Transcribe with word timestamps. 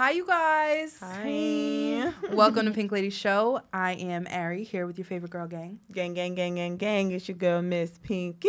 Hi, 0.00 0.12
you 0.12 0.24
guys. 0.24 0.96
Hi. 0.98 2.10
Welcome 2.32 2.64
to 2.64 2.72
Pink 2.72 2.90
Lady 2.90 3.10
Show. 3.10 3.60
I 3.70 3.92
am 3.92 4.26
Ari 4.30 4.64
here 4.64 4.86
with 4.86 4.96
your 4.96 5.04
favorite 5.04 5.30
girl 5.30 5.46
gang. 5.46 5.78
Gang, 5.92 6.14
gang, 6.14 6.34
gang, 6.34 6.54
gang, 6.54 6.78
gang. 6.78 7.12
It's 7.12 7.28
your 7.28 7.36
girl, 7.36 7.60
Miss 7.60 7.98
Pinky. 8.02 8.48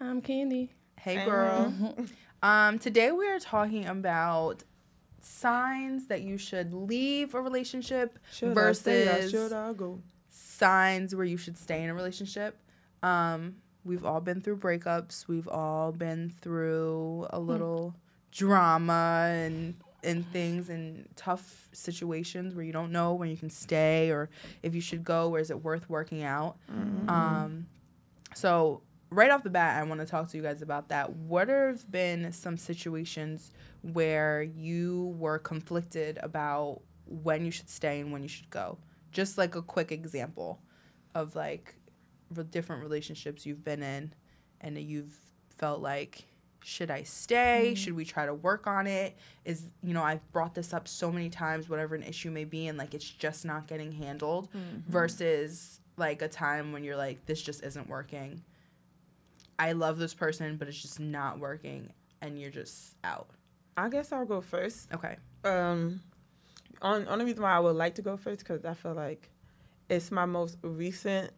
I'm 0.00 0.22
Candy. 0.22 0.72
Hey, 0.98 1.26
girl. 1.26 1.74
um, 2.42 2.78
today 2.78 3.10
we 3.10 3.28
are 3.28 3.38
talking 3.38 3.84
about 3.84 4.64
signs 5.20 6.06
that 6.06 6.22
you 6.22 6.38
should 6.38 6.72
leave 6.72 7.34
a 7.34 7.42
relationship 7.42 8.18
Should 8.32 8.54
versus 8.54 9.08
I 9.08 9.20
stay 9.20 9.28
should 9.28 9.52
I 9.52 9.74
go? 9.74 10.00
signs 10.30 11.14
where 11.14 11.26
you 11.26 11.36
should 11.36 11.58
stay 11.58 11.84
in 11.84 11.90
a 11.90 11.94
relationship. 11.94 12.58
Um, 13.02 13.56
we've 13.84 14.06
all 14.06 14.22
been 14.22 14.40
through 14.40 14.56
breakups. 14.56 15.28
We've 15.28 15.48
all 15.48 15.92
been 15.92 16.32
through 16.40 17.26
a 17.28 17.38
little 17.38 17.94
drama 18.32 19.28
and 19.34 19.74
and 20.04 20.24
things 20.32 20.70
in 20.70 21.08
tough 21.16 21.68
situations 21.72 22.54
where 22.54 22.64
you 22.64 22.72
don't 22.72 22.92
know 22.92 23.14
when 23.14 23.28
you 23.30 23.36
can 23.36 23.50
stay 23.50 24.10
or 24.10 24.30
if 24.62 24.74
you 24.74 24.80
should 24.80 25.02
go 25.02 25.30
or 25.30 25.38
is 25.40 25.50
it 25.50 25.62
worth 25.62 25.88
working 25.90 26.22
out. 26.22 26.56
Um, 27.08 27.66
so 28.34 28.82
right 29.10 29.30
off 29.30 29.42
the 29.42 29.50
bat, 29.50 29.80
I 29.80 29.84
want 29.84 30.00
to 30.00 30.06
talk 30.06 30.28
to 30.28 30.36
you 30.36 30.42
guys 30.42 30.62
about 30.62 30.88
that. 30.90 31.10
What 31.10 31.48
have 31.48 31.90
been 31.90 32.30
some 32.32 32.56
situations 32.56 33.52
where 33.82 34.42
you 34.42 35.16
were 35.18 35.38
conflicted 35.38 36.18
about 36.22 36.80
when 37.06 37.44
you 37.44 37.50
should 37.50 37.70
stay 37.70 38.00
and 38.00 38.12
when 38.12 38.22
you 38.22 38.28
should 38.28 38.50
go? 38.50 38.78
Just 39.10 39.36
like 39.38 39.56
a 39.56 39.62
quick 39.62 39.90
example 39.90 40.60
of 41.14 41.34
like 41.34 41.74
the 42.30 42.44
different 42.44 42.82
relationships 42.82 43.46
you've 43.46 43.64
been 43.64 43.82
in 43.82 44.12
and 44.60 44.78
you've 44.78 45.18
felt 45.56 45.80
like 45.80 46.27
should 46.62 46.90
I 46.90 47.02
stay? 47.02 47.74
Should 47.76 47.94
we 47.94 48.04
try 48.04 48.26
to 48.26 48.34
work 48.34 48.66
on 48.66 48.86
it? 48.86 49.16
Is 49.44 49.64
you 49.82 49.94
know, 49.94 50.02
I've 50.02 50.30
brought 50.32 50.54
this 50.54 50.72
up 50.72 50.88
so 50.88 51.10
many 51.10 51.30
times, 51.30 51.68
whatever 51.68 51.94
an 51.94 52.02
issue 52.02 52.30
may 52.30 52.44
be, 52.44 52.66
and 52.66 52.76
like 52.78 52.94
it's 52.94 53.08
just 53.08 53.44
not 53.44 53.66
getting 53.66 53.92
handled 53.92 54.48
versus 54.88 55.80
like 55.96 56.22
a 56.22 56.28
time 56.28 56.72
when 56.72 56.84
you're 56.84 56.96
like, 56.96 57.24
this 57.26 57.40
just 57.42 57.62
isn't 57.64 57.88
working. 57.88 58.42
I 59.58 59.72
love 59.72 59.98
this 59.98 60.14
person, 60.14 60.56
but 60.56 60.68
it's 60.68 60.80
just 60.80 61.00
not 61.00 61.38
working 61.40 61.92
and 62.22 62.40
you're 62.40 62.50
just 62.50 62.94
out. 63.04 63.28
I 63.76 63.88
guess 63.88 64.12
I'll 64.12 64.24
go 64.24 64.40
first. 64.40 64.92
Okay. 64.92 65.16
Um, 65.44 66.00
on 66.82 67.06
only 67.08 67.24
reason 67.24 67.42
why 67.42 67.52
I 67.52 67.58
would 67.60 67.76
like 67.76 67.94
to 67.96 68.02
go 68.02 68.16
first 68.16 68.40
because 68.40 68.64
I 68.64 68.74
feel 68.74 68.94
like 68.94 69.30
it's 69.88 70.10
my 70.10 70.26
most 70.26 70.58
recent 70.62 71.32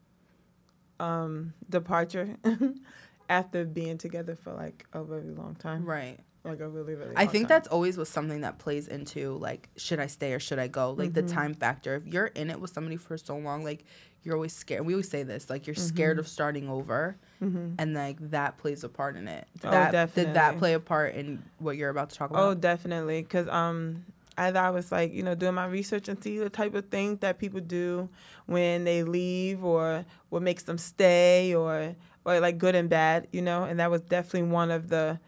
um 0.99 1.55
departure 1.71 2.37
after 3.31 3.65
being 3.65 3.97
together 3.97 4.35
for 4.35 4.53
like 4.53 4.85
a 4.93 5.03
very 5.03 5.31
long 5.31 5.55
time, 5.55 5.87
Right. 5.87 6.19
like 6.45 6.61
a 6.61 6.69
really 6.69 6.95
really. 6.95 7.15
I 7.17 7.27
think 7.27 7.45
time. 7.45 7.57
that's 7.57 7.69
always 7.69 7.97
was 7.97 8.09
something 8.11 8.43
that 8.43 8.59
plays 8.59 8.89
into 8.89 9.39
like 9.39 9.71
should 9.77 10.01
I 10.01 10.09
stay 10.09 10.35
or 10.35 10.41
should 10.41 10.59
I 10.59 10.67
go? 10.67 10.91
Like 10.93 11.15
the 11.15 11.23
mm-hmm. 11.23 11.35
time 11.35 11.55
factor. 11.55 11.95
If 11.95 12.07
you're 12.07 12.27
in 12.27 12.51
it 12.51 12.61
with 12.61 12.73
somebody 12.73 12.97
for 12.97 13.17
so 13.17 13.37
long, 13.37 13.65
like 13.65 13.85
you're 14.23 14.35
always 14.35 14.53
scared. 14.53 14.85
We 14.85 14.93
always 14.93 15.09
say 15.09 15.23
this, 15.23 15.49
like 15.49 15.67
you're 15.67 15.75
mm-hmm. 15.75 15.87
scared 15.87 16.19
of 16.19 16.29
starting 16.29 16.69
over, 16.69 17.17
mm-hmm. 17.43 17.75
and 17.79 17.95
like 17.95 18.19
that 18.31 18.59
plays 18.59 18.85
a 18.85 18.89
part 18.89 19.17
in 19.17 19.29
it. 19.29 19.47
Did 19.61 19.69
Oh, 19.69 19.71
that, 19.71 20.15
Did 20.15 20.35
that 20.35 20.59
play 20.59 20.75
a 20.75 20.81
part 20.81 21.15
in 21.15 21.43
what 21.59 21.77
you're 21.77 21.91
about 21.91 22.11
to 22.11 22.17
talk 22.17 22.31
oh, 22.33 22.35
about? 22.35 22.49
Oh, 22.49 22.55
definitely. 22.55 23.23
Because 23.23 23.49
um, 23.49 24.05
as 24.37 24.57
I 24.57 24.71
was 24.71 24.91
like, 24.91 25.13
you 25.13 25.23
know, 25.23 25.35
doing 25.35 25.55
my 25.55 25.67
research 25.67 26.09
and 26.09 26.23
see 26.23 26.39
the 26.39 26.51
type 26.51 26.75
of 26.75 26.87
things 26.87 27.21
that 27.21 27.39
people 27.39 27.61
do 27.61 28.09
when 28.47 28.85
they 28.85 29.03
leave 29.03 29.63
or 29.63 30.05
what 30.31 30.43
makes 30.43 30.63
them 30.65 30.79
stay 30.79 31.55
or 31.55 31.95
or 32.25 32.41
like 32.41 32.59
good 32.59 32.75
and 32.75 32.89
bad, 32.89 33.29
you 33.33 33.43
know, 33.43 33.65
and 33.65 33.81
that 33.81 33.91
was 33.91 34.03
definitely 34.03 34.51
one 34.51 34.71
of 34.71 34.89
the 34.89 35.19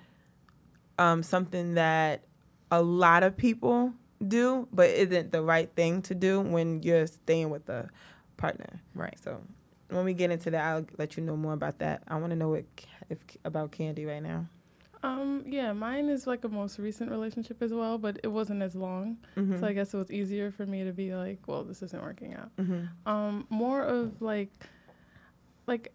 um 0.98 1.22
something 1.22 1.74
that 1.74 2.24
a 2.70 2.82
lot 2.82 3.22
of 3.22 3.36
people 3.36 3.92
do, 4.26 4.68
but 4.72 4.88
isn't 4.90 5.32
the 5.32 5.42
right 5.42 5.70
thing 5.74 6.02
to 6.02 6.14
do 6.14 6.40
when 6.40 6.82
you're 6.82 7.06
staying 7.06 7.50
with 7.50 7.68
a 7.68 7.88
partner. 8.36 8.80
right. 8.94 9.16
So 9.22 9.40
when 9.88 10.04
we 10.04 10.14
get 10.14 10.30
into 10.30 10.50
that, 10.50 10.64
I'll 10.64 10.86
let 10.98 11.16
you 11.16 11.22
know 11.22 11.36
more 11.36 11.52
about 11.52 11.78
that. 11.78 12.02
I 12.08 12.16
want 12.16 12.30
to 12.30 12.36
know 12.36 12.48
what 12.48 12.64
if 13.10 13.18
about 13.44 13.72
Candy 13.72 14.04
right 14.04 14.22
now. 14.22 14.46
Um, 15.04 15.42
yeah, 15.46 15.72
mine 15.72 16.08
is 16.08 16.26
like 16.26 16.44
a 16.44 16.48
most 16.48 16.78
recent 16.78 17.10
relationship 17.10 17.60
as 17.60 17.72
well, 17.72 17.98
but 17.98 18.20
it 18.22 18.28
wasn't 18.28 18.62
as 18.62 18.76
long. 18.76 19.18
Mm-hmm. 19.36 19.58
So 19.58 19.66
I 19.66 19.72
guess 19.72 19.92
it 19.92 19.96
was 19.96 20.12
easier 20.12 20.52
for 20.52 20.64
me 20.64 20.84
to 20.84 20.92
be 20.92 21.14
like, 21.14 21.40
well, 21.46 21.64
this 21.64 21.82
isn't 21.82 22.02
working 22.02 22.34
out. 22.34 22.56
Mm-hmm. 22.56 23.08
Um, 23.08 23.46
more 23.50 23.82
of 23.82 24.22
like, 24.22 24.52
like, 25.66 25.92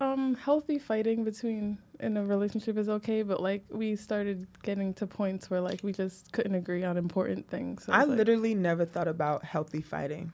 um, 0.00 0.34
healthy 0.34 0.78
fighting 0.78 1.24
between 1.24 1.78
in 2.00 2.16
a 2.16 2.24
relationship 2.24 2.78
is 2.78 2.88
okay, 2.88 3.22
but 3.22 3.40
like 3.42 3.64
we 3.70 3.96
started 3.96 4.46
getting 4.62 4.94
to 4.94 5.06
points 5.06 5.50
where 5.50 5.60
like 5.60 5.80
we 5.82 5.92
just 5.92 6.32
couldn't 6.32 6.54
agree 6.54 6.82
on 6.84 6.96
important 6.96 7.48
things. 7.48 7.84
So 7.84 7.92
I 7.92 8.04
like, 8.04 8.16
literally 8.18 8.54
never 8.54 8.84
thought 8.86 9.08
about 9.08 9.44
healthy 9.44 9.82
fighting. 9.82 10.32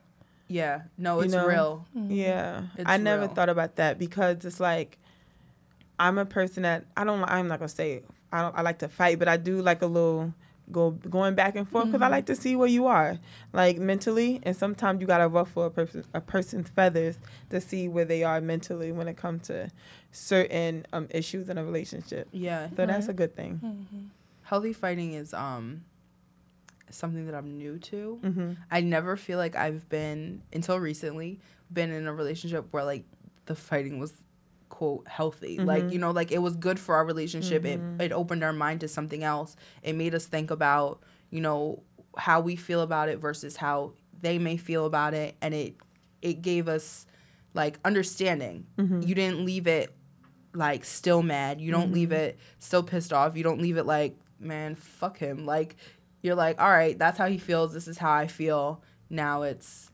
Yeah. 0.49 0.82
No, 0.97 1.19
You 1.19 1.25
it's 1.25 1.34
know, 1.34 1.47
real. 1.47 1.87
mhm. 1.97 2.15
Yeah, 2.16 2.62
It's 2.77 2.88
I 2.88 2.99
never 2.99 3.22
real. 3.22 3.34
thought 3.34 3.49
about 3.49 3.77
that 3.77 3.99
because 3.99 4.44
it's 4.44 4.60
like 4.60 4.99
I'm 5.98 6.19
a 6.19 6.25
person 6.27 6.62
that 6.62 6.84
I 6.97 7.04
don't. 7.04 7.25
I'm 7.25 7.48
not 7.48 7.59
gonna 7.59 7.69
say 7.69 8.03
I 8.33 8.43
don't. 8.43 8.56
I 8.56 8.62
like 8.62 8.78
to 8.81 8.88
fight, 8.88 9.19
but 9.19 9.27
I 9.28 9.37
do 9.37 9.60
like 9.62 9.83
a 9.83 9.87
little 9.87 10.33
go 10.72 10.91
going 10.91 11.34
back 11.34 11.54
and 11.56 11.69
forth 11.69 11.87
because 11.87 12.03
I 12.03 12.09
like 12.09 12.27
to 12.27 12.34
see 12.37 12.56
where 12.56 12.69
you 12.69 12.87
are, 12.87 13.19
like 13.53 13.78
mentally. 13.78 14.41
And 14.43 14.56
sometimes 14.56 15.00
you 15.00 15.06
gotta 15.06 15.28
ruffle 15.28 15.65
a 15.65 15.71
person 15.71 16.04
a 16.15 16.21
person's 16.21 16.69
feathers 16.69 17.19
to 17.50 17.60
see 17.60 17.88
where 17.88 18.04
they 18.04 18.25
are 18.25 18.41
mentally 18.41 18.93
when 18.93 19.06
it 19.09 19.16
comes 19.16 19.47
to 19.49 19.71
certain 20.12 20.84
um, 20.93 21.06
issues 21.10 21.49
in 21.49 21.59
a 21.59 21.65
relationship. 21.65 22.28
Yeah. 22.32 22.69
So 22.77 22.87
that's 22.87 23.09
a 23.09 23.12
good 23.12 23.37
thing. 23.37 23.60
Mhm. 23.65 24.09
Healthy 24.43 24.72
fighting 24.72 25.12
is 25.15 25.32
um 25.34 25.84
something 26.91 27.27
that 27.27 27.34
I'm 27.34 27.59
new 27.59 27.78
to. 27.78 28.19
hmm 28.22 28.53
I 28.71 28.81
never 28.81 29.16
feel 29.16 29.38
like 29.38 29.56
I've 29.56 29.88
been 29.88 30.43
until 30.53 30.78
recently 30.78 31.41
been 31.72 31.91
in 31.91 32.06
a 32.06 32.12
relationship 32.12 32.66
where 32.71 32.84
like 32.84 33.04
the 33.47 33.54
fighting 33.56 33.98
was 33.98 34.12
quote 34.77 35.09
healthy. 35.09 35.59
Like, 35.59 35.85
Mhm. 35.85 35.93
you 35.93 35.99
know, 35.99 36.11
like 36.11 36.31
it 36.31 36.39
was 36.43 36.55
good 36.57 36.79
for 36.79 36.95
our 36.97 37.05
relationship. 37.07 37.63
Mhm. 37.63 37.99
It 38.01 38.05
it 38.07 38.13
opened 38.13 38.45
our 38.45 38.53
mind 38.53 38.81
to 38.81 38.89
something 38.89 39.23
else. 39.25 39.57
It 39.83 39.95
made 39.95 40.15
us 40.15 40.27
think 40.27 40.51
about, 40.51 41.03
you 41.31 41.41
know, 41.41 41.83
how 42.19 42.41
we 42.41 42.57
feel 42.57 42.83
about 42.83 43.09
it 43.09 43.19
versus 43.19 43.57
how 43.57 43.93
they 44.21 44.39
may 44.39 44.57
feel 44.59 44.85
about 44.85 45.15
it 45.15 45.35
and 45.41 45.55
it 45.55 45.77
it 46.21 46.43
gave 46.43 46.69
us 46.69 47.07
like 47.55 47.79
understanding. 47.87 48.67
Mm-hmm. 48.79 49.01
You 49.03 49.15
didn't 49.15 49.45
leave 49.47 49.67
it 49.67 49.95
like 50.55 50.85
still 50.85 51.23
mad. 51.23 51.61
You 51.61 51.71
don't 51.73 51.93
leave 51.93 52.13
it 52.13 52.39
still 52.59 52.83
pissed 52.83 53.13
off. 53.15 53.35
You 53.37 53.45
don't 53.45 53.61
leave 53.63 53.77
it 53.79 53.87
like, 53.87 54.17
man, 54.39 54.75
fuck 54.75 55.17
him. 55.19 55.47
Like 55.47 55.77
you're 56.23 56.35
like, 56.35 56.61
all 56.61 56.71
right, 56.71 56.99
that's 56.99 57.17
how 57.17 57.29
he 57.29 57.39
feels. 57.39 57.73
This 57.73 57.89
is 57.89 57.97
how 57.99 58.13
I 58.13 58.27
feel. 58.27 58.83
Now 59.09 59.43
it's 59.43 59.91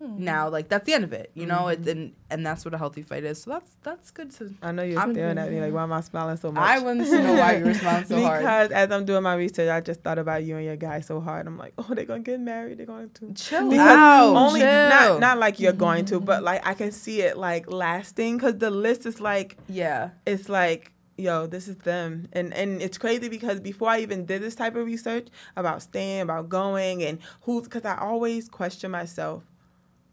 now 0.00 0.48
like 0.50 0.68
that's 0.68 0.84
the 0.86 0.92
end 0.92 1.04
of 1.04 1.12
it. 1.12 1.30
You 1.34 1.46
know, 1.46 1.62
Mm-hmm. 1.64 1.82
it, 1.82 1.88
and 1.96 2.12
and 2.30 2.44
that's 2.46 2.64
what 2.64 2.74
a 2.74 2.78
healthy 2.78 3.02
fight 3.02 3.24
is. 3.24 3.42
So 3.42 3.50
that's 3.50 3.70
that's 3.82 4.10
good 4.10 4.30
to. 4.32 4.52
I 4.62 4.72
know 4.72 4.82
you're 4.82 4.98
I'm- 5.00 5.14
staring 5.14 5.38
at 5.38 5.50
me 5.50 5.60
like, 5.60 5.72
why 5.76 5.82
am 5.84 5.92
I 5.92 6.00
smiling 6.02 6.36
so 6.36 6.52
much? 6.52 6.62
I 6.62 6.78
wanted 6.80 7.06
to 7.06 7.22
know 7.22 7.34
why 7.34 7.56
you 7.56 7.64
were 7.64 7.74
smiling 7.74 8.04
so 8.06 8.20
hard. 8.20 8.40
because 8.40 8.70
as 8.72 8.90
I'm 8.90 9.04
doing 9.04 9.22
my 9.22 9.34
research, 9.34 9.68
I 9.70 9.80
just 9.80 10.02
thought 10.02 10.18
about 10.18 10.44
you 10.44 10.56
and 10.56 10.64
your 10.64 10.76
guy 10.76 11.00
so 11.00 11.20
hard. 11.20 11.46
I'm 11.46 11.56
like, 11.56 11.74
oh, 11.78 11.94
they're 11.94 12.04
gonna 12.04 12.20
get 12.20 12.40
married. 12.40 12.78
They're 12.78 12.86
going 12.86 13.10
to 13.10 13.32
Chill 13.34 13.70
Because 13.70 13.86
out. 13.88 14.34
Only 14.36 14.60
chill. 14.60 14.68
not 14.68 15.20
not 15.20 15.38
like 15.38 15.58
you're 15.60 15.72
going 15.72 16.04
to, 16.06 16.20
but 16.20 16.42
like 16.42 16.66
I 16.66 16.74
can 16.74 16.92
see 16.92 17.22
it 17.22 17.38
like 17.38 17.70
lasting 17.70 18.36
because 18.36 18.58
the 18.58 18.70
list 18.70 19.06
is 19.06 19.20
like 19.20 19.56
yeah. 19.68 20.10
it's 20.26 20.48
like 20.48 20.90
yo, 21.16 21.46
this 21.46 21.68
is 21.68 21.76
them, 21.76 22.26
and 22.32 22.52
and 22.52 22.82
it's 22.82 22.98
crazy 22.98 23.28
because 23.28 23.60
before 23.60 23.88
I 23.88 24.00
even 24.00 24.26
did 24.26 24.42
this 24.42 24.56
type 24.56 24.74
of 24.74 24.84
research 24.84 25.28
about 25.56 25.80
staying, 25.80 26.22
about 26.22 26.48
going, 26.48 27.04
and 27.04 27.20
who's 27.42 27.62
because 27.64 27.84
I 27.84 27.96
always 27.98 28.48
question 28.48 28.90
myself. 28.90 29.44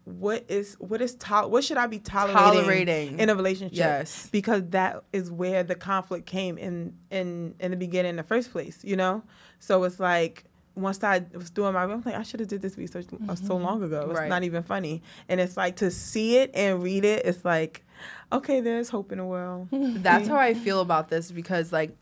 What 0.04 0.44
is 0.48 0.74
what 0.80 1.00
is 1.00 1.14
to, 1.14 1.42
what 1.42 1.62
should 1.62 1.76
I 1.76 1.86
be 1.86 1.98
tolerating, 2.00 2.34
Tolerating. 2.60 3.20
in 3.20 3.30
a 3.30 3.34
relationship? 3.36 3.76
Yes. 3.76 4.28
because 4.32 4.62
that 4.70 5.04
is 5.12 5.30
where 5.30 5.62
the 5.62 5.76
conflict 5.76 6.26
came 6.26 6.58
in 6.58 6.94
in 7.10 7.54
in 7.60 7.70
the 7.70 7.76
beginning 7.76 8.10
in 8.10 8.16
the 8.16 8.22
first 8.24 8.50
place 8.50 8.80
you 8.82 8.96
know 8.96 9.22
so 9.60 9.84
it's 9.84 10.00
like 10.00 10.44
once 10.74 11.04
i 11.04 11.22
was 11.34 11.50
doing 11.50 11.72
my 11.74 11.82
i'm 11.84 12.02
like 12.02 12.14
i 12.14 12.22
should 12.22 12.40
have 12.40 12.48
did 12.48 12.62
this 12.62 12.76
research 12.78 13.04
uh 13.28 13.34
so 13.34 13.56
long 13.56 13.82
ago 13.82 14.08
it's 14.10 14.18
Right. 14.18 14.28
not 14.28 14.42
even 14.42 14.62
funny 14.62 15.02
and 15.28 15.38
it's 15.38 15.56
like 15.56 15.76
to 15.76 15.90
see 15.90 16.38
it 16.38 16.50
and 16.54 16.82
read 16.82 17.04
it 17.04 17.24
it's 17.26 17.44
like 17.44 17.84
okay 18.32 18.60
there's 18.60 18.88
hope 18.88 19.12
in 19.12 19.18
the 19.18 19.24
world 19.24 19.68
That's 19.72 20.26
how 20.32 20.36
I 20.38 20.54
feel 20.54 20.80
about 20.80 21.10
this 21.10 21.30
because 21.30 21.72
like 21.72 21.94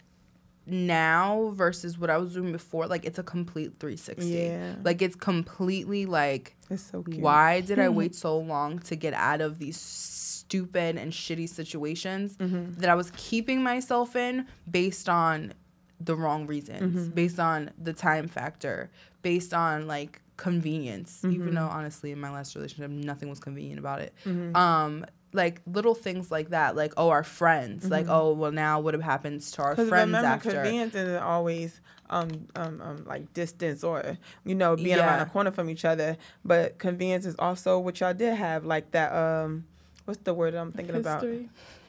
now 0.66 1.52
versus 1.54 1.98
what 1.98 2.10
I 2.10 2.16
was 2.16 2.34
doing 2.34 2.52
before, 2.52 2.86
like 2.86 3.04
it's 3.04 3.18
a 3.18 3.22
complete 3.22 3.76
360. 3.78 4.26
Yeah. 4.26 4.74
Like 4.82 5.02
it's 5.02 5.16
completely 5.16 6.06
like 6.06 6.56
it's 6.68 6.82
so 6.82 7.02
cute 7.02 7.20
why 7.20 7.60
did 7.60 7.78
I 7.78 7.88
wait 7.88 8.14
so 8.26 8.38
long 8.38 8.78
to 8.80 8.96
get 8.96 9.14
out 9.14 9.40
of 9.40 9.58
these 9.58 9.78
stupid 9.78 10.96
and 10.96 11.12
shitty 11.12 11.48
situations 11.48 12.36
mm-hmm. 12.36 12.74
that 12.80 12.90
I 12.90 12.94
was 12.94 13.12
keeping 13.16 13.62
myself 13.62 14.16
in 14.16 14.46
based 14.70 15.08
on 15.08 15.54
the 16.00 16.16
wrong 16.16 16.46
reasons, 16.46 17.02
mm-hmm. 17.02 17.14
based 17.14 17.38
on 17.38 17.70
the 17.78 17.92
time 17.92 18.26
factor, 18.26 18.90
based 19.22 19.52
on 19.52 19.86
like 19.86 20.22
convenience. 20.36 21.20
Even 21.24 21.38
mm-hmm. 21.38 21.54
though 21.54 21.68
honestly, 21.68 22.10
in 22.10 22.20
my 22.20 22.30
last 22.30 22.54
relationship, 22.54 22.90
nothing 22.90 23.28
was 23.28 23.38
convenient 23.38 23.78
about 23.78 24.00
it. 24.00 24.14
Um, 24.54 25.04
like 25.32 25.60
little 25.66 25.94
things 25.94 26.30
like 26.30 26.50
that, 26.50 26.74
like 26.76 26.92
oh, 26.96 27.10
our 27.10 27.22
friends, 27.22 27.88
like 27.90 28.06
oh, 28.08 28.32
well 28.32 28.52
now 28.52 28.80
what 28.80 28.94
happens 29.00 29.50
to 29.52 29.62
our 29.62 29.74
friends 29.76 29.90
remember 29.90 30.26
after? 30.26 30.50
convenience 30.50 30.94
isn't 30.94 31.22
always 31.22 31.80
um, 32.10 32.28
um, 32.56 32.80
um 32.82 33.04
like 33.06 33.32
distance 33.32 33.84
or 33.84 34.18
you 34.44 34.54
know 34.54 34.74
being 34.74 34.98
around 34.98 35.18
Yeah. 35.18 35.24
the 35.24 35.30
corner 35.30 35.50
from 35.52 35.70
each 35.70 35.84
other. 35.84 36.16
But 36.44 36.78
convenience 36.78 37.24
is 37.26 37.36
also 37.38 37.78
what 37.78 38.00
y'all 38.00 38.14
did 38.14 38.34
have, 38.34 38.64
like 38.64 38.90
that. 38.90 39.12
Um, 39.12 39.66
what's 40.04 40.20
the 40.24 40.34
word 40.34 40.54
I'm 40.54 40.72
thinking 40.72 40.96
about? 40.96 41.22
History. 41.22 41.48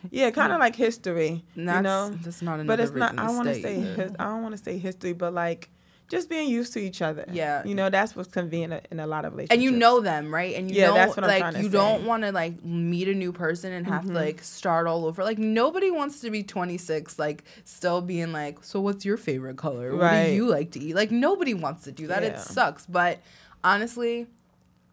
Yeah, 0.09 0.31
kind 0.31 0.51
of 0.51 0.59
like 0.59 0.75
history. 0.75 1.43
And 1.55 1.67
that's, 1.69 1.77
you 1.77 1.83
know, 1.83 2.09
that's 2.23 2.41
not 2.41 2.59
another 2.59 2.67
but 2.67 2.79
it's 2.79 2.91
not. 2.91 3.17
I 3.19 3.29
want 3.31 3.47
to 3.49 3.61
say. 3.61 3.75
His, 3.79 4.11
I 4.19 4.25
don't 4.25 4.41
want 4.43 4.57
to 4.57 4.63
say 4.63 4.77
history, 4.77 5.13
but 5.13 5.33
like 5.33 5.69
just 6.11 6.29
being 6.29 6.49
used 6.49 6.73
to 6.73 6.79
each 6.79 7.01
other. 7.01 7.25
Yeah. 7.31 7.63
you 7.65 7.73
know 7.73 7.89
that's 7.89 8.15
what's 8.15 8.29
convenient 8.29 8.87
in 8.91 8.99
a 8.99 9.07
lot 9.07 9.25
of 9.25 9.31
relationships. 9.33 9.53
and 9.55 9.63
you 9.63 9.71
know 9.71 9.99
them, 10.01 10.31
right? 10.33 10.53
And 10.55 10.69
you 10.69 10.77
Yeah, 10.77 10.87
know, 10.89 10.93
that's 10.93 11.15
what 11.15 11.23
I'm 11.23 11.29
like 11.29 11.39
trying 11.41 11.53
to 11.55 11.61
you 11.63 11.69
don't 11.69 12.05
want 12.05 12.21
to 12.23 12.31
like 12.31 12.63
meet 12.63 13.07
a 13.07 13.13
new 13.15 13.31
person 13.31 13.71
and 13.71 13.87
have 13.87 14.03
Mhm. 14.03 14.07
to 14.09 14.13
like 14.13 14.43
start 14.43 14.85
all 14.87 15.05
over. 15.05 15.23
Like 15.23 15.39
nobody 15.39 15.89
wants 15.89 16.19
to 16.21 16.29
be 16.29 16.43
26, 16.43 17.17
like 17.17 17.43
still 17.63 18.01
being 18.01 18.31
like, 18.31 18.63
so 18.63 18.79
what's 18.81 19.05
your 19.05 19.17
favorite 19.17 19.57
color? 19.57 19.95
What 19.95 20.11
do 20.25 20.31
you 20.33 20.45
like 20.47 20.71
to 20.71 20.79
eat? 20.79 20.95
Like 20.95 21.11
nobody 21.11 21.53
wants 21.53 21.85
to 21.85 21.91
do 21.91 22.07
that. 22.07 22.21
Yeah. 22.23 22.29
It 22.29 22.39
sucks. 22.39 22.85
But 22.85 23.19
honestly, 23.63 24.27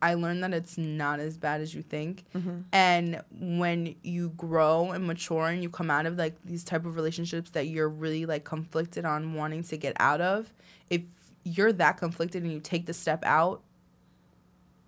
I 0.00 0.14
learned 0.14 0.44
that 0.44 0.54
it's 0.54 0.78
not 0.78 1.18
as 1.20 1.36
bad 1.36 1.60
as 1.60 1.74
you 1.74 1.82
think. 1.82 2.24
Mhm. 2.34 2.64
And 2.72 3.22
when 3.32 3.96
you 4.02 4.30
grow 4.30 4.92
and 4.92 5.06
mature 5.06 5.48
and 5.48 5.62
you 5.62 5.68
come 5.70 5.90
out 5.90 6.06
of 6.06 6.16
like 6.16 6.36
these 6.44 6.62
type 6.64 6.86
of 6.86 6.94
relationships 6.94 7.50
that 7.50 7.66
you're 7.68 7.88
really 7.88 8.24
like 8.26 8.44
conflicted 8.44 9.04
on 9.04 9.34
wanting 9.34 9.64
to 9.64 9.76
get 9.76 9.94
out 9.98 10.20
of, 10.20 10.52
if 10.88 11.02
you're 11.44 11.72
that 11.72 11.96
conflicted 11.96 12.42
and 12.44 12.52
you 12.52 12.60
take 12.60 12.86
the 12.86 12.94
step 12.94 13.24
out, 13.24 13.62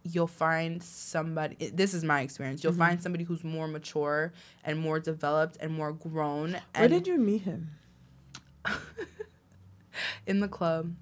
you'll 0.02 0.26
find 0.26 0.82
somebody 0.82 1.70
this 1.74 1.92
is 1.92 2.04
my 2.04 2.20
experience. 2.22 2.62
You'll 2.64 2.72
Mhm. 2.72 2.78
find 2.78 3.02
somebody 3.02 3.24
who's 3.24 3.42
more 3.44 3.66
mature 3.68 4.32
and 4.64 4.78
more 4.78 4.98
developed 5.00 5.56
and 5.60 5.72
more 5.74 5.92
grown 5.92 6.56
Where 6.76 6.88
did 6.88 7.06
you 7.06 7.18
meet 7.18 7.42
him? 7.42 7.70
in 10.26 10.40
the 10.40 10.48
club. 10.48 10.94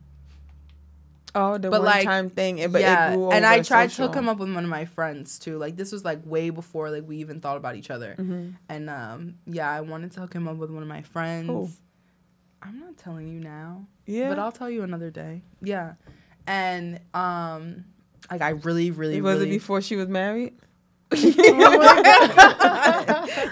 Oh, 1.34 1.58
the 1.58 1.70
But, 1.70 1.80
one 1.80 1.86
like, 1.86 2.04
time 2.04 2.30
thing. 2.30 2.58
It, 2.58 2.72
but 2.72 2.80
yeah, 2.80 3.12
it 3.12 3.16
grew 3.16 3.30
and 3.30 3.44
I 3.44 3.60
tried 3.62 3.90
to 3.90 3.94
social. 3.94 4.06
hook 4.08 4.16
him 4.16 4.28
up 4.28 4.38
with 4.38 4.52
one 4.52 4.64
of 4.64 4.70
my 4.70 4.86
friends 4.86 5.38
too. 5.38 5.58
Like 5.58 5.76
this 5.76 5.92
was 5.92 6.04
like 6.04 6.20
way 6.24 6.50
before 6.50 6.90
like 6.90 7.06
we 7.06 7.18
even 7.18 7.40
thought 7.40 7.56
about 7.56 7.76
each 7.76 7.90
other. 7.90 8.16
Mhm. 8.18 8.54
And 8.68 8.90
um, 8.90 9.34
yeah, 9.46 9.70
I 9.70 9.80
wanted 9.82 10.12
to 10.12 10.20
hook 10.20 10.32
him 10.32 10.48
up 10.48 10.56
with 10.56 10.70
one 10.70 10.82
of 10.82 10.88
my 10.88 11.02
friends. 11.02 11.80
I'm 12.62 12.80
not 12.80 12.96
telling 12.96 13.28
you 13.28 13.40
now, 13.40 13.86
Yeah, 14.06 14.30
but 14.30 14.38
I'll 14.38 14.50
tell 14.52 14.68
you 14.68 14.82
another 14.82 15.10
day. 15.10 15.42
Yeah, 15.62 15.92
and 16.46 16.98
um, 17.14 17.84
like 18.30 18.42
I 18.42 18.50
really, 18.50 18.90
really, 18.90 19.20
was 19.20 19.38
really, 19.38 19.50
it 19.50 19.52
before 19.52 19.80
she 19.80 19.94
was 19.96 20.08
married? 20.08 20.54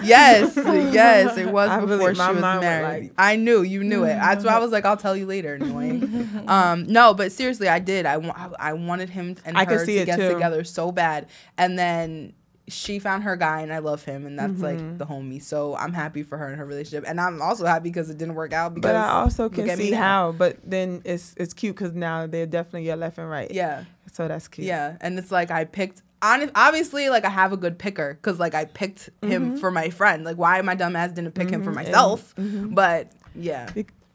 yes, 0.03 0.55
yes, 0.57 1.37
it 1.39 1.49
was 1.51 1.71
I 1.71 1.77
really- 1.79 1.97
before 1.97 2.15
she 2.15 2.21
was 2.21 2.41
married. 2.61 3.03
like- 3.05 3.13
I 3.19 3.37
knew, 3.37 3.63
you 3.63 3.83
knew 3.85 4.05
it. 4.05 4.15
That's 4.15 4.45
why 4.45 4.53
I 4.53 4.59
was 4.59 4.73
like, 4.73 4.85
I'll 4.85 4.97
tell 4.97 5.17
you 5.17 5.27
later. 5.27 5.55
Annoying. 5.55 6.45
um, 6.49 6.87
no, 6.87 7.15
but 7.15 7.33
seriously, 7.33 7.69
I 7.69 7.79
did. 7.79 8.07
I, 8.07 8.19
wa- 8.19 8.51
I 8.59 8.73
wanted 8.75 9.11
him 9.11 9.37
and 9.45 9.57
I 9.57 9.65
her 9.65 9.85
to 9.85 10.05
get 10.05 10.19
too. 10.19 10.33
together 10.33 10.65
so 10.65 10.93
bad, 10.93 11.29
and 11.57 11.79
then 11.79 12.33
she 12.69 12.99
found 12.99 13.23
her 13.23 13.37
guy, 13.37 13.61
and 13.61 13.73
I 13.73 13.79
love 13.79 14.05
him, 14.05 14.27
and 14.27 14.37
that's 14.39 14.61
like 14.61 14.79
Mhm. 14.79 14.99
the 14.99 15.07
homie. 15.07 15.41
So 15.41 15.77
I'm 15.77 15.93
happy 15.93 16.25
for 16.25 16.37
her 16.37 16.49
and 16.49 16.57
her 16.59 16.65
relationship, 16.67 17.05
and 17.07 17.21
I'm 17.21 17.41
also 17.41 17.65
happy 17.65 17.89
because 17.91 18.11
it 18.11 18.19
didn't 18.19 18.35
work 18.35 18.53
out. 18.53 18.75
Because 18.75 18.89
But 18.91 18.97
I 18.97 19.09
also 19.11 19.49
can 19.49 19.77
see 19.77 19.93
how. 19.93 20.33
But 20.33 20.59
then 20.65 21.01
it's 21.05 21.33
it's 21.37 21.55
cute 21.55 21.77
because 21.77 21.95
now 21.95 22.27
they're 22.27 22.45
definitely 22.47 22.87
your 22.87 22.97
left 22.97 23.19
and 23.19 23.31
right. 23.31 23.51
yeah, 23.53 23.85
So 24.13 24.27
that's 24.27 24.49
cute. 24.49 24.67
yeah, 24.67 24.97
and 25.01 25.17
it's 25.19 25.31
like 25.31 25.51
I 25.53 25.65
picked. 25.65 26.03
Hon- 26.23 26.51
Obviously, 26.55 27.09
like 27.11 27.25
I 27.25 27.31
have 27.31 27.53
a 27.53 27.57
good 27.57 27.79
picker 27.79 28.15
because 28.15 28.39
like 28.39 28.55
I 28.55 28.65
picked 28.65 29.11
him 29.23 29.57
for 29.59 29.71
my 29.71 29.91
friend. 29.91 30.25
Like, 30.25 30.37
why 30.37 30.61
my 30.63 30.75
dumb 30.75 30.97
ass 30.97 31.13
didn't 31.13 31.33
pick 31.35 31.51
him 31.51 31.63
for 31.63 31.71
Mhm, 31.73 31.77
and- 31.79 31.87
myself? 31.87 32.35
mhm. 32.37 32.75
But 32.75 33.13
yeah, 33.35 33.69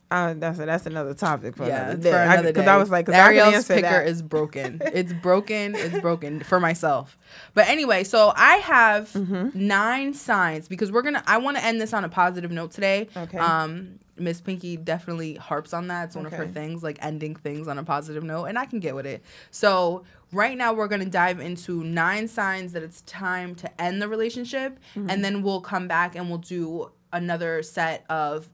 Uh, 0.09 0.33
that's 0.37 0.57
that's 0.57 0.85
another 0.85 1.13
topic 1.13 1.55
for 1.55 1.65
yeah, 1.65 1.91
another 1.91 1.95
day. 2.41 2.49
Because 2.49 2.65
day. 2.65 2.71
I, 2.71 2.75
was 2.75 2.89
like, 2.91 3.07
I 3.07 3.17
Ariel's 3.17 3.53
answer 3.53 3.75
picker 3.75 3.87
that. 3.87 4.07
is 4.07 4.21
broken. 4.21 4.81
it's 4.93 5.13
broken. 5.13 5.73
It's 5.73 5.99
broken 6.01 6.41
for 6.41 6.59
myself. 6.59 7.17
But 7.53 7.69
anyway, 7.69 8.03
so 8.03 8.33
I 8.35 8.57
have 8.57 9.09
Mhm. 9.13 9.55
nine 9.55 10.13
signs 10.13 10.67
because 10.67 10.91
we're 10.91 11.01
gonna. 11.03 11.23
I 11.27 11.37
want 11.37 11.55
to 11.57 11.63
end 11.63 11.79
this 11.79 11.93
on 11.93 12.03
a 12.03 12.09
positive 12.09 12.51
note 12.51 12.71
today. 12.71 13.07
Okay. 13.15 13.37
Um, 13.37 13.99
Miss 14.17 14.41
Pinky 14.41 14.75
definitely 14.75 15.35
harps 15.35 15.73
on 15.73 15.87
that. 15.87 16.07
It's 16.07 16.15
one 16.17 16.25
of 16.25 16.33
her 16.33 16.45
things, 16.45 16.83
like 16.83 16.97
ending 17.01 17.33
things 17.35 17.69
on 17.69 17.77
a 17.79 17.83
positive 17.83 18.23
note, 18.23 18.45
and 18.45 18.59
I 18.59 18.65
can 18.65 18.79
get 18.81 18.93
with 18.95 19.05
it. 19.05 19.23
So 19.49 20.03
right 20.31 20.57
now 20.57 20.73
we're 20.73 20.87
gonna 20.87 21.05
dive 21.05 21.39
into 21.39 21.83
nine 21.83 22.27
signs 22.27 22.73
that 22.73 22.83
it's 22.83 23.01
time 23.01 23.55
to 23.55 23.81
end 23.81 24.01
the 24.01 24.07
relationship, 24.07 24.79
Mm-hmm. 24.95 25.09
and 25.09 25.23
then 25.25 25.41
we'll 25.43 25.61
come 25.61 25.87
back 25.87 26.15
and 26.15 26.29
we'll 26.29 26.37
do 26.39 26.91
another 27.13 27.61
set 27.63 28.05
of 28.09 28.49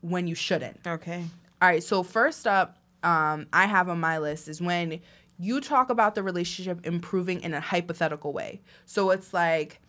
when 0.00 0.26
you 0.26 0.34
shouldn't. 0.34 0.80
okay. 0.86 1.24
All 1.62 1.68
right, 1.68 1.82
so 1.82 2.02
first 2.02 2.46
up, 2.46 2.78
um, 3.02 3.46
I 3.52 3.66
have 3.66 3.88
on 3.88 4.00
my 4.00 4.18
list 4.18 4.48
is 4.48 4.60
when 4.62 5.00
you 5.38 5.60
talk 5.60 5.90
about 5.90 6.14
the 6.14 6.22
relationship 6.22 6.86
improving 6.86 7.40
in 7.42 7.52
a 7.54 7.60
hypothetical 7.60 8.32
way. 8.32 8.60
So 8.86 9.10
it's 9.10 9.32
like 9.34 9.80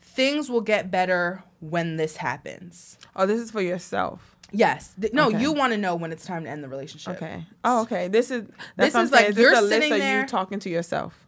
things 0.00 0.48
will 0.50 0.60
get 0.60 0.90
better 0.90 1.42
when 1.60 1.96
this 1.96 2.16
happens. 2.16 2.98
Oh, 3.16 3.26
this 3.26 3.40
is 3.40 3.50
for 3.50 3.62
yourself. 3.62 4.31
Yes. 4.52 4.94
Th- 5.00 5.12
no, 5.12 5.28
Okay. 5.28 5.40
you 5.40 5.52
want 5.52 5.72
to 5.72 5.78
know 5.78 5.96
when 5.96 6.12
it's 6.12 6.24
time 6.24 6.44
to 6.44 6.50
end 6.50 6.62
the 6.62 6.68
relationship. 6.68 7.16
Okay. 7.16 7.46
Oh, 7.64 7.82
okay. 7.82 8.08
This 8.08 8.30
is 8.30 8.44
This 8.76 8.94
is 8.94 9.10
like. 9.10 9.30
Is 9.30 9.36
you're 9.38 9.50
this 9.50 9.60
list 9.62 9.72
sitting 9.72 9.92
of 9.92 9.98
there- 9.98 10.20
you 10.20 10.26
talking 10.26 10.58
to 10.60 10.70
yourself. 10.70 11.18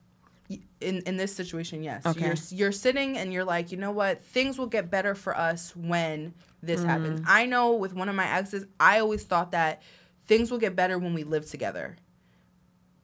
In 0.81 0.99
in 1.07 1.17
this 1.17 1.35
situation, 1.35 1.83
yes. 1.83 2.05
Okay. 2.05 2.27
You're 2.27 2.35
you're 2.51 2.73
sitting 2.73 3.17
and 3.17 3.33
you're 3.33 3.45
like, 3.45 3.73
you 3.73 3.79
know 3.79 3.91
what? 3.93 4.23
Things 4.23 4.59
will 4.59 4.67
get 4.67 4.91
better 4.91 5.15
for 5.15 5.35
us 5.37 5.75
when 5.75 6.35
this 6.63 6.81
Mm. 6.83 6.87
happens. 6.87 7.21
I 7.27 7.47
know 7.47 7.73
with 7.73 7.95
one 7.95 8.11
of 8.11 8.15
my 8.15 8.29
exes, 8.31 8.67
I 8.79 9.01
always 9.01 9.25
thought 9.25 9.53
that 9.53 9.81
things 10.27 10.51
will 10.51 10.59
get 10.59 10.77
better 10.77 10.99
when 10.99 11.15
we 11.15 11.25
live 11.25 11.49
together. 11.49 11.97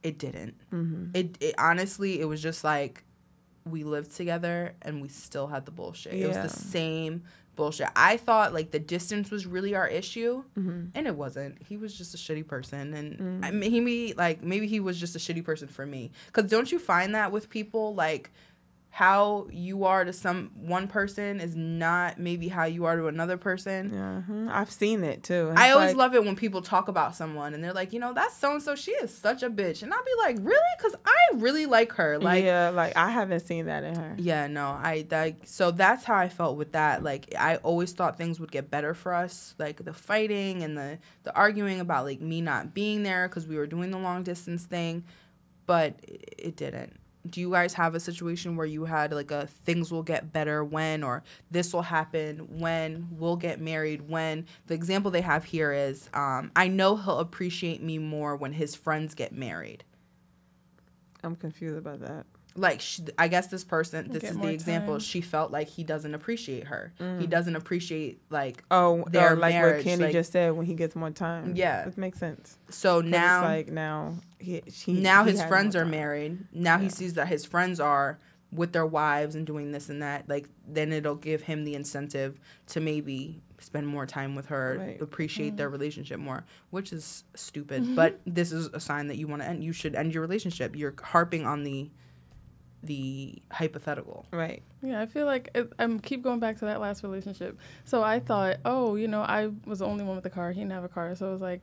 It 0.02 0.18
didn't. 0.18 0.54
Mm-hmm. 0.72 1.10
It, 1.14 1.36
it 1.40 1.54
honestly, 1.58 2.20
it 2.20 2.24
was 2.26 2.42
just 2.42 2.64
like 2.64 3.04
we 3.64 3.84
lived 3.84 4.14
together 4.16 4.74
and 4.82 5.00
we 5.02 5.08
still 5.08 5.46
had 5.46 5.64
the 5.64 5.70
bullshit. 5.70 6.14
It 6.14 6.26
was 6.26 6.36
the 6.36 6.48
same 6.48 7.22
bullshit. 7.56 7.88
I 7.96 8.16
thought 8.16 8.54
like 8.54 8.70
the 8.70 8.78
distance 8.78 9.30
was 9.30 9.46
really 9.46 9.74
our 9.74 9.86
issue, 9.88 10.44
Mm-hmm. 10.58 10.86
and 10.94 11.06
it 11.06 11.14
wasn't. 11.16 11.62
He 11.68 11.76
was 11.76 11.96
just 11.96 12.14
a 12.14 12.16
shitty 12.16 12.46
person, 12.46 12.94
and 12.94 13.18
Mm. 13.18 13.44
I 13.44 13.50
mean, 13.50 13.70
he 13.70 14.14
like 14.14 14.42
maybe 14.42 14.66
he 14.66 14.80
was 14.80 14.98
just 14.98 15.14
a 15.16 15.18
shitty 15.18 15.44
person 15.44 15.68
for 15.68 15.84
me. 15.86 16.10
Cause 16.32 16.44
don't 16.44 16.70
you 16.72 16.78
find 16.78 17.14
that 17.14 17.32
with 17.32 17.50
people 17.50 17.94
like 17.94 18.30
how 18.92 19.46
you 19.52 19.84
are 19.84 20.04
to 20.04 20.12
some 20.12 20.50
one 20.56 20.88
person 20.88 21.38
is 21.40 21.54
not 21.54 22.18
maybe 22.18 22.48
how 22.48 22.64
you 22.64 22.84
are 22.86 22.96
to 22.96 23.06
another 23.06 23.36
person. 23.36 23.90
Yeah, 23.94 24.22
mhm. 24.28 24.50
I've 24.52 24.70
seen 24.70 25.04
it 25.04 25.22
too. 25.22 25.52
I 25.56 25.70
always 25.70 25.90
like- 25.90 25.96
love 25.96 26.14
it 26.16 26.24
when 26.24 26.34
people 26.34 26.60
talk 26.60 26.88
about 26.88 27.14
someone 27.14 27.54
and 27.54 27.62
they're 27.62 27.72
like, 27.72 27.92
you 27.92 28.00
know, 28.00 28.12
that's 28.12 28.36
so 28.36 28.52
and 28.52 28.60
so. 28.62 28.74
She 28.74 28.90
is 28.90 29.16
such 29.16 29.44
a 29.44 29.48
bitch, 29.48 29.84
and 29.84 29.94
I'll 29.94 30.02
be 30.04 30.10
like, 30.18 30.36
really? 30.40 30.58
Cause 30.80 30.96
I 31.06 31.36
really 31.36 31.66
like 31.66 31.92
her. 31.92 32.18
Like, 32.18 32.42
yeah, 32.42 32.70
like 32.70 32.96
I 32.96 33.10
haven't 33.10 33.40
seen 33.46 33.66
that 33.66 33.84
in 33.84 33.94
her. 33.94 34.14
yeah, 34.18 34.48
no, 34.48 34.66
I 34.66 35.06
like 35.10 35.36
so 35.44 35.70
that's 35.70 36.04
how 36.04 36.16
I 36.16 36.28
felt 36.28 36.56
with 36.56 36.72
that. 36.72 37.04
Like 37.04 37.32
I 37.38 37.56
always 37.56 37.92
thought 37.92 38.18
things 38.18 38.40
would 38.40 38.50
get 38.50 38.70
better 38.70 38.92
for 38.92 39.14
us, 39.14 39.54
like 39.58 39.84
the 39.84 39.92
fighting 39.94 40.62
and 40.64 40.76
the 40.76 40.98
the 41.22 41.34
arguing 41.36 41.78
about 41.78 42.04
like 42.06 42.20
me 42.20 42.40
not 42.40 42.74
being 42.74 43.04
there 43.04 43.28
because 43.28 43.46
we 43.46 43.56
were 43.56 43.66
doing 43.68 43.92
the 43.92 43.98
long 43.98 44.24
distance 44.24 44.64
thing, 44.64 45.04
but 45.66 45.94
it, 46.02 46.34
it 46.38 46.56
didn't. 46.56 46.96
Do 47.28 47.40
you 47.40 47.50
guys 47.50 47.74
have 47.74 47.94
a 47.94 48.00
situation 48.00 48.56
where 48.56 48.66
you 48.66 48.86
had 48.86 49.12
like 49.12 49.30
a 49.30 49.46
things 49.46 49.92
will 49.92 50.02
get 50.02 50.32
better 50.32 50.64
when 50.64 51.02
or 51.02 51.22
this 51.50 51.72
will 51.72 51.82
happen 51.82 52.58
when 52.58 53.08
we'll 53.12 53.36
get 53.36 53.60
married 53.60 54.08
when 54.08 54.46
the 54.68 54.74
example 54.74 55.10
they 55.10 55.20
have 55.20 55.44
here 55.44 55.72
is 55.72 56.08
um, 56.14 56.50
I 56.56 56.68
know 56.68 56.96
he'll 56.96 57.18
appreciate 57.18 57.82
me 57.82 57.98
more 57.98 58.36
when 58.36 58.54
his 58.54 58.74
friends 58.74 59.14
get 59.14 59.32
married 59.32 59.84
I'm 61.22 61.36
confused 61.36 61.78
about 61.78 62.00
that. 62.00 62.26
Like 62.60 62.80
sh 62.80 63.00
I 63.18 63.28
guess 63.28 63.46
this 63.48 63.64
person 63.64 64.08
this 64.12 64.22
Get 64.22 64.30
is 64.32 64.38
the 64.38 64.48
example 64.48 64.94
time. 64.94 65.00
she 65.00 65.20
felt 65.20 65.50
like 65.50 65.68
he 65.68 65.82
doesn't 65.84 66.14
appreciate 66.14 66.64
her 66.68 66.92
he 66.98 67.04
Mm. 67.04 67.30
doesn't 67.30 67.56
appreciate 67.56 68.20
like 68.30 68.62
Oh, 68.70 69.04
Their 69.10 69.32
uh, 69.32 69.36
like 69.36 69.54
marriage, 69.54 69.76
what 69.78 69.84
Kenny 69.84 70.04
like- 70.04 70.12
just 70.12 70.32
said 70.32 70.52
when 70.52 70.66
he 70.66 70.74
gets 70.74 70.94
more 70.94 71.10
time. 71.10 71.54
Yeah. 71.56 71.86
it 71.88 71.96
makes 71.98 72.18
sense. 72.18 72.58
So 72.68 73.00
now 73.00 73.40
it's 73.40 73.66
like 73.66 73.72
now 73.72 74.14
he, 74.38 74.62
she, 74.70 74.92
now 74.92 75.24
he 75.24 75.30
his 75.32 75.42
friends 75.44 75.74
are 75.76 75.84
married 75.86 76.38
now 76.52 76.78
he 76.78 76.88
sees 76.88 77.14
that 77.14 77.28
his 77.28 77.44
friends 77.44 77.80
are 77.80 78.18
with 78.52 78.72
their 78.72 78.86
wives 78.86 79.36
and 79.36 79.46
doing 79.46 79.70
this 79.72 79.88
and 79.88 80.02
that 80.02 80.28
like 80.28 80.48
then 80.66 80.92
it'll 80.92 81.14
give 81.14 81.42
him 81.42 81.64
the 81.64 81.74
incentive 81.74 82.40
to 82.66 82.80
maybe 82.80 83.40
spend 83.60 83.86
more 83.86 84.06
time 84.06 84.34
with 84.34 84.46
her 84.46 84.76
Right. 84.78 85.00
appreciate 85.00 85.54
Mm. 85.54 85.56
their 85.58 85.68
relationship 85.68 86.18
more 86.18 86.44
which 86.70 86.92
is 86.92 87.24
stupid 87.34 87.94
but 87.94 88.18
this 88.26 88.50
is 88.52 88.66
a 88.72 88.80
sign 88.80 89.06
that 89.08 89.18
you 89.18 89.28
want 89.28 89.42
to 89.42 89.48
end 89.48 89.62
you 89.62 89.72
should 89.72 89.94
end 89.94 90.12
your 90.14 90.22
relationship 90.22 90.74
you're 90.74 90.94
harping 91.02 91.46
on 91.46 91.62
the 91.62 91.90
the 92.82 93.40
hypothetical 93.52 94.26
Right. 94.32 94.62
Yeah, 94.82 95.02
I 95.02 95.06
feel 95.06 95.26
like 95.26 95.50
it, 95.54 95.70
I'm 95.78 96.00
keep 96.00 96.22
going 96.22 96.40
back 96.40 96.58
to 96.60 96.64
that 96.64 96.80
last 96.80 97.02
relationship. 97.02 97.58
So 97.84 98.02
I 98.02 98.20
thought, 98.20 98.56
oh, 98.64 98.94
you 98.96 99.06
know, 99.08 99.20
I 99.22 99.50
was 99.66 99.80
the 99.80 99.86
only 99.86 100.04
one 100.04 100.16
with 100.16 100.24
a 100.24 100.30
car. 100.30 100.52
He 100.52 100.60
didn't 100.60 100.72
have 100.72 100.84
a 100.84 100.88
car, 100.88 101.14
so 101.14 101.28
it 101.28 101.32
was 101.32 101.42
like, 101.42 101.60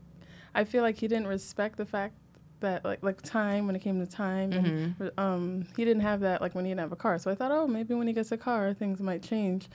I 0.54 0.64
feel 0.64 0.84
like 0.84 0.98
he 0.98 1.08
didn't 1.08 1.28
respect 1.28 1.78
the 1.78 1.86
fact 1.86 2.14
that 2.60 2.84
like 2.86 3.02
like 3.04 3.22
time 3.22 3.66
when 3.68 3.76
it 3.76 3.80
came 3.80 4.00
to 4.00 4.06
time, 4.12 4.52
and 5.00 5.12
um, 5.18 5.66
he 5.76 5.86
didn't 5.86 6.02
have 6.04 6.20
that 6.22 6.42
like 6.42 6.54
when 6.56 6.66
he 6.66 6.72
didn't 6.72 6.82
have 6.82 6.92
a 6.92 6.96
car. 6.96 7.18
So 7.20 7.32
I 7.32 7.36
thought, 7.36 7.52
oh, 7.52 7.68
maybe 7.68 7.94
when 7.96 8.08
he 8.08 8.14
gets 8.14 8.32
a 8.32 8.38
car, 8.38 8.74
things 8.74 9.00
might 9.00 9.24
change. 9.24 9.68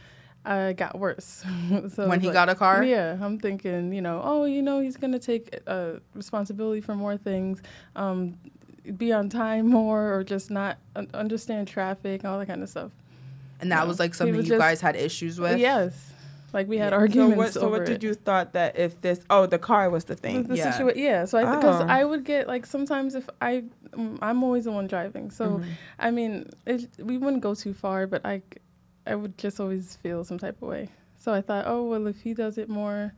uh, 0.44 0.72
got 0.72 0.98
worse. 0.98 1.44
so 1.94 2.08
when 2.08 2.20
he 2.20 2.26
like- 2.28 2.34
got 2.34 2.48
a 2.48 2.54
car. 2.56 2.82
Yeah, 2.84 3.16
I'm 3.20 3.38
thinking, 3.38 3.92
you 3.92 4.00
know, 4.02 4.20
oh, 4.24 4.44
you 4.44 4.62
know, 4.62 4.80
he's 4.80 4.96
gonna 4.96 5.20
take 5.20 5.58
uh, 5.68 5.94
responsibility 6.14 6.80
for 6.80 6.94
more 6.96 7.16
things, 7.16 7.62
um, 7.94 8.36
be 8.96 9.12
on 9.12 9.28
time 9.28 9.68
more, 9.68 10.12
or 10.14 10.24
just 10.24 10.50
not 10.50 10.78
un- 10.96 11.08
understand 11.14 11.68
traffic, 11.68 12.24
all 12.24 12.38
that 12.38 12.46
kind 12.46 12.62
of 12.62 12.68
stuff. 12.68 12.90
And 13.60 13.70
that 13.70 13.82
No. 13.82 13.86
was 13.86 13.98
like 14.00 14.14
something 14.14 14.36
was 14.36 14.46
you 14.46 14.50
just- 14.54 14.60
guys 14.60 14.80
had 14.80 14.96
issues 14.96 15.38
with. 15.38 15.58
Yes, 15.58 16.12
like 16.52 16.66
we 16.68 16.78
had 16.78 16.86
Yeah. 16.92 16.98
So 16.98 17.00
arguments 17.00 17.36
what? 17.36 17.52
So 17.54 17.60
over 17.62 17.78
what 17.78 17.86
did 17.86 17.96
it. 17.96 18.02
you 18.02 18.14
thought 18.14 18.52
that 18.54 18.76
if 18.78 19.00
this? 19.00 19.20
Oh, 19.30 19.46
the 19.46 19.58
car 19.58 19.88
was 19.88 20.04
the 20.04 20.16
thing. 20.16 20.42
The 20.44 20.56
Yeah. 20.56 20.72
situa- 20.72 20.96
yeah. 20.96 21.24
So 21.26 21.38
I 21.38 21.54
because 21.56 21.80
Oh. 21.80 21.86
I 21.86 22.04
would 22.04 22.24
get 22.24 22.48
like 22.48 22.66
sometimes 22.66 23.14
if 23.14 23.28
I 23.40 23.64
mm, 23.92 24.18
I'm 24.20 24.42
always 24.42 24.64
the 24.64 24.72
one 24.72 24.86
driving, 24.88 25.30
so 25.30 25.58
Mhm. 25.58 25.64
I 25.98 26.10
mean 26.10 26.48
it, 26.66 26.88
we 26.98 27.18
wouldn't 27.18 27.42
go 27.42 27.54
too 27.54 27.72
far, 27.74 28.06
but 28.06 28.24
I 28.26 28.42
I 29.06 29.14
would 29.14 29.36
just 29.38 29.60
always 29.60 29.96
feel 29.96 30.24
some 30.24 30.38
type 30.38 30.60
of 30.62 30.68
way. 30.68 30.88
So 31.18 31.32
I 31.32 31.40
thought, 31.40 31.64
oh 31.68 31.84
well, 31.84 32.06
if 32.08 32.20
he 32.22 32.34
does 32.34 32.58
it 32.58 32.68
more, 32.68 33.12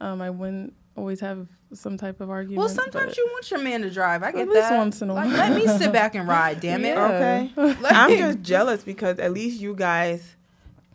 um, 0.00 0.20
I 0.20 0.28
wouldn't 0.30 0.74
always 0.96 1.20
have 1.20 1.46
some 1.72 1.96
type 1.96 2.20
of 2.20 2.30
argument. 2.30 2.58
Well, 2.58 2.68
sometimes 2.68 3.16
you 3.16 3.28
want 3.32 3.50
your 3.50 3.60
man 3.60 3.82
to 3.82 3.90
drive. 3.90 4.22
I 4.22 4.32
get 4.32 4.42
At 4.42 4.48
least 4.48 4.68
that. 4.68 4.76
once 4.76 5.02
in 5.02 5.10
a 5.10 5.14
Like, 5.14 5.26
while. 5.28 5.36
let 5.36 5.54
me 5.54 5.66
sit 5.78 5.92
back 5.92 6.14
and 6.14 6.26
ride. 6.36 6.60
Damn 6.60 6.84
it. 6.84 6.88
Yeah. 6.96 7.06
Okay. 7.06 7.52
Like- 7.80 7.92
I'm 7.94 8.16
just 8.18 8.42
jealous 8.42 8.82
because 8.82 9.18
at 9.18 9.32
least 9.32 9.60
you 9.60 9.74
guys 9.74 10.36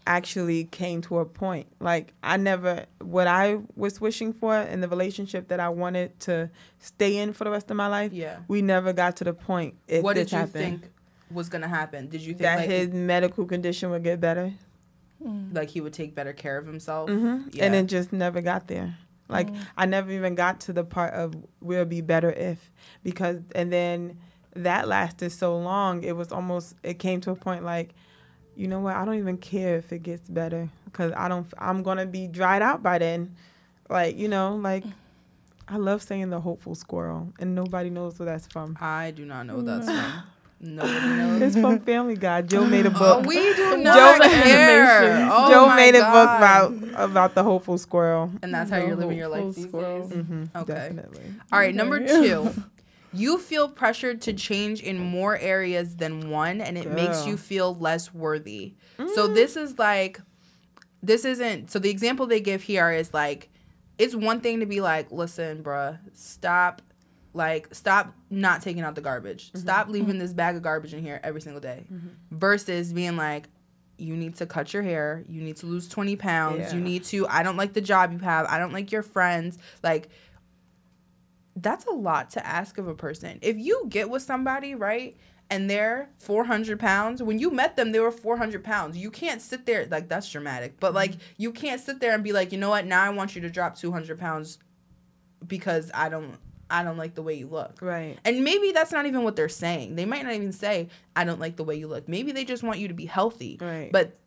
actually 0.08 0.66
came 0.66 1.02
to 1.02 1.18
a 1.20 1.26
point. 1.26 1.68
Like 1.80 2.14
I 2.22 2.38
never 2.38 2.86
what 3.02 3.28
I 3.28 3.58
was 3.76 4.00
wishing 4.00 4.34
for 4.34 4.56
in 4.56 4.82
the 4.82 4.88
relationship 4.88 5.48
that 5.48 5.60
I 5.60 5.70
wanted 5.70 6.20
to 6.22 6.50
stay 6.80 7.18
in 7.18 7.34
for 7.34 7.44
the 7.44 7.50
rest 7.52 7.72
of 7.72 7.78
my 7.78 7.88
life. 7.88 8.14
Yeah. 8.14 8.38
We 8.48 8.62
never 8.62 8.94
got 8.94 9.16
to 9.18 9.24
the 9.24 9.34
point. 9.34 9.76
If 9.88 10.04
what 10.04 10.16
this 10.16 10.26
did 10.28 10.32
you 10.34 10.38
happened, 10.40 10.82
think 10.82 10.92
was 11.32 11.50
gonna 11.50 11.68
happen? 11.68 12.08
Did 12.08 12.22
you 12.22 12.34
think 12.34 12.40
that 12.42 12.58
like, 12.60 12.70
his 12.70 12.90
medical 12.90 13.46
condition 13.46 13.90
would 13.92 14.04
get 14.04 14.20
better? 14.20 14.54
Mm. 15.26 15.56
like 15.56 15.70
he 15.70 15.80
would 15.82 15.94
take 15.94 16.14
better 16.14 16.34
care 16.34 16.58
of 16.58 16.68
himself? 16.68 17.10
hmm 17.10 17.44
Yeah. 17.52 17.66
And 17.66 17.74
it 17.74 17.86
just 17.88 18.12
never 18.14 18.42
got 18.42 18.68
there. 18.68 18.96
Like 19.28 19.50
Mm. 19.50 19.58
I 19.78 19.86
never 19.86 20.12
even 20.12 20.36
got 20.36 20.60
to 20.62 20.74
the 20.74 20.84
part 20.84 21.14
of 21.14 21.36
we'll 21.62 21.86
be 21.86 22.02
better 22.02 22.32
if 22.32 22.72
because 23.04 23.38
and 23.56 23.72
then 23.72 24.20
that 24.56 24.88
lasted 24.88 25.32
so 25.32 25.58
long. 25.58 26.04
It 26.04 26.16
was 26.16 26.32
almost 26.32 26.76
it 26.84 27.00
came 27.00 27.22
to 27.22 27.32
a 27.32 27.36
point 27.36 27.64
like, 27.64 27.94
you 28.56 28.68
know 28.68 28.80
what? 28.80 28.96
I 28.96 29.04
don't 29.04 29.16
even 29.16 29.38
care 29.38 29.78
if 29.78 29.92
it 29.92 30.04
gets 30.04 30.30
better 30.30 30.70
because 30.86 31.12
I 31.16 31.28
don't. 31.28 31.48
I'm 31.58 31.84
gonna 31.84 32.06
be 32.06 32.28
dried 32.28 32.62
out 32.62 32.82
by 32.84 33.00
then. 33.00 33.36
Like 33.90 34.18
you 34.18 34.28
know, 34.28 34.56
like 34.56 34.84
I 35.68 35.78
love 35.78 36.02
saying 36.04 36.30
the 36.30 36.40
hopeful 36.40 36.76
squirrel, 36.76 37.34
and 37.40 37.56
nobody 37.56 37.90
knows 37.90 38.20
where 38.20 38.28
that's 38.28 38.48
from. 38.48 38.78
I 38.80 39.12
do 39.12 39.26
not 39.26 39.46
know 39.48 39.58
what 39.58 39.66
that's 39.66 39.86
from. 39.88 40.24
Nobody 40.60 41.06
knows. 41.08 41.42
It's 41.42 41.56
from 41.60 41.80
Family 41.82 42.16
Guy. 42.16 42.42
Joe 42.42 42.66
made 42.70 42.86
a 42.86 42.90
Oh, 42.96 43.20
book. 43.22 43.26
we 43.26 43.36
do 43.36 43.70
Joe 43.72 43.78
not 43.78 44.20
made 44.20 44.30
care. 44.30 45.28
Oh 45.30 45.50
Joe 45.50 45.76
made 45.76 45.96
a 45.96 46.00
book 46.00 46.30
about 46.30 46.74
about 46.96 47.36
the 47.36 47.44
hopeful 47.44 47.78
squirrel. 47.78 48.32
And 48.42 48.54
that's 48.54 48.70
how 48.72 48.78
The 48.80 48.86
you're 48.86 48.96
living 48.96 49.18
your 49.18 49.28
life 49.28 49.54
these 49.56 49.68
squirrel. 49.68 50.08
days. 50.08 50.26
hmm 50.26 50.44
Okay. 50.56 50.74
Definitely. 50.74 51.34
All 51.52 51.60
right, 51.60 51.76
number 51.76 52.00
two. 52.00 52.54
You 53.14 53.38
feel 53.40 53.70
pressured 53.70 54.20
to 54.24 54.34
change 54.34 54.82
in 54.82 55.00
more 55.00 55.38
areas 55.38 55.96
than 55.96 56.30
one, 56.30 56.60
and 56.60 56.78
it 56.78 56.90
makes 56.90 57.26
you 57.26 57.38
feel 57.38 57.74
less 57.74 58.14
worthy. 58.14 58.74
So 59.14 59.28
this 59.34 59.56
is 59.56 59.80
like, 59.80 60.20
this 61.02 61.24
isn't. 61.24 61.72
So 61.72 61.80
the 61.80 61.90
example 61.90 62.26
they 62.28 62.42
give 62.42 62.64
here 62.64 62.92
is 62.92 63.14
like, 63.14 63.48
it's 63.98 64.14
one 64.16 64.42
thing 64.42 64.60
to 64.60 64.66
be 64.66 64.82
like, 64.82 65.14
listen, 65.14 65.64
bruh, 65.64 65.98
stop, 66.12 66.82
like, 67.36 67.74
stop 67.74 68.16
not 68.30 68.62
taking 68.62 68.82
out 68.82 68.96
the 68.96 69.02
garbage. 69.02 69.50
Mm-hmm. 69.50 69.60
Stop 69.60 69.90
leaving 69.90 70.12
mm-hmm. 70.12 70.20
this 70.20 70.34
bag 70.34 70.56
of 70.56 70.62
garbage 70.62 70.94
in 70.94 71.02
here 71.02 71.20
every 71.24 71.42
single 71.42 71.62
day. 71.62 71.86
Mm-hmm. 71.92 72.08
Versus 72.32 72.94
being 72.94 73.18
like, 73.18 73.48
you 73.98 74.16
need 74.16 74.36
to 74.36 74.46
cut 74.46 74.74
your 74.74 74.84
hair. 74.84 75.24
You 75.28 75.42
need 75.42 75.58
to 75.58 75.66
lose 75.66 75.88
20 75.88 76.16
pounds. 76.16 76.60
Yeah. 76.60 76.76
You 76.76 76.82
need 76.82 77.04
to, 77.06 77.28
I 77.28 77.44
don't 77.44 77.58
like 77.58 77.74
the 77.74 77.82
job 77.82 78.12
you 78.12 78.20
have. 78.20 78.46
I 78.50 78.58
don't 78.58 78.74
like 78.74 78.92
your 78.92 79.04
friends. 79.04 79.58
Like, 79.84 80.10
that's 81.56 81.86
a 81.86 81.92
lot 81.92 82.32
to 82.32 82.46
ask 82.46 82.78
of 82.78 82.88
a 82.88 82.96
person. 82.96 83.40
If 83.42 83.58
you 83.58 83.86
get 83.88 84.10
with 84.10 84.22
somebody, 84.22 84.76
right, 84.76 85.16
and 85.50 85.70
they're 85.70 86.10
400 86.20 86.80
pounds, 86.80 87.22
when 87.22 87.40
you 87.40 87.52
met 87.52 87.76
them, 87.76 87.92
they 87.92 88.00
were 88.00 88.12
400 88.12 88.64
pounds. 88.64 88.98
You 88.98 89.12
can't 89.12 89.42
sit 89.42 89.66
there, 89.66 89.88
like, 89.90 90.10
that's 90.10 90.30
dramatic, 90.30 90.80
but 90.80 90.94
like, 90.94 91.14
you 91.38 91.52
can't 91.52 91.80
sit 91.80 92.00
there 92.00 92.14
and 92.14 92.24
be 92.24 92.34
like, 92.34 92.52
you 92.52 92.58
know 92.58 92.70
what, 92.70 92.86
now 92.86 93.04
I 93.04 93.10
want 93.10 93.36
you 93.36 93.42
to 93.42 93.50
drop 93.50 93.78
200 93.78 94.20
pounds 94.20 94.58
because 95.46 95.92
I 95.94 96.10
don't. 96.10 96.38
I 96.70 96.84
don't 96.84 96.98
like 96.98 97.14
the 97.16 97.22
way 97.22 97.36
you 97.36 97.48
look. 97.48 97.80
Right. 97.82 98.18
And 98.26 98.44
maybe 98.44 98.72
that's 98.72 98.92
not 98.92 99.06
even 99.06 99.24
what 99.24 99.36
they're 99.36 99.50
saying. 99.50 99.96
They 99.96 100.06
might 100.06 100.24
not 100.24 100.34
even 100.34 100.52
say, 100.52 100.90
I 101.16 101.24
don't 101.24 101.40
like 101.40 101.56
the 101.58 101.64
way 101.64 101.76
you 101.76 101.88
look. 101.88 102.08
Maybe 102.10 102.32
they 102.32 102.44
just 102.46 102.64
want 102.64 102.80
you 102.80 102.88
to 102.88 102.94
be 102.94 103.06
healthy. 103.06 103.58
Right. 103.62 103.92
But 103.92 104.18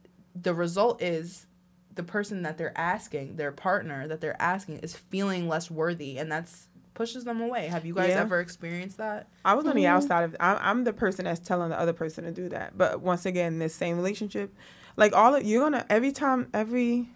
the 0.41 0.55
result 0.55 1.03
is 1.03 1.47
the 1.95 2.03
person 2.05 2.43
that 2.43 2.57
they're 2.59 2.77
asking, 2.79 3.37
their 3.37 3.51
partner 3.53 4.07
that 4.07 4.21
they're 4.21 4.41
asking, 4.41 4.79
is 4.79 4.95
feeling 4.95 5.49
less 5.49 5.69
worthy, 5.71 6.19
and 6.19 6.31
that's 6.31 6.69
pushes 6.95 7.25
them 7.25 7.41
away. 7.41 7.67
Have 7.69 7.87
you 7.87 7.95
guys 7.95 8.09
Yeah. 8.11 8.21
ever 8.23 8.41
experienced 8.41 8.97
that? 8.99 9.29
I 9.45 9.55
was 9.55 9.67
on 9.67 9.77
the 9.77 9.85
Mhm. 9.85 9.89
outside 9.89 10.23
of. 10.25 10.37
I'm, 10.41 10.59
I'm 10.61 10.85
the 10.85 10.93
person 10.93 11.25
that's 11.27 11.39
telling 11.41 11.71
the 11.71 11.79
other 11.79 11.93
person 11.93 12.25
to 12.25 12.33
do 12.33 12.49
that. 12.49 12.77
But 12.77 13.01
once 13.03 13.25
again, 13.25 13.59
this 13.61 13.73
same 13.75 13.97
relationship, 13.97 14.53
like 14.97 15.13
all 15.15 15.35
of 15.35 15.45
you're 15.45 15.63
gonna 15.63 15.87
every 15.89 16.11
time 16.13 16.49
every 16.53 17.09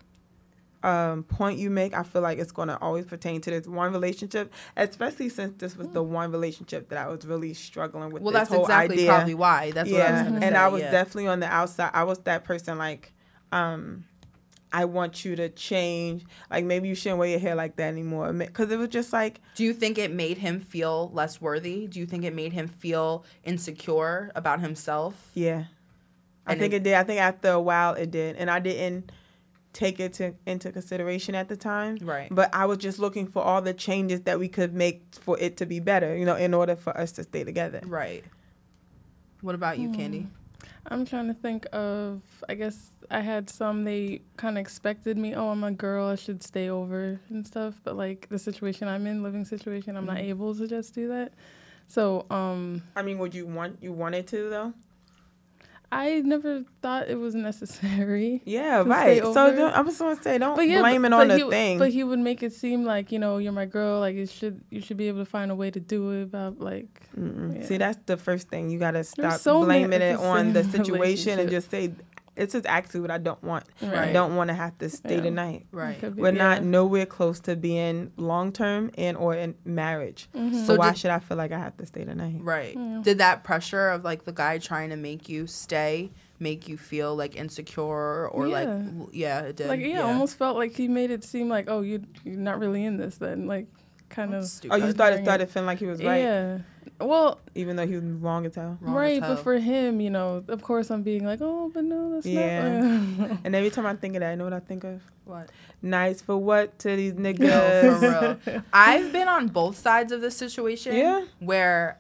um, 0.83 1.23
point 1.25 1.59
you 1.59 1.71
make, 1.71 1.95
I 1.95 2.03
feel 2.03 2.23
like 2.23 2.39
it's 2.39 2.53
gonna 2.53 2.79
always 2.81 3.05
pertain 3.05 3.41
to 3.43 3.51
this 3.51 3.67
one 3.67 3.93
relationship. 3.93 4.53
Especially 4.77 5.29
since 5.29 5.55
this 5.59 5.77
was 5.77 5.89
the 5.89 6.03
one 6.03 6.33
relationship 6.33 6.89
that 6.89 6.99
I 6.99 7.09
was 7.09 7.25
really 7.25 7.55
struggling 7.55 8.11
with. 8.11 8.23
Well, 8.23 8.33
that's 8.33 8.51
whole 8.51 8.63
exactly 8.63 8.97
idea. 8.97 9.09
probably 9.09 9.35
why. 9.35 9.71
That's 9.71 9.91
what 9.91 10.01
I 10.01 10.05
and 10.05 10.43
say. 10.43 10.55
I 10.55 10.69
was 10.69 10.83
yeah. 10.83 10.91
definitely 10.91 11.29
on 11.29 11.41
the 11.41 11.47
outside. 11.47 11.91
I 11.95 12.05
was 12.05 12.19
that 12.21 12.45
person 12.45 12.79
like, 12.79 13.13
um, 13.53 14.05
I 14.73 14.87
want 14.87 15.25
you 15.25 15.37
to 15.37 15.49
change. 15.51 16.25
Like 16.51 16.65
maybe 16.65 16.89
you 16.89 16.95
shouldn't 16.95 17.19
wear 17.19 17.29
your 17.29 17.39
hair 17.39 17.55
like 17.55 17.77
that 17.77 17.89
anymore. 17.89 18.33
Because 18.33 18.71
it 18.71 18.79
was 18.79 18.89
just 18.89 19.13
like 19.13 19.41
Do 19.55 19.65
you 19.65 19.75
think 19.75 19.99
it 19.99 20.13
made 20.13 20.39
him 20.39 20.61
feel 20.61 21.11
less 21.13 21.41
worthy? 21.41 21.87
Do 21.87 22.01
you 22.01 22.07
think 22.07 22.25
it 22.25 22.35
made 22.35 22.53
him 22.53 22.69
feel 22.69 23.25
insecure 23.45 24.33
about 24.35 24.61
himself? 24.61 25.31
Yeah. 25.35 25.65
I 26.47 26.57
think 26.57 26.73
it- 26.73 26.79
it, 26.79 26.83
did. 26.83 26.95
I 26.95 27.05
think 27.05 27.21
after 27.21 27.51
a 27.51 27.61
while 27.61 27.95
it 27.95 28.11
did. 28.11 28.37
And 28.37 28.51
I 28.51 28.59
didn't 28.59 29.13
take 29.73 29.99
it 30.01 30.13
to, 30.15 30.35
into 30.47 30.71
consideration 30.73 31.35
at 31.35 31.49
the 31.49 31.57
time. 31.57 31.97
Right. 32.03 32.29
But 32.31 32.55
I 32.55 32.67
was 32.67 32.79
just 32.79 32.99
looking 32.99 33.27
for 33.27 33.43
all 33.43 33.63
the 33.63 33.73
changes 33.75 34.23
that 34.23 34.39
we 34.39 34.49
could 34.49 34.75
make 34.75 35.03
for 35.13 35.39
it 35.39 35.57
to 35.59 35.67
be 35.67 35.81
better, 35.81 36.17
you 36.17 36.25
know, 36.25 36.37
in 36.37 36.53
order 36.55 36.77
for 36.77 36.97
us 36.97 37.13
to 37.13 37.23
stay 37.25 37.45
together. 37.45 37.81
Right. 37.87 38.25
What 39.41 39.55
about 39.55 39.79
you, 39.79 39.91
Candy? 39.91 40.29
I'm 40.87 41.05
trying 41.07 41.29
to 41.29 41.35
think 41.35 41.67
of. 41.73 42.21
I 42.49 42.55
guess 42.55 42.91
I 43.11 43.21
had 43.21 43.49
some. 43.51 43.85
They 43.85 44.21
kind 44.37 44.57
of 44.59 44.61
expected 44.63 45.17
me. 45.17 45.35
Oh, 45.35 45.49
I'm 45.49 45.65
a 45.65 45.71
girl. 45.73 46.09
I 46.09 46.17
should 46.17 46.43
stay 46.43 46.69
over 46.69 47.21
and 47.29 47.47
stuff. 47.47 47.75
But 47.85 47.97
like 47.97 48.29
the 48.29 48.39
situation 48.39 48.89
I'm 48.89 49.07
in, 49.07 49.23
living 49.23 49.45
situation, 49.45 49.97
I'm 49.97 50.07
not 50.07 50.17
Mhm. 50.19 50.29
able 50.29 50.55
to 50.55 50.67
just 50.69 50.95
do 50.95 51.09
that. 51.09 51.33
So 51.89 52.27
um, 52.31 52.83
I 52.97 53.03
mean, 53.03 53.19
would 53.19 53.35
you 53.35 53.47
want 53.47 53.79
you 53.83 53.93
wanted 53.93 54.27
to 54.29 54.49
though? 54.49 54.73
I 55.93 56.23
never 56.23 56.65
thought 56.81 57.09
it 57.09 57.17
was 57.17 57.35
necessary. 57.35 58.43
Yeah, 58.53 58.83
right. 58.85 59.23
So 59.23 59.47
over? 59.47 59.57
don't, 59.57 59.73
I 59.73 59.81
was 59.83 59.99
going 59.99 60.17
to 60.17 60.23
say, 60.23 60.39
don't 60.39 60.69
yeah, 60.69 60.81
blame 60.81 61.03
but, 61.03 61.09
it 61.09 61.15
on 61.15 61.29
the 61.29 61.39
he, 61.39 61.51
thing. 61.51 61.79
But 61.79 61.91
he 61.93 62.03
would 62.03 62.19
make 62.19 62.43
it 62.43 62.53
seem 62.53 62.85
like 62.85 63.13
you 63.13 63.19
know 63.19 63.39
you're 63.39 63.53
my 63.53 63.67
girl. 63.67 64.01
Like 64.01 64.17
it 64.17 64.31
should 64.31 64.63
you 64.71 64.81
should 64.81 64.97
be 64.97 65.09
able 65.09 65.21
to 65.21 65.31
find 65.31 65.51
a 65.51 65.55
way 65.55 65.71
to 65.71 65.81
do 65.81 66.11
it. 66.11 66.23
About 66.23 66.61
like 66.61 67.03
Yeah. 67.17 67.63
See, 67.63 67.77
that's 67.77 67.99
the 68.07 68.17
first 68.17 68.49
thing. 68.49 68.71
You 68.71 68.79
got 68.79 68.93
to 68.93 69.05
stop 69.05 69.41
so 69.41 69.65
blaming 69.65 70.03
it 70.03 70.19
on 70.19 70.53
the 70.53 70.65
situation 70.65 71.39
and 71.39 71.51
just 71.51 71.71
say, 71.71 71.93
this 72.35 72.55
is 72.55 72.65
actually 72.65 73.01
what 73.01 73.11
I 73.11 73.19
don't 73.19 73.43
want. 73.45 73.65
I 73.83 74.11
don't 74.13 74.37
want 74.37 74.49
to 74.49 74.55
have 74.55 74.77
to 74.79 74.89
stay 74.89 75.17
Yeah. 75.17 75.21
the 75.21 75.31
night. 75.31 75.67
Right. 75.71 76.01
We're 76.17 76.33
yeah. 76.33 76.39
not 76.39 76.63
nowhere 76.65 77.05
close 77.07 77.41
to 77.41 77.57
being 77.57 78.11
long 78.17 78.53
term 78.53 78.91
and 78.97 79.17
or 79.17 79.35
in 79.35 79.55
marriage. 79.65 80.29
Mhm. 80.35 80.53
So, 80.61 80.65
So 80.65 80.75
why 80.77 80.91
did- 80.91 80.99
should 80.99 81.11
I 81.11 81.19
feel 81.19 81.37
like 81.37 81.53
I 81.53 81.59
have 81.59 81.77
to 81.77 81.87
stay 81.87 82.05
the 82.05 82.15
night? 82.15 82.37
Right. 82.41 82.75
Yeah. 82.75 83.01
Did 83.03 83.19
that 83.19 83.45
pressure 83.45 83.89
of 83.91 84.03
like 84.05 84.25
the 84.25 84.33
guy 84.33 84.59
trying 84.59 84.91
to 84.91 84.97
make 84.97 85.29
you 85.29 85.47
stay 85.47 86.11
make 86.41 86.67
you 86.69 86.77
feel 86.77 87.15
like 87.15 87.37
insecure 87.37 88.27
or 88.29 88.49
like 88.49 88.67
Yeah. 88.67 88.75
l- 88.99 89.11
yeah, 89.13 89.41
it 89.43 89.55
did. 89.57 89.69
like 89.69 89.81
yeah, 89.81 90.01
almost 90.03 90.37
felt 90.37 90.57
like 90.57 90.75
he 90.75 90.89
made 90.89 91.13
it 91.13 91.23
seem 91.23 91.49
like 91.49 91.67
oh 91.69 91.83
you 91.83 92.03
you're 92.25 92.35
not 92.37 92.59
really 92.59 92.85
in 92.85 92.97
this 92.97 93.17
then 93.19 93.47
like 93.47 93.67
kind 94.09 94.35
of 94.35 94.45
Stupid. 94.47 94.75
Oh, 94.75 94.77
you 94.77 94.83
Start 94.91 94.95
started 94.97 95.15
doing 95.17 95.25
started 95.27 95.51
feeling 95.51 95.67
like 95.67 95.79
he 95.79 95.87
was 95.87 96.03
right, 96.03 96.17
yeah. 96.23 96.59
Well, 97.01 97.41
even 97.55 97.77
though 97.77 97.87
he 97.87 97.95
was 97.95 98.05
wrong 98.05 98.47
as 98.47 98.55
hell. 98.55 98.79
Wrong 98.81 98.95
as 98.95 99.01
right, 99.01 99.23
hell. 99.23 99.35
but 99.37 99.43
for 99.43 99.59
him, 99.59 100.01
you 100.01 100.11
know, 100.11 100.45
of 100.49 100.63
course, 100.63 100.91
I'm 100.91 101.03
being 101.03 101.25
like, 101.25 101.41
oh, 101.43 101.71
but 101.73 101.85
no, 101.85 102.13
that's 102.15 102.27
Yeah. 102.27 102.81
not. 102.81 103.39
And 103.45 103.55
every 103.55 103.71
time 103.71 103.87
I 103.87 103.95
think 103.95 104.15
of 104.15 104.21
that, 104.21 104.33
I 104.33 104.35
know 104.35 104.45
what 104.45 104.53
I 104.53 104.61
think 104.61 104.85
of. 104.85 105.01
What? 105.25 105.51
Nice 105.81 106.21
for 106.23 106.37
what 106.37 106.79
to 106.81 106.97
these 106.97 107.15
No, 107.15 107.33
niggas? 107.33 107.99
for 108.01 108.41
real. 108.51 108.63
I've 108.73 109.13
been 109.13 109.29
on 109.29 109.49
both 109.49 109.77
sides 109.79 110.13
of 110.13 110.21
this 110.21 110.37
situation. 110.37 110.95
Yeah. 110.95 111.25
Where 111.41 111.99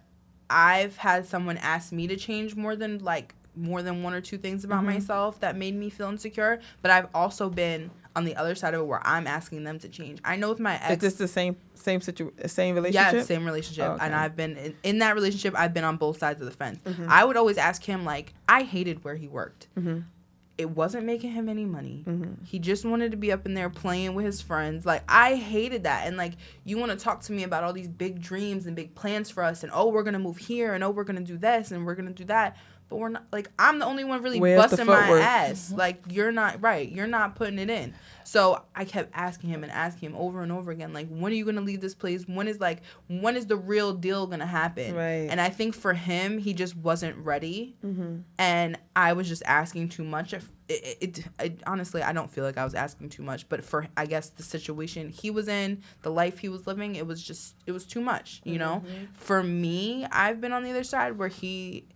I've 0.51 0.97
had 0.97 1.27
someone 1.27 1.57
ask 1.59 1.93
me 1.93 2.07
to 2.09 2.17
change 2.17 2.55
more 2.57 2.77
than 2.77 2.99
like 2.99 3.35
more 3.55 3.83
than 3.83 4.03
one 4.03 4.15
or 4.15 4.21
two 4.23 4.39
things 4.39 4.65
about 4.65 4.83
Mhm. 4.83 4.87
myself 4.87 5.41
that 5.41 5.57
made 5.57 5.75
me 5.75 5.91
feel 5.91 6.09
insecure. 6.09 6.61
But 6.81 6.91
I've 6.91 7.09
also 7.15 7.51
been 7.51 7.91
on 8.14 8.25
the 8.25 8.37
other 8.37 8.54
side 8.54 8.75
of 8.75 8.81
it 8.81 8.85
where 8.87 9.00
I'm 9.07 9.26
asking 9.26 9.64
them 9.64 9.78
to 9.81 9.88
change. 9.88 10.21
I 10.25 10.37
know 10.37 10.49
with 10.50 10.61
my 10.61 10.76
Is 10.76 10.81
ex. 10.92 11.00
this 11.02 11.14
the 11.14 11.28
same 11.28 11.57
same 11.75 12.00
situ 12.00 12.31
same 12.47 12.75
relationship? 12.75 13.12
Yeah, 13.14 13.23
same 13.23 13.45
relationship. 13.45 13.85
Oh, 13.88 13.99
And. 14.00 14.14
I've 14.14 14.37
been 14.37 14.57
in, 14.57 14.75
in 14.83 14.99
that 14.99 15.14
relationship. 15.14 15.54
I've 15.57 15.75
been 15.75 15.85
on 15.85 15.97
both 15.97 16.19
sides 16.19 16.40
of 16.40 16.47
the 16.47 16.52
fence. 16.52 16.78
Mhm. 16.85 17.09
I 17.09 17.25
would 17.25 17.37
always 17.37 17.59
ask 17.59 17.83
him 17.83 18.04
like, 18.04 18.35
I 18.49 18.62
hated 18.62 19.02
where 19.04 19.16
he 19.16 19.28
worked. 19.28 19.69
Mhm. 19.78 20.04
it 20.59 20.69
wasn't 20.71 21.04
making 21.04 21.33
him 21.33 21.49
any 21.49 21.64
money. 21.64 22.04
Mm-hmm. 22.07 22.45
He 22.45 22.59
just 22.59 22.85
wanted 22.85 23.11
to 23.12 23.16
be 23.16 23.33
up 23.33 23.47
in 23.47 23.54
there 23.54 23.71
playing 23.71 24.14
with 24.14 24.26
his 24.26 24.42
friends. 24.42 24.85
Like 24.85 25.02
I 25.09 25.35
hated 25.35 25.85
that. 25.85 26.07
And 26.07 26.16
like 26.19 26.35
you 26.62 26.76
want 26.78 26.92
to 26.92 26.97
talk 26.99 27.23
to 27.23 27.33
me 27.33 27.42
about 27.42 27.64
all 27.64 27.73
these 27.73 27.88
big 27.88 28.21
dreams 28.21 28.66
and 28.66 28.76
big 28.76 28.95
plans 28.95 29.31
for 29.31 29.42
us 29.42 29.62
and 29.64 29.73
oh 29.75 29.88
we're 29.88 30.02
gonna 30.04 30.19
move 30.21 30.37
here 30.37 30.75
and 30.75 30.85
oh 30.85 30.90
we're 30.90 31.04
gonna 31.04 31.23
do 31.23 31.38
this 31.38 31.73
and 31.73 31.85
we're 31.87 31.95
gonna 31.95 32.11
do 32.12 32.26
that. 32.26 32.57
But 32.92 32.99
we're 32.99 33.08
not 33.08 33.25
like 33.32 33.50
I'm 33.58 33.78
the 33.78 33.87
only 33.87 34.04
one 34.04 34.22
really 34.22 34.38
Where's 34.38 34.61
busting 34.61 34.84
my 34.87 35.08
ass. 35.18 35.72
Like 35.75 36.02
you're 36.11 36.30
not 36.30 36.61
right. 36.61 36.87
You're 36.92 37.06
not 37.06 37.37
putting 37.37 37.58
it 37.58 37.70
in. 37.70 37.94
So 38.25 38.62
I 38.76 38.84
kept 38.84 39.11
asking 39.14 39.50
him 39.50 39.62
and 39.64 39.72
asking 39.72 40.11
him 40.11 40.16
over 40.16 40.42
and 40.42 40.52
over 40.52 40.70
again, 40.70 40.92
like, 40.92 41.08
when 41.08 41.32
are 41.32 41.34
you 41.34 41.44
gonna 41.44 41.61
leave 41.62 41.80
this 41.80 41.94
place? 41.94 42.28
When 42.28 42.46
is 42.49 42.61
like 42.61 42.82
when 43.08 43.34
is 43.34 43.46
the 43.46 43.56
real 43.56 43.94
deal 43.94 44.26
gonna 44.26 44.46
happen? 44.46 44.94
Right. 44.94 45.26
And 45.30 45.40
I 45.40 45.49
think 45.49 45.75
for 45.75 45.94
him, 45.94 46.37
he 46.37 46.52
just 46.52 46.76
wasn't 46.76 47.16
ready 47.16 47.76
Mm-hmm. 47.82 48.16
and 48.38 48.78
I 48.94 49.14
was 49.14 49.26
just 49.26 49.42
asking 49.46 49.88
too 49.88 50.04
much. 50.04 50.34
If 50.34 50.50
it, 50.68 50.96
it, 51.00 51.25
it, 51.40 51.62
honestly, 51.66 52.02
I 52.02 52.12
don't 52.12 52.30
feel 52.30 52.44
like 52.44 52.56
I 52.58 52.64
was 52.64 52.75
asking 52.75 53.08
too 53.08 53.22
much, 53.22 53.49
but 53.49 53.64
for 53.64 53.87
I 53.96 54.04
guess 54.06 54.28
the 54.28 54.42
situation 54.42 55.08
he 55.08 55.30
was 55.30 55.49
in, 55.49 55.82
the 56.02 56.11
life 56.11 56.38
he 56.38 56.49
was 56.49 56.66
living, 56.66 56.94
it 56.96 57.06
was 57.06 57.22
just 57.22 57.56
it 57.66 57.72
was 57.72 57.87
too 57.87 58.00
much. 58.00 58.40
You 58.44 58.58
know, 58.58 58.82
for 59.14 59.42
me, 59.42 60.06
I've 60.12 60.40
been 60.40 60.52
on 60.52 60.62
the 60.62 60.70
other 60.70 60.84
side 60.84 61.18
where 61.18 61.28
he, 61.28 61.87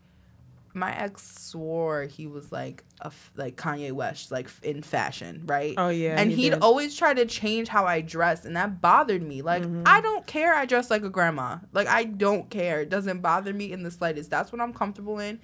my 0.76 0.94
ex 0.96 1.22
swore 1.40 2.04
he 2.04 2.26
was 2.26 2.52
like 2.52 2.84
a 3.00 3.06
f- 3.06 3.32
like 3.36 3.56
Kanye 3.56 3.92
West, 3.92 4.30
like 4.30 4.46
f- 4.46 4.62
in 4.62 4.82
fashion, 4.82 5.42
right? 5.46 5.74
Oh, 5.76 5.88
yeah, 5.88 6.18
and 6.20 6.30
he 6.30 6.36
he'd 6.44 6.50
did. 6.50 6.62
always 6.62 6.94
try 6.96 7.14
to 7.14 7.24
change 7.26 7.68
how 7.68 7.84
I 7.86 8.00
dressed, 8.02 8.44
and 8.44 8.56
that 8.56 8.80
bothered 8.80 9.22
me. 9.22 9.42
Like 9.42 9.62
Mm-hmm. 9.62 9.82
I 9.86 10.00
don't 10.00 10.26
care. 10.26 10.54
I 10.54 10.66
dress 10.66 10.90
like 10.90 11.02
a 11.02 11.10
grandma. 11.10 11.58
Like 11.72 11.88
I 11.88 12.04
don't 12.04 12.48
care. 12.50 12.80
It 12.82 12.90
doesn't 12.90 13.20
bother 13.20 13.52
me 13.52 13.72
in 13.72 13.82
the 13.82 13.90
slightest. 13.90 14.30
That's 14.30 14.52
what 14.52 14.60
I'm 14.60 14.72
comfortable 14.72 15.18
in. 15.18 15.40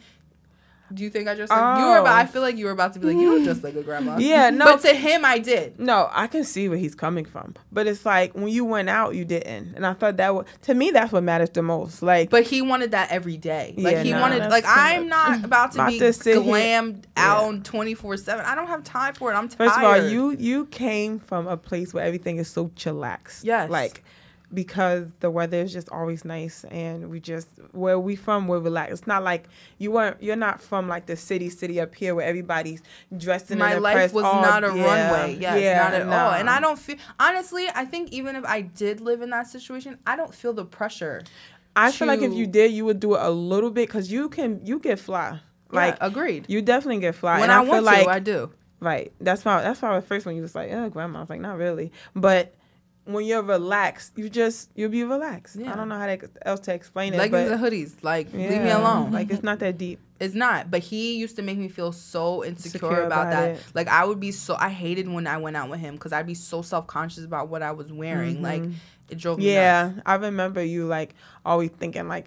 Do 0.95 1.03
you 1.03 1.11
think 1.11 1.29
I 1.29 1.35
dress 1.35 1.49
like 1.51 1.79
you 1.79 1.85
were 1.87 1.99
about? 1.99 2.15
I 2.19 2.23
Oh. 2.23 2.27
feel 2.27 2.43
like 2.43 2.57
you 2.57 2.67
were 2.67 2.71
about 2.73 2.93
to 2.95 2.99
be 2.99 3.07
like 3.09 3.17
you 3.17 3.31
don't 3.31 3.45
dress 3.45 3.63
like 3.63 3.75
a 3.75 3.83
grandma. 3.83 4.17
Yeah, 4.19 4.51
no. 4.51 4.65
But 4.65 4.81
to 4.83 4.95
him, 4.95 5.25
I 5.25 5.39
did. 5.39 5.79
No, 5.81 6.09
I 6.13 6.27
can 6.27 6.45
see 6.45 6.69
where 6.69 6.79
he's 6.79 6.95
coming 6.95 7.25
from, 7.25 7.55
but 7.71 7.87
it's 7.87 8.05
like 8.07 8.35
when 8.35 8.49
you 8.49 8.65
went 8.65 8.89
out, 8.89 9.15
you 9.15 9.25
didn't, 9.25 9.75
and 9.75 9.87
I 9.87 9.95
thought 9.95 10.17
that 10.19 10.35
was 10.35 10.47
to 10.63 10.75
me 10.75 10.91
that's 10.91 11.13
what 11.13 11.23
matters 11.23 11.51
the 11.51 11.63
most. 11.63 12.03
Like, 12.03 12.31
But 12.31 12.45
he 12.45 12.63
wanted 12.63 12.91
that 12.93 13.11
every 13.11 13.37
day. 13.37 13.75
Like 13.77 13.93
Yeah, 13.95 14.03
he 14.03 14.13
no. 14.13 14.21
wanted. 14.21 14.49
Like 14.51 14.65
I'm 14.67 15.09
not 15.09 15.45
about 15.45 15.73
to 15.73 15.79
About 15.79 15.91
be 15.91 15.99
to 16.01 16.13
sit 16.13 16.43
here- 16.43 16.43
glammed 16.53 17.05
out 17.17 17.65
twenty 17.65 17.95
four 17.95 18.17
seven. 18.17 18.45
I 18.45 18.55
don't 18.55 18.67
have 18.69 18.85
time 18.85 19.15
for 19.15 19.33
it. 19.33 19.35
I'm 19.35 19.49
tired. 19.49 19.69
first 19.71 19.79
of 19.79 19.85
all, 19.85 20.09
you 20.09 20.31
you 20.39 20.67
came 20.67 21.19
from 21.19 21.47
a 21.47 21.57
place 21.57 21.93
where 21.95 22.05
everything 22.05 22.39
is 22.39 22.49
so 22.49 22.69
chillaxed. 22.77 23.45
Yes. 23.45 23.71
like 23.71 24.03
because 24.55 25.09
the 25.21 25.31
weather 25.31 25.61
is 25.61 25.73
just 25.73 25.89
always 25.89 26.25
nice, 26.25 26.65
and 26.65 27.11
we 27.11 27.21
just 27.21 27.49
where 27.73 27.99
we 27.99 28.17
from, 28.17 28.49
we're 28.49 28.59
relaxed. 28.61 28.93
It's 28.93 29.07
not 29.07 29.25
like 29.25 29.49
you 29.79 29.91
weren't. 29.91 30.23
You're 30.23 30.37
not 30.37 30.61
from 30.61 30.89
like 30.89 31.07
the 31.07 31.17
city, 31.17 31.51
city 31.51 31.81
up 31.81 31.95
here 31.95 32.15
where 32.15 32.27
everybody's 32.27 32.83
dressed 33.17 33.51
in 33.51 33.59
my 33.59 33.75
life 33.75 34.13
was 34.13 34.25
all- 34.25 34.43
not 34.43 34.65
a 34.65 34.77
yeah, 34.77 35.11
runway. 35.11 35.39
Yes, 35.41 35.61
yeah, 35.61 35.83
not 35.83 35.95
at 35.95 36.03
all. 36.09 36.33
And. 36.33 36.53
I 36.53 36.61
don't 36.61 36.79
feel 36.79 36.97
honestly. 37.19 37.67
I 37.75 37.87
think 37.87 38.13
even 38.13 38.37
if 38.37 38.45
I 38.45 38.61
did 38.61 39.01
live 39.01 39.23
in 39.23 39.31
that 39.31 39.47
situation, 39.47 39.99
I 40.07 40.17
don't 40.17 40.35
feel 40.35 40.53
the 40.53 40.67
pressure. 40.67 41.23
I 41.75 41.91
feel 41.91 42.07
like 42.07 42.21
if 42.21 42.35
you 42.35 42.47
did, 42.47 42.73
you 42.73 42.85
would 42.85 43.01
do 43.01 43.15
it 43.15 43.23
a 43.23 43.31
little 43.31 43.71
bit 43.71 43.89
because 43.89 44.13
you 44.13 44.29
can. 44.29 44.61
You 44.65 44.79
get 44.79 44.99
fly. 44.99 45.41
Like 45.71 45.99
Like 45.99 45.99
agreed. 46.01 46.45
you 46.49 46.61
definitely 46.61 47.01
get 47.01 47.15
fly. 47.15 47.41
When 47.41 47.45
and 47.45 47.53
I, 47.53 47.61
I, 47.61 47.65
feel 47.65 47.71
want 47.73 47.85
like 47.85 48.05
to, 48.05 48.11
I 48.11 48.19
do. 48.19 48.53
Right. 48.81 49.13
That's 49.21 49.45
why. 49.45 49.63
That's 49.63 49.81
why 49.81 49.95
the 49.99 50.07
first 50.07 50.27
one 50.27 50.37
you 50.37 50.43
was 50.43 50.55
like, 50.55 50.71
"Oh, 50.71 50.91
grandma." 50.91 51.21
I 51.21 51.23
was 51.23 51.31
like, 51.31 51.41
"Not 51.41 51.57
really," 51.57 51.93
but 52.15 52.55
when 53.05 53.25
you're 53.25 53.43
relaxed, 53.43 54.13
you 54.17 54.29
just 54.31 54.71
you'll 54.77 54.89
be 54.91 55.03
relaxed. 55.05 55.57
Yeah. 55.57 55.73
I 55.73 55.77
don't 55.77 55.89
know 55.89 55.99
how 55.99 56.07
to, 56.07 56.29
else 56.43 56.61
to 56.61 56.75
explain 56.75 57.15
it, 57.15 57.19
Leggings 57.19 57.51
and 57.51 57.61
hoodies. 57.61 57.95
Like 58.03 58.33
leave 58.33 58.51
me 58.63 58.71
alone. 58.71 59.11
Like 59.11 59.31
it's 59.31 59.43
not 59.43 59.59
that 59.61 59.79
deep. 59.79 59.99
It's 60.23 60.37
not, 60.37 60.71
but 60.71 60.83
he 60.85 61.17
used 61.17 61.35
to 61.35 61.43
make 61.43 61.59
me 61.59 61.67
feel 61.69 61.91
so 61.91 62.45
insecure 62.45 62.71
Secure 62.79 63.03
about, 63.07 63.27
about 63.27 63.31
that. 63.33 63.51
it. 63.57 63.63
Like 63.75 63.89
I 63.89 64.05
would 64.05 64.21
be 64.21 64.31
so 64.31 64.55
I 64.57 64.69
hated 64.69 65.09
when 65.09 65.27
I 65.27 65.39
went 65.39 65.57
out 65.57 65.69
with 65.69 65.81
him 65.81 65.95
because 65.95 66.13
I'd 66.13 66.29
be 66.29 66.35
so 66.35 66.63
self 66.63 66.87
conscious 66.87 67.25
about 67.25 67.49
what 67.49 67.61
I 67.61 67.73
was 67.73 67.93
wearing. 67.93 68.41
Like 68.41 68.63
it 69.09 69.19
drove 69.19 69.39
me 69.39 69.47
Mm-hmm. 69.47 69.53
Yeah, 69.53 69.87
nuts. 69.89 70.03
I 70.07 70.15
remember 70.15 70.63
you 70.63 70.87
like 70.87 71.17
always 71.45 71.71
thinking 71.71 72.07
like, 72.07 72.27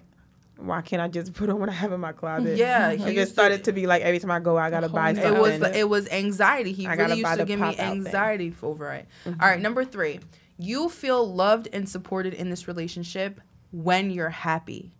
"Why 0.58 0.82
can't 0.82 1.00
I 1.00 1.08
just 1.08 1.32
put 1.38 1.48
on 1.48 1.58
what 1.58 1.70
I 1.70 1.72
have 1.72 1.90
in 1.92 2.00
my 2.00 2.12
closet?" 2.12 2.58
Yeah, 2.58 2.90
he 2.92 2.98
Like 2.98 3.08
it 3.08 3.14
used 3.14 3.28
to- 3.28 3.32
started 3.32 3.64
to 3.64 3.72
be 3.72 3.86
like 3.86 4.02
every 4.02 4.18
time 4.18 4.30
I 4.30 4.40
go, 4.40 4.58
I 4.58 4.68
gotta 4.68 4.90
buy 4.90 5.14
something. 5.14 5.34
It 5.34 5.40
was 5.40 5.76
it 5.76 5.88
was 5.88 6.06
anxiety. 6.10 6.72
He 6.72 6.86
I 6.86 6.96
really 6.96 7.20
used 7.20 7.38
to 7.38 7.44
give 7.46 7.60
me 7.60 7.78
anxiety 7.78 8.54
over 8.62 8.92
it. 8.92 9.06
All 9.24 9.32
right, 9.40 9.58
number 9.58 9.86
three, 9.86 10.20
you 10.58 10.88
feel 10.88 11.32
loved 11.32 11.68
and 11.72 11.88
supported 11.88 12.34
in 12.34 12.50
this 12.50 12.66
relationship 12.66 13.40
when 13.70 14.10
you're 14.10 14.30
happy. 14.30 14.92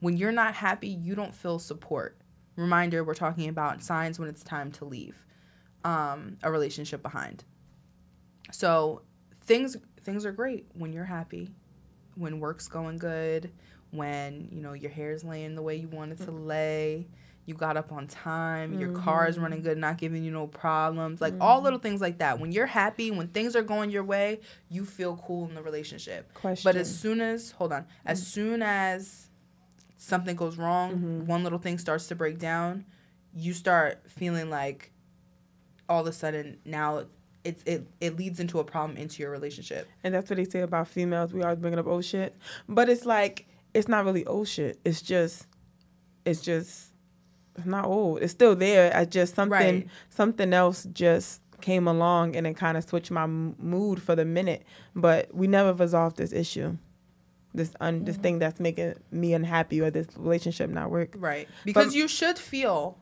When 0.00 0.16
you're 0.16 0.32
not 0.32 0.54
happy, 0.54 0.88
you 0.88 1.14
don't 1.14 1.34
feel 1.34 1.58
support. 1.58 2.18
Reminder: 2.56 3.02
We're 3.04 3.14
talking 3.14 3.48
about 3.48 3.82
signs 3.82 4.18
when 4.18 4.28
it's 4.28 4.42
time 4.42 4.70
to 4.72 4.84
leave 4.84 5.24
um, 5.84 6.38
a 6.42 6.50
relationship 6.50 7.02
behind. 7.02 7.44
So 8.52 9.02
things 9.42 9.76
things 10.02 10.24
are 10.24 10.32
great 10.32 10.66
when 10.74 10.92
you're 10.92 11.04
happy, 11.04 11.50
when 12.14 12.40
work's 12.40 12.68
going 12.68 12.98
good, 12.98 13.50
when 13.90 14.48
you 14.50 14.60
know 14.60 14.72
your 14.72 14.90
hair's 14.90 15.24
laying 15.24 15.54
the 15.54 15.62
way 15.62 15.76
you 15.76 15.88
want 15.88 16.12
it 16.12 16.18
to 16.24 16.30
lay, 16.30 17.06
you 17.46 17.54
got 17.54 17.76
up 17.76 17.92
on 17.92 18.06
time, 18.06 18.78
your 18.78 18.92
car 18.92 19.28
is 19.28 19.38
running 19.38 19.58
mm-hmm. 19.58 19.68
good, 19.68 19.78
not 19.78 19.98
giving 19.98 20.24
you 20.24 20.30
no 20.30 20.46
problems, 20.46 21.20
like 21.20 21.34
all 21.40 21.60
little 21.60 21.78
mm-hmm. 21.78 21.88
things 21.88 22.00
like 22.00 22.18
that. 22.18 22.38
When 22.38 22.52
you're 22.52 22.66
happy, 22.66 23.10
when 23.10 23.28
things 23.28 23.54
are 23.54 23.62
going 23.62 23.90
your 23.90 24.04
way, 24.04 24.40
you 24.68 24.84
feel 24.84 25.16
cool 25.26 25.46
in 25.48 25.54
the 25.54 25.62
relationship. 25.62 26.32
Question. 26.34 26.68
But 26.68 26.76
as 26.76 26.98
soon 26.98 27.20
as 27.20 27.52
hold 27.52 27.72
on, 27.72 27.86
as 28.06 28.20
mm-hmm. 28.20 28.26
soon 28.26 28.62
as 28.62 29.28
something 29.96 30.36
goes 30.36 30.56
wrong, 30.56 31.26
one 31.26 31.42
little 31.42 31.58
thing 31.58 31.78
starts 31.78 32.06
to 32.08 32.14
break 32.14 32.38
down, 32.38 32.84
you 33.34 33.52
start 33.52 34.02
feeling 34.08 34.50
like 34.50 34.92
all 35.88 36.00
of 36.00 36.06
a 36.06 36.12
sudden 36.12 36.58
now 36.64 37.04
it's 37.44 37.62
it, 37.64 37.86
it 38.00 38.16
leads 38.16 38.40
into 38.40 38.58
a 38.58 38.64
problem 38.64 38.96
into 38.96 39.22
your 39.22 39.30
relationship. 39.30 39.86
And 40.02 40.14
that's 40.14 40.30
what 40.30 40.36
they 40.36 40.44
say 40.44 40.60
about 40.60 40.88
females. 40.88 41.34
We 41.34 41.42
always 41.42 41.58
bringing 41.58 41.78
up 41.78 41.86
old 41.86 42.04
shit, 42.04 42.34
but 42.68 42.88
it's 42.88 43.04
like 43.04 43.46
it's 43.74 43.88
not 43.88 44.04
really 44.04 44.24
old 44.24 44.48
shit. 44.48 44.78
It's 44.84 45.02
just, 45.02 45.46
it's 46.24 46.40
just, 46.40 46.93
it's 47.56 47.66
not 47.66 47.84
old. 47.86 48.20
It's 48.22 48.32
still 48.32 48.56
there. 48.56 48.94
I 48.96 49.04
just 49.04 49.34
something, 49.34 49.50
Right. 49.58 49.88
something 50.08 50.52
else 50.52 50.86
just 50.92 51.40
came 51.60 51.86
along 51.88 52.36
and 52.36 52.46
it 52.46 52.54
kind 52.56 52.76
of 52.76 52.84
switched 52.84 53.10
my 53.10 53.22
m- 53.24 53.54
mood 53.58 54.02
for 54.02 54.14
the 54.16 54.24
minute. 54.24 54.64
But 54.94 55.32
we 55.34 55.46
never 55.46 55.72
resolved 55.72 56.16
this 56.16 56.32
issue, 56.32 56.76
this 57.54 57.72
un, 57.80 58.04
this 58.04 58.16
thing 58.16 58.38
that's 58.38 58.60
making 58.60 58.94
me 59.10 59.32
unhappy 59.34 59.80
or 59.80 59.90
this 59.90 60.08
relationship 60.16 60.68
not 60.70 60.90
work. 60.90 61.14
Right. 61.16 61.48
Because 61.64 61.86
But- 61.86 61.94
you 61.94 62.08
should 62.08 62.38
feel 62.38 62.98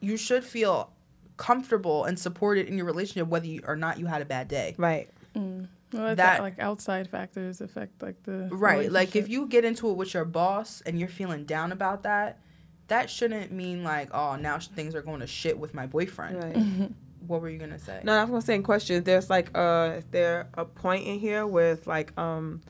you 0.00 0.16
should 0.16 0.44
feel 0.44 0.92
comfortable 1.36 2.04
and 2.04 2.18
supported 2.18 2.66
in 2.68 2.76
your 2.76 2.86
relationship 2.86 3.28
whether 3.28 3.46
you 3.46 3.60
or 3.66 3.76
not 3.76 3.98
you 3.98 4.06
had 4.06 4.22
a 4.22 4.24
bad 4.24 4.48
day. 4.48 4.74
Right. 4.78 5.08
Mm. 5.36 5.68
Well, 5.92 6.02
that, 6.02 6.16
That- 6.16 6.40
like 6.40 6.58
outside 6.58 7.08
factors 7.08 7.60
affect 7.60 8.02
like 8.02 8.22
the 8.24 8.48
Right. 8.50 8.90
Like 8.90 9.14
if 9.16 9.28
you 9.28 9.46
get 9.46 9.64
into 9.64 9.88
it 9.90 9.96
with 9.96 10.14
your 10.14 10.24
boss 10.24 10.82
and 10.86 10.98
you're 10.98 11.08
feeling 11.08 11.44
down 11.44 11.70
about 11.72 12.02
that, 12.02 12.40
that 12.88 13.08
shouldn't 13.10 13.52
mean 13.52 13.84
like, 13.84 14.08
oh, 14.12 14.36
now 14.36 14.58
sh- 14.58 14.68
things 14.68 14.94
are 14.94 15.02
going 15.02 15.20
to 15.20 15.26
shit 15.26 15.58
with 15.58 15.74
my 15.74 15.86
boyfriend. 15.86 16.42
Right. 16.42 16.90
What 17.26 17.42
were 17.42 17.50
you 17.50 17.58
going 17.58 17.72
to 17.72 17.78
say? 17.78 18.00
No, 18.04 18.14
I 18.14 18.22
was 18.22 18.30
gonna 18.30 18.40
say 18.42 18.54
in 18.54 18.62
question. 18.62 19.04
There's 19.04 19.28
like, 19.28 19.50
uh, 19.54 19.96
is 19.98 20.04
there 20.12 20.48
a 20.54 20.64
point 20.64 21.06
in 21.06 21.18
here 21.18 21.46
where 21.46 21.72
it's 21.72 21.86
like, 21.86 22.16
um, 22.18 22.62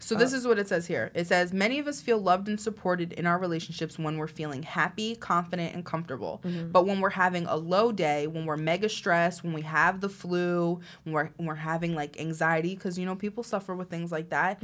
So 0.00 0.16
this 0.16 0.32
is 0.32 0.44
what 0.44 0.58
it 0.58 0.66
says 0.66 0.86
here. 0.88 1.12
It 1.14 1.28
says 1.28 1.52
many 1.52 1.78
of 1.78 1.86
us 1.86 2.00
feel 2.00 2.18
loved 2.18 2.48
and 2.48 2.60
supported 2.60 3.12
in 3.12 3.26
our 3.26 3.38
relationships 3.38 3.96
when 3.96 4.16
we're 4.16 4.26
feeling 4.26 4.64
happy, 4.64 5.14
confident, 5.14 5.72
and 5.74 5.84
comfortable. 5.84 6.40
But 6.72 6.84
when 6.86 7.00
we're 7.00 7.10
having 7.10 7.46
a 7.46 7.54
low 7.54 7.92
day, 7.92 8.26
when 8.26 8.44
we're 8.44 8.56
mega 8.56 8.88
stressed, 8.88 9.44
when 9.44 9.52
we 9.52 9.62
have 9.62 10.00
the 10.00 10.08
flu, 10.08 10.80
when 11.04 11.12
we're 11.14 11.30
when 11.36 11.46
we're 11.46 11.54
having 11.54 11.94
like 11.94 12.18
anxiety, 12.18 12.74
because 12.74 12.98
you 12.98 13.06
know 13.06 13.14
people 13.14 13.44
suffer 13.44 13.72
with 13.76 13.88
things 13.88 14.10
like 14.10 14.30
that. 14.30 14.60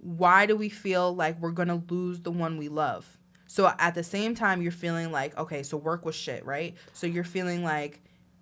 Why 0.00 0.46
do 0.46 0.54
we 0.54 0.68
feel 0.68 1.12
like 1.14 1.40
we're 1.40 1.50
gonna 1.50 1.82
lose 1.90 2.20
the 2.20 2.30
one 2.30 2.56
we 2.56 2.68
love? 2.68 3.17
So 3.50 3.72
at 3.78 3.94
the 3.96 4.04
same 4.04 4.34
time, 4.36 4.62
you're 4.62 4.70
feeling 4.70 5.10
like 5.10 5.36
okay, 5.36 5.62
so 5.64 5.76
work 5.76 6.04
was 6.04 6.14
shit, 6.14 6.44
right? 6.46 6.76
So 6.92 7.06
you're 7.08 7.24
feeling 7.24 7.64
like 7.64 8.00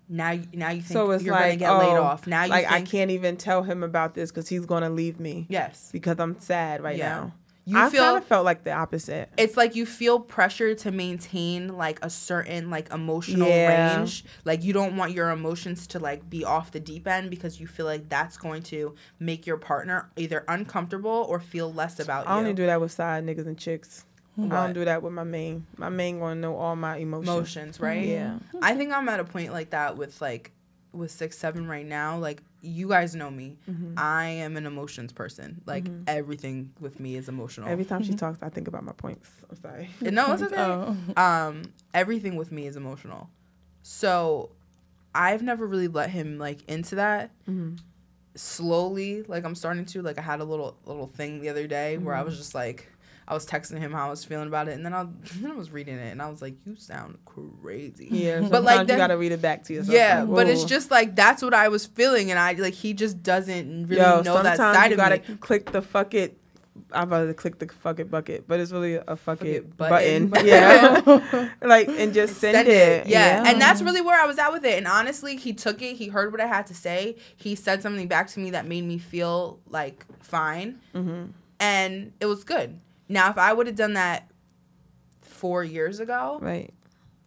now 0.09 0.31
you- 0.31 0.47
now 0.53 0.69
you 0.69 0.81
think 0.81 0.93
so 0.93 1.09
it's 1.11 1.23
you're 1.23 1.33
like, 1.33 1.43
gonna 1.43 1.55
get 1.57 1.69
oh, 1.71 1.77
laid 1.79 1.97
off. 1.97 2.27
Now 2.27 2.43
you 2.43 2.49
like 2.51 2.69
I 2.71 2.81
can't 2.81 3.09
even 3.11 3.35
tell 3.37 3.63
him 3.63 3.83
about 3.83 4.13
this 4.13 4.31
because 4.31 4.47
he's 4.49 4.65
gonna 4.65 4.89
leave 4.89 5.19
me 5.19 5.47
yes. 5.49 5.89
because 5.91 6.19
I'm 6.19 6.39
sad 6.39 6.83
right 6.83 6.97
Yeah. 6.97 7.09
now. 7.09 7.33
You 7.65 7.77
I 7.77 7.89
feel 7.89 8.01
kind 8.01 8.17
of 8.17 8.23
felt 8.23 8.45
like 8.45 8.63
the 8.63 8.71
opposite. 8.71 9.27
it's 9.37 9.57
like 9.57 9.75
you 9.75 9.85
feel 9.85 10.21
pressure 10.21 10.73
to 10.75 10.89
maintain 10.91 11.75
like 11.75 11.99
a 12.01 12.09
certain 12.09 12.69
like 12.69 12.89
emotional 12.93 13.49
Yeah. 13.49 13.97
range 13.97 14.23
like 14.45 14.63
you 14.63 14.71
don't 14.71 14.95
want 14.95 15.11
your 15.11 15.31
emotions 15.31 15.85
to 15.87 15.99
like 15.99 16.29
be 16.29 16.45
off 16.45 16.71
the 16.71 16.79
deep 16.79 17.05
end 17.09 17.29
because 17.29 17.59
you 17.59 17.67
feel 17.67 17.85
like 17.85 18.07
that's 18.07 18.37
going 18.37 18.63
to 18.63 18.95
make 19.19 19.45
your 19.45 19.57
partner 19.57 20.09
either 20.15 20.45
uncomfortable 20.47 21.25
or 21.27 21.41
feel 21.41 21.71
less 21.73 21.99
about 21.99 22.25
I 22.25 22.31
you 22.31 22.35
I 22.35 22.39
only 22.39 22.53
do 22.53 22.65
that 22.67 22.79
with 22.79 22.93
side 22.93 23.25
niggas 23.25 23.47
and 23.47 23.57
chicks. 23.57 24.05
I 24.37 24.41
don't 24.47 24.73
do 24.73 24.85
that 24.85 25.01
with 25.01 25.13
my 25.13 25.23
main. 25.23 25.65
My 25.77 25.89
main 25.89 26.19
gonna 26.19 26.35
know 26.35 26.55
all 26.55 26.75
my 26.75 26.97
emotions. 26.97 27.27
emotions 27.29 27.79
right 27.79 28.03
Yeah. 28.05 28.37
i 28.61 28.75
think 28.75 28.93
i'm 28.93 29.09
at 29.09 29.19
a 29.19 29.23
point 29.23 29.51
like 29.51 29.71
that 29.71 29.97
with 29.97 30.21
like 30.21 30.51
with 30.93 31.11
six 31.11 31.37
seven 31.37 31.67
right 31.67 31.85
now 31.85 32.17
like 32.17 32.41
you 32.61 32.87
guys 32.87 33.13
know 33.15 33.29
me 33.31 33.57
Mm-hmm. 33.69 33.93
i 33.97 34.25
am 34.25 34.57
an 34.57 34.65
emotions 34.65 35.11
person 35.13 35.61
like 35.65 35.85
everything 36.07 36.71
with 36.79 36.99
me 36.99 37.15
is 37.15 37.29
emotional 37.29 37.67
Every 37.69 37.85
time 37.85 38.03
she 38.03 38.13
talks, 38.13 38.39
I 38.41 38.49
think 38.49 38.67
about 38.67 38.83
my 38.83 38.93
points. 38.93 39.29
I'm 39.49 39.55
sorry. 39.61 39.89
no 40.01 40.33
it's 40.33 40.41
okay 40.43 40.55
Oh. 40.57 40.95
um 41.17 41.63
everything 41.93 42.35
with 42.35 42.51
me 42.51 42.65
is 42.67 42.75
emotional 42.75 43.29
So 43.83 44.51
I've 45.15 45.41
never 45.41 45.65
really 45.65 45.87
let 45.87 46.09
him 46.11 46.37
like 46.37 46.59
into 46.67 46.95
that. 46.95 47.31
Mm-hmm. 47.49 47.77
Slowly, 48.35 49.23
like 49.23 49.43
I'm 49.45 49.55
starting 49.55 49.85
to. 49.85 50.01
Like 50.03 50.19
I 50.19 50.21
had 50.21 50.41
a 50.41 50.43
little 50.43 50.77
little 50.85 51.07
thing 51.07 51.41
the 51.41 51.49
other 51.49 51.65
day 51.65 51.97
where 51.97 52.13
I 52.13 52.19
Mm-hmm. 52.19 52.25
was 52.27 52.37
just 52.37 52.53
like 52.53 52.87
I 53.29 53.33
was 53.33 53.45
texting 53.45 53.77
him 53.79 53.91
how 53.91 54.07
I 54.07 54.09
was 54.09 54.23
feeling 54.23 54.47
about 54.47 54.67
it, 54.69 54.73
and 54.75 54.85
then 54.85 54.93
I, 54.93 55.05
then 55.41 55.51
I 55.51 55.55
was 55.55 55.69
reading 55.69 55.95
it, 55.97 56.11
and 56.11 56.21
I 56.21 56.29
was 56.29 56.41
like, 56.41 56.55
"You 56.65 56.75
sound 56.77 57.17
crazy." 57.25 58.07
Yeah, 58.09 58.39
But, 58.41 58.63
like, 58.63 58.77
sometimes 58.77 58.89
you 58.91 58.95
gotta 58.97 59.17
read 59.17 59.31
it 59.33 59.41
back 59.41 59.63
to 59.65 59.73
yourself. 59.73 59.93
Yeah, 59.95 60.21
like, 60.23 60.35
but 60.35 60.47
it's 60.47 60.63
just 60.63 60.91
like 60.91 61.15
that's 61.15 61.41
what 61.43 61.53
I 61.53 61.67
was 61.67 61.85
feeling, 61.85 62.31
and 62.31 62.39
I 62.39 62.53
like 62.53 62.73
he 62.73 62.93
just 62.93 63.21
doesn't 63.23 63.87
really 63.87 64.01
Yo, 64.01 64.21
know 64.21 64.41
that 64.43 64.57
sometimes 64.57 64.77
side 64.77 64.87
you 64.91 64.93
of 64.93 64.97
gotta 64.97 65.19
me. 65.31 65.37
click 65.39 65.71
the 65.71 65.81
fuck 65.81 66.13
it. 66.13 66.37
I'm 66.91 67.07
about 67.07 67.25
to 67.25 67.33
click 67.33 67.57
the 67.57 67.67
fuck 67.67 67.99
it 67.99 68.09
bucket, 68.11 68.47
but 68.47 68.59
it's 68.59 68.71
really 68.71 68.95
a 68.95 69.15
fuck, 69.17 69.39
Fuck 69.39 69.47
it, 69.47 69.55
it 69.55 69.77
button. 69.77 70.27
button. 70.27 70.45
Yeah, 70.47 71.49
like 71.61 71.87
and 71.89 72.13
just 72.13 72.35
send, 72.37 72.67
it. 72.67 73.07
Yeah. 73.07 73.43
and 73.47 73.59
that's 73.59 73.81
really 73.81 73.99
where 73.99 74.17
I 74.21 74.27
was 74.27 74.37
at 74.37 74.53
with 74.53 74.63
it. 74.63 74.77
And 74.77 74.87
honestly, 74.87 75.37
he 75.37 75.53
took 75.53 75.81
it. 75.81 75.95
He 75.95 76.07
heard 76.07 76.31
what 76.31 76.39
I 76.39 76.45
had 76.45 76.67
to 76.67 76.75
say. 76.75 77.15
He 77.35 77.55
said 77.55 77.81
something 77.81 78.07
back 78.07 78.27
to 78.29 78.39
me 78.39 78.51
that 78.51 78.67
made 78.67 78.83
me 78.85 78.99
feel 78.99 79.59
like 79.67 80.05
fine, 80.21 80.79
hmm 80.93 81.25
and 81.59 82.13
it 82.19 82.27
was 82.27 82.43
good. 82.43 82.79
Now, 83.09 83.29
if 83.29 83.37
I 83.37 83.53
would 83.53 83.67
have 83.67 83.75
done 83.75 83.93
that 83.93 84.29
four 85.21 85.63
years 85.63 85.99
ago, 85.99 86.39
right. 86.41 86.73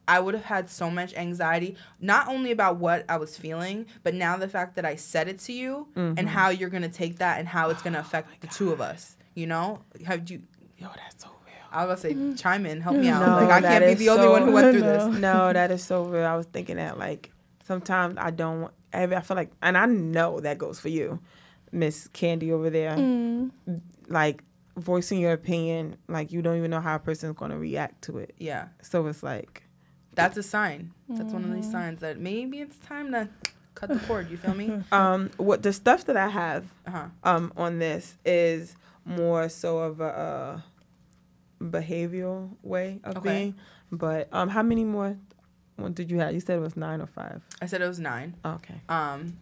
I 0.09 0.19
would 0.19 0.35
have 0.35 0.45
had 0.45 0.69
so 0.69 0.91
much 0.91 1.15
anxiety, 1.15 1.77
not 2.01 2.27
only 2.29 2.51
about 2.51 2.79
what 2.79 3.05
I 3.09 3.17
was 3.17 3.37
feeling, 3.37 3.87
but 4.03 4.13
now 4.15 4.37
the 4.37 4.49
fact 4.49 4.75
that 4.77 4.85
I 4.85 4.97
said 4.97 5.29
it 5.29 5.39
to 5.41 5.53
you 5.53 5.87
Mm-hmm. 5.97 6.19
and 6.19 6.29
how 6.29 6.49
you're 6.49 6.69
gonna 6.71 6.89
take 6.89 7.19
that 7.19 7.39
and 7.39 7.47
how 7.47 7.71
it's 7.71 7.83
gonna 7.83 8.01
affect 8.01 8.41
the 8.41 8.49
two 8.49 8.73
of 8.73 8.81
us. 8.81 9.17
You 9.35 9.47
know, 9.47 9.81
have 10.07 10.29
you? 10.29 10.43
Yo, 10.79 10.89
that's 10.97 11.23
so 11.23 11.29
real. 11.47 11.55
I 11.71 11.87
was 11.87 12.03
gonna 12.03 12.33
say, 12.35 12.43
chime 12.43 12.67
in, 12.67 12.81
help 12.81 12.97
me 12.97 13.09
out. 13.09 13.25
No, 13.25 13.47
like 13.47 13.65
I 13.65 13.69
can't 13.69 13.85
be 13.85 13.93
is 13.93 13.99
the 14.01 14.09
only 14.09 14.29
one 14.29 14.43
who 14.43 14.53
went 14.53 14.73
through 14.73 14.81
No. 14.81 15.11
this. 15.11 15.21
No, 15.21 15.53
that 15.53 15.71
is 15.71 15.85
so 15.85 16.05
real. 16.05 16.25
I 16.27 16.35
was 16.37 16.47
thinking 16.47 16.77
that 16.77 16.99
like 16.99 17.31
sometimes 17.65 18.17
I 18.19 18.31
don't. 18.31 18.63
want- 18.63 18.75
I 18.93 19.05
I 19.05 19.21
feel 19.21 19.37
like, 19.37 19.53
and 19.63 19.79
I 19.79 19.87
know 19.87 20.41
that 20.41 20.59
goes 20.59 20.81
for 20.81 20.89
you, 20.89 21.21
Miss 21.71 22.09
Candy 22.09 22.51
over 22.51 22.71
there. 22.71 22.97
Mm. 22.97 23.53
Like 24.09 24.43
voicing 24.77 25.21
your 25.21 25.33
opinion, 25.33 25.97
like 26.09 26.33
you 26.33 26.43
don't 26.43 26.57
even 26.57 26.71
know 26.71 26.81
how 26.81 26.97
a 26.97 26.99
person's 26.99 27.37
gonna 27.37 27.59
react 27.59 28.03
to 28.03 28.19
it. 28.19 28.35
Yeah. 28.39 28.69
So 28.83 29.07
it's 29.07 29.23
like, 29.23 29.65
That's 30.15 30.37
a 30.37 30.43
sign. 30.43 30.93
That's 31.09 31.33
one 31.33 31.43
of 31.43 31.49
Mm-hmm. 31.51 31.57
these 31.57 31.71
signs 31.71 32.01
that 32.01 32.19
maybe 32.19 32.61
it's 32.61 32.77
time 32.79 33.11
to 33.13 33.29
cut 33.75 33.91
the 33.93 33.99
cord. 34.01 34.31
You 34.31 34.37
feel 34.37 34.55
me? 34.55 34.73
um, 34.93 35.31
what 35.39 35.63
the 35.63 35.73
stuff 35.73 36.05
that 36.07 36.17
I 36.17 36.29
have 36.29 36.67
Uh 36.87 36.91
huh. 36.91 37.07
um 37.25 37.53
on 37.57 37.79
this 37.79 38.17
is 38.25 38.77
more 39.05 39.49
so 39.49 39.79
of 39.79 40.01
a 40.01 40.05
uh, 40.05 40.61
behavioral 41.63 42.57
way 42.63 43.01
of 43.05 43.17
Okay. 43.17 43.23
being. 43.29 43.55
But 43.93 44.29
um, 44.33 44.49
how 44.49 44.63
many 44.63 44.85
more? 44.85 45.17
What 45.77 45.95
did 45.95 46.11
you 46.11 46.19
have? 46.21 46.33
You 46.35 46.41
said 46.41 46.59
it 46.59 46.61
was 46.61 46.77
nine 46.77 47.01
or 47.01 47.07
five. 47.07 47.43
I 47.61 47.67
said 47.67 47.81
it 47.83 47.89
was 47.89 47.99
nine. 47.99 48.37
Okay. 48.45 48.81
Um, 48.89 49.37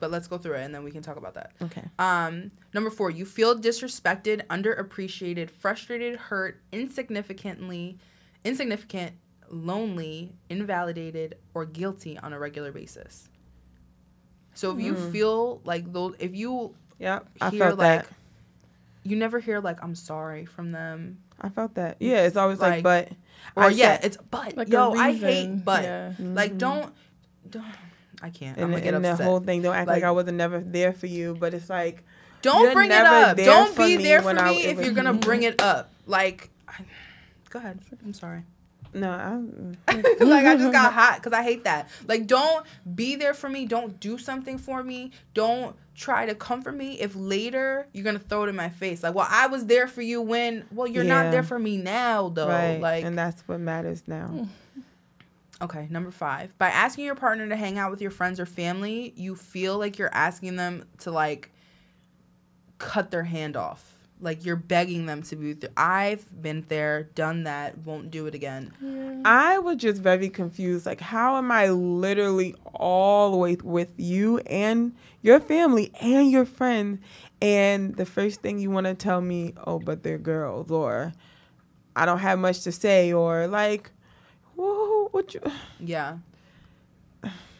but 0.00 0.10
let's 0.10 0.26
go 0.26 0.38
through 0.38 0.54
it 0.54 0.62
and 0.64 0.74
then 0.74 0.82
we 0.82 0.90
can 0.90 1.02
talk 1.02 1.16
about 1.16 1.34
that. 1.34 1.52
Okay. 1.62 1.84
Um, 1.98 2.50
number 2.74 2.90
four, 2.90 3.10
you 3.10 3.24
feel 3.24 3.54
disrespected, 3.56 4.44
underappreciated, 4.48 5.50
frustrated, 5.50 6.16
hurt, 6.18 6.60
insignificantly, 6.72 7.98
insignificant, 8.44 9.12
lonely, 9.48 10.32
invalidated, 10.48 11.36
or 11.54 11.64
guilty 11.66 12.18
on 12.18 12.32
a 12.32 12.38
regular 12.38 12.72
basis. 12.72 13.28
So 14.54 14.72
if 14.72 14.80
you 14.80 14.94
Mm. 14.94 15.12
feel 15.12 15.60
like 15.64 15.92
those, 15.92 16.14
if 16.18 16.34
you 16.34 16.74
Yep. 16.98 17.28
I 17.40 17.50
felt 17.50 17.78
like, 17.78 18.06
that. 18.06 18.08
you 19.04 19.16
never 19.16 19.38
hear 19.40 19.60
like 19.60 19.82
I'm 19.82 19.94
sorry 19.94 20.44
from 20.44 20.72
them, 20.72 21.18
I 21.40 21.48
felt 21.48 21.74
that. 21.76 21.96
Yeah, 22.00 22.26
it's 22.26 22.36
always 22.36 22.58
like, 22.60 22.84
Like- 22.84 23.08
but. 23.08 23.08
or 23.56 23.64
I 23.64 23.68
yeah, 23.68 23.96
said- 23.96 24.04
it's 24.04 24.16
but 24.30 24.56
Like 24.56 24.68
yo, 24.68 24.92
I 24.92 25.12
hate 25.12 25.64
but 25.64 25.82
yeah. 25.84 26.12
like 26.18 26.52
Mhm. 26.54 26.58
don't, 26.58 26.94
don't 27.48 27.64
I 28.22 28.30
can't. 28.30 28.56
I'm 28.58 28.64
and, 28.64 28.72
gonna 28.72 28.84
get 28.84 28.94
and 28.94 29.04
the 29.04 29.16
whole 29.16 29.40
thing, 29.40 29.62
don't 29.62 29.74
act 29.74 29.88
like, 29.88 30.02
Like- 30.02 30.08
I 30.08 30.10
wasn't 30.10 30.36
never 30.36 30.60
there 30.60 30.92
for 30.92 31.06
you, 31.06 31.36
but 31.38 31.54
it's 31.54 31.70
like, 31.70 32.04
Don't 32.42 32.72
bring 32.72 32.90
it 32.90 32.96
up. 32.96 33.36
Don't 33.36 33.76
be 33.76 33.96
there 33.96 34.20
for 34.20 34.26
when 34.26 34.38
I- 34.38 34.50
me 34.50 34.62
if 34.64 34.78
if- 34.78 34.84
you're 34.84 34.94
gonna 34.94 35.14
bring 35.14 35.42
it 35.42 35.60
up. 35.60 35.90
Like, 36.06 36.50
I, 36.68 36.84
go 37.50 37.58
ahead. 37.58 37.80
I'm 38.04 38.12
sorry. 38.14 38.42
no, 38.92 39.10
I'm, 39.10 39.76
mm. 39.86 40.20
like 40.28 40.44
I 40.46 40.56
just 40.56 40.72
got 40.72 40.92
hot 40.92 41.16
because 41.16 41.32
I 41.32 41.42
hate 41.42 41.64
that. 41.64 41.88
Like, 42.08 42.26
don't 42.26 42.66
be 42.94 43.14
there 43.16 43.34
for 43.34 43.48
me. 43.48 43.64
Don't 43.66 44.00
do 44.00 44.18
something 44.18 44.58
for 44.58 44.82
me. 44.82 45.12
Don't 45.34 45.76
try 45.94 46.24
to 46.26 46.34
comfort 46.34 46.72
me 46.74 46.98
if 46.98 47.14
later 47.14 47.86
you're 47.92 48.04
gonna 48.04 48.18
throw 48.18 48.44
it 48.44 48.48
in 48.48 48.56
my 48.56 48.68
face. 48.70 49.02
Like, 49.02 49.14
well, 49.14 49.28
I 49.30 49.46
was 49.46 49.66
there 49.66 49.86
for 49.86 50.02
you 50.02 50.20
when. 50.22 50.64
Well, 50.72 50.86
you're 50.88 51.04
Yeah. 51.04 51.22
not 51.24 51.30
there 51.30 51.42
for 51.44 51.58
me 51.58 51.76
now, 51.76 52.30
though. 52.30 52.48
right. 52.48 52.80
Like, 52.80 53.04
and 53.04 53.16
that's 53.16 53.40
what 53.46 53.60
matters 53.60 54.02
now. 54.06 54.28
Mm. 54.32 54.48
Okay, 55.62 55.88
number 55.90 56.10
five. 56.10 56.56
By 56.56 56.68
asking 56.68 57.04
your 57.04 57.14
partner 57.14 57.48
to 57.48 57.56
hang 57.56 57.78
out 57.78 57.90
with 57.90 58.00
your 58.00 58.10
friends 58.10 58.40
or 58.40 58.46
family, 58.46 59.12
you 59.16 59.36
feel 59.36 59.78
like 59.78 59.98
you're 59.98 60.14
asking 60.14 60.56
them 60.56 60.84
to 61.00 61.10
like 61.10 61.50
cut 62.78 63.10
their 63.10 63.24
hand 63.24 63.56
off. 63.56 63.94
Like 64.22 64.44
you're 64.44 64.56
begging 64.56 65.06
them 65.06 65.22
to 65.24 65.36
be 65.36 65.48
you. 65.48 65.58
I've 65.76 66.42
been 66.42 66.64
there, 66.68 67.04
done 67.14 67.44
that, 67.44 67.78
won't 67.78 68.10
do 68.10 68.26
it 68.26 68.34
again. 68.34 69.22
I 69.24 69.58
was 69.58 69.76
just 69.76 70.02
very 70.02 70.28
confused. 70.28 70.84
Like, 70.86 71.00
how 71.00 71.36
am 71.36 71.50
I 71.50 71.68
literally 71.70 72.54
all 72.74 73.30
the 73.30 73.36
way 73.36 73.56
with 73.62 73.92
you 73.96 74.38
and 74.40 74.94
your 75.22 75.40
family 75.40 75.92
and 76.00 76.30
your 76.30 76.44
friends? 76.44 77.00
And 77.40 77.96
the 77.96 78.04
first 78.04 78.42
thing 78.42 78.58
you 78.58 78.70
want 78.70 78.86
to 78.86 78.94
tell 78.94 79.22
me, 79.22 79.54
oh, 79.66 79.78
but 79.78 80.02
they're 80.02 80.18
girls, 80.18 80.70
or 80.70 81.14
I 81.96 82.04
don't 82.04 82.18
have 82.18 82.38
much 82.38 82.62
to 82.62 82.72
say, 82.72 83.12
or 83.14 83.46
like, 83.46 83.90
whoa, 84.62 85.08
what 85.10 85.34
you. 85.34 85.40
Yeah. 85.78 86.18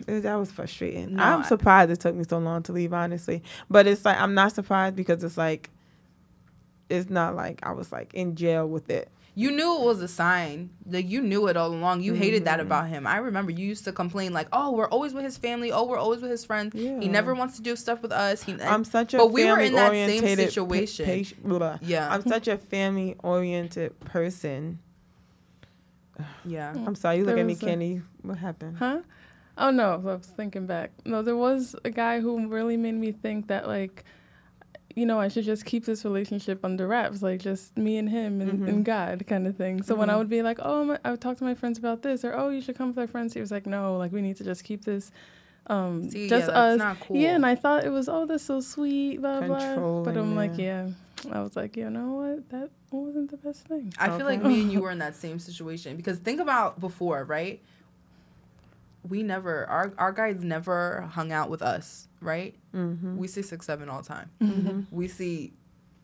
It- 0.07 0.21
that 0.23 0.35
was 0.37 0.51
frustrating. 0.51 1.15
No, 1.17 1.23
I'm 1.23 1.41
I- 1.43 1.47
surprised 1.47 1.91
it 1.91 2.01
took 2.01 2.15
me 2.15 2.25
so 2.29 2.39
long 2.39 2.63
to 2.65 2.73
leave, 2.73 2.93
honestly. 2.93 3.43
But 3.69 3.87
it's 3.87 4.05
like 4.05 4.19
I'm 4.19 4.35
not 4.35 4.55
surprised 4.55 4.97
because 4.97 5.23
it's 5.25 5.37
like 5.39 5.71
it's 6.89 7.09
not 7.11 7.37
like 7.37 7.61
I 7.63 7.73
was 7.73 7.93
like 7.93 8.13
in 8.15 8.35
jail 8.35 8.67
with 8.69 8.91
it. 8.91 9.11
You 9.37 9.53
knew 9.53 9.77
it 9.81 9.85
was 9.85 10.03
a 10.03 10.09
sign. 10.09 10.71
Like 10.85 11.09
you 11.09 11.23
knew 11.23 11.47
it 11.47 11.57
all 11.57 11.69
along. 11.73 12.03
You 12.03 12.15
hated 12.15 12.45
that 12.47 12.59
Mhm. 12.59 12.63
about 12.63 12.89
him. 12.89 13.07
I 13.07 13.19
remember 13.19 13.53
you 13.53 13.65
used 13.65 13.85
to 13.85 13.93
complain 13.93 14.33
like, 14.33 14.49
"Oh, 14.53 14.73
we're 14.73 14.89
always 14.89 15.15
with 15.15 15.23
his 15.23 15.37
family. 15.39 15.71
Oh, 15.71 15.85
we're 15.85 15.99
always 15.99 16.21
with 16.21 16.33
his 16.33 16.45
friends. 16.45 16.75
He 16.75 17.09
never 17.09 17.33
wants 17.33 17.55
to 17.57 17.63
do 17.63 17.77
stuff 17.77 18.03
with 18.03 18.11
us." 18.11 18.43
He 18.43 18.61
I'm 18.61 18.85
such 18.85 19.15
a 19.15 19.19
But 19.19 19.29
we 19.31 19.45
were 19.45 19.61
in 19.61 19.73
that 19.75 19.93
same 19.93 20.21
family-orientated 20.21 20.47
pa- 20.47 20.51
situation. 20.51 21.79
yeah. 21.83 22.13
I'm 22.13 22.23
such 22.27 22.49
a 22.49 22.59
family 22.59 23.15
oriented 23.23 23.99
person. 24.01 24.81
Yeah. 26.45 26.73
I'm 26.87 26.95
sorry, 26.95 27.19
you 27.19 27.25
look 27.25 27.35
There 27.35 27.41
at 27.43 27.47
me, 27.47 27.53
was 27.55 27.63
a- 27.63 27.67
Kenny. 27.67 28.03
What 28.23 28.39
happened? 28.39 28.77
Huh? 28.79 29.01
Oh 29.59 29.71
no, 29.71 29.93
I 29.93 29.97
was 29.97 30.27
thinking 30.27 30.67
back. 30.67 30.91
No, 31.05 31.23
there 31.23 31.37
was 31.37 31.77
a 31.85 31.91
guy 31.91 32.21
who 32.21 32.47
really 32.49 32.77
made 32.77 32.95
me 32.95 33.13
think 33.13 33.49
that 33.49 33.67
like, 33.69 34.05
you 34.97 35.05
know, 35.07 35.21
I 35.21 35.29
should 35.29 35.45
just 35.45 35.65
keep 35.65 35.85
this 35.85 36.05
relationship 36.05 36.65
under 36.65 36.87
wraps, 36.89 37.23
like 37.23 37.41
just 37.41 37.77
me 37.77 37.97
and 37.99 38.09
him 38.09 38.41
and, 38.41 38.61
Mhm. 38.61 38.69
and 38.69 38.85
God 38.85 39.25
kind 39.27 39.47
of 39.47 39.57
thing. 39.57 39.83
So 39.83 39.95
when 39.95 40.09
I 40.11 40.15
Mhm. 40.15 40.19
would 40.19 40.29
be 40.31 40.43
like, 40.43 40.59
oh, 40.63 40.85
my, 40.85 40.99
I 41.05 41.11
would 41.13 41.21
talk 41.21 41.37
to 41.39 41.45
my 41.45 41.55
friends 41.55 41.79
about 41.79 42.03
this, 42.03 42.25
or 42.25 42.35
oh, 42.35 42.49
you 42.49 42.61
should 42.61 42.77
come 42.77 42.89
with 42.89 42.99
our 42.99 43.07
friends. 43.07 43.35
He 43.35 43.41
was 43.41 43.51
like, 43.51 43.67
no, 43.67 43.97
like 43.99 44.13
we 44.13 44.21
need 44.23 44.37
to 44.37 44.45
just 44.45 44.65
keep 44.65 44.85
this, 44.85 45.13
um, 45.67 46.09
See, 46.11 46.29
just 46.29 46.49
yeah, 46.49 46.59
us. 46.59 46.79
not 46.79 46.99
cool. 47.01 47.17
Yeah, 47.17 47.35
and 47.35 47.45
I 47.47 47.55
thought 47.55 47.85
it 47.85 47.91
was 47.91 48.09
oh, 48.09 48.27
that's 48.27 48.43
so 48.45 48.61
sweet, 48.61 49.21
blah 49.21 49.43
blah. 49.43 50.03
But 50.05 50.17
I'm 50.17 50.35
like, 50.37 50.57
yeah. 50.59 50.89
Yeah, 51.25 51.39
I 51.39 51.43
was 51.43 51.57
like, 51.57 51.77
you 51.77 51.89
know 51.91 52.13
what, 52.15 52.49
that 52.51 52.71
wasn't 52.91 53.31
the 53.31 53.37
best 53.37 53.67
thing. 53.67 53.93
I 53.99 54.17
feel 54.17 54.27
like 54.27 54.43
me 54.43 54.63
and 54.63 54.73
you 54.73 54.81
were 54.85 54.91
in 54.91 54.99
that 54.99 55.17
same 55.17 55.39
situation 55.39 55.97
because 55.97 56.19
think 56.19 56.41
about 56.41 56.81
before, 56.81 57.25
right? 57.25 57.63
We 59.09 59.23
never 59.23 59.67
our 59.67 59.93
our 59.97 60.13
guys 60.13 60.43
never 60.45 61.03
hung 61.13 61.33
out 61.33 61.49
with 61.49 61.63
us, 61.63 62.07
right? 62.21 62.55
Mm-hmm. 62.75 63.17
We 63.17 63.29
see 63.29 63.43
six 63.43 63.65
seven 63.67 63.89
all 63.89 64.03
the 64.03 64.09
time. 64.09 64.31
mm-hmm. 64.43 64.81
We 64.95 65.09
see, 65.09 65.55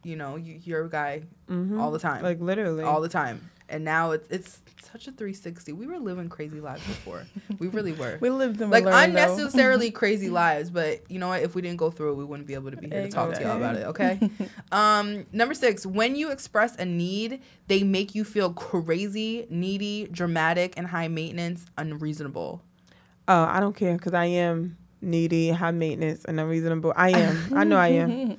you 0.03 0.17
know, 0.17 0.37
you, 0.37 0.61
your 0.65 0.89
guy 0.89 1.25
Mm-hmm. 1.49 1.79
all 1.79 1.93
the 1.93 1.99
time, 2.01 2.23
Like 2.25 2.41
literally. 2.41 2.83
all 2.85 3.01
the 3.01 3.09
time, 3.09 3.49
and 3.69 3.85
now 3.85 4.13
it's 4.13 4.29
it's 4.31 4.61
such 4.93 5.09
a 5.09 5.13
three 5.13 5.33
sixty. 5.35 5.73
We 5.73 5.87
were 5.87 5.99
living 5.99 6.29
crazy 6.29 6.61
lives 6.61 6.87
before. 6.87 7.27
we 7.59 7.69
really 7.69 7.93
were. 7.93 8.19
We 8.21 8.31
lived 8.31 8.59
them 8.59 8.71
Like 8.71 8.85
learned, 8.85 9.11
unnecessarily 9.17 9.91
crazy 10.03 10.31
lives, 10.31 10.71
but 10.71 11.03
you 11.11 11.19
know 11.19 11.29
what? 11.29 11.43
If 11.43 11.55
we 11.55 11.63
didn't 11.63 11.79
go 11.79 11.91
through 11.91 12.13
it, 12.13 12.15
we 12.17 12.25
wouldn't 12.25 12.47
be 12.47 12.55
able 12.55 12.71
to 12.71 12.77
be 12.77 12.89
here 12.89 13.03
to 13.03 13.09
talk 13.09 13.35
to 13.35 13.43
y'all 13.43 13.57
about 13.57 13.77
it. 13.77 13.87
Okay. 13.87 14.31
um, 14.73 15.27
number 15.33 15.55
six, 15.55 15.85
when 15.85 16.17
you 16.17 16.31
express 16.31 16.77
a 16.77 16.85
need, 16.85 17.41
they 17.67 17.83
make 17.83 18.15
you 18.15 18.25
feel 18.25 18.53
crazy, 18.53 19.47
needy, 19.51 20.09
dramatic, 20.11 20.75
and 20.77 20.87
high 20.89 21.09
maintenance, 21.09 21.67
unreasonable. 21.77 22.63
Oh, 23.29 23.45
I 23.45 23.61
don't 23.61 23.75
care 23.75 23.97
because 23.97 24.15
I 24.15 24.27
am 24.27 24.77
needy, 25.01 25.51
high 25.51 25.73
maintenance, 25.73 26.25
and 26.25 26.39
unreasonable. 26.39 26.93
I 26.97 27.11
am. 27.11 27.53
I 27.55 27.65
know 27.65 27.77
I 27.77 27.89
am. 27.89 28.39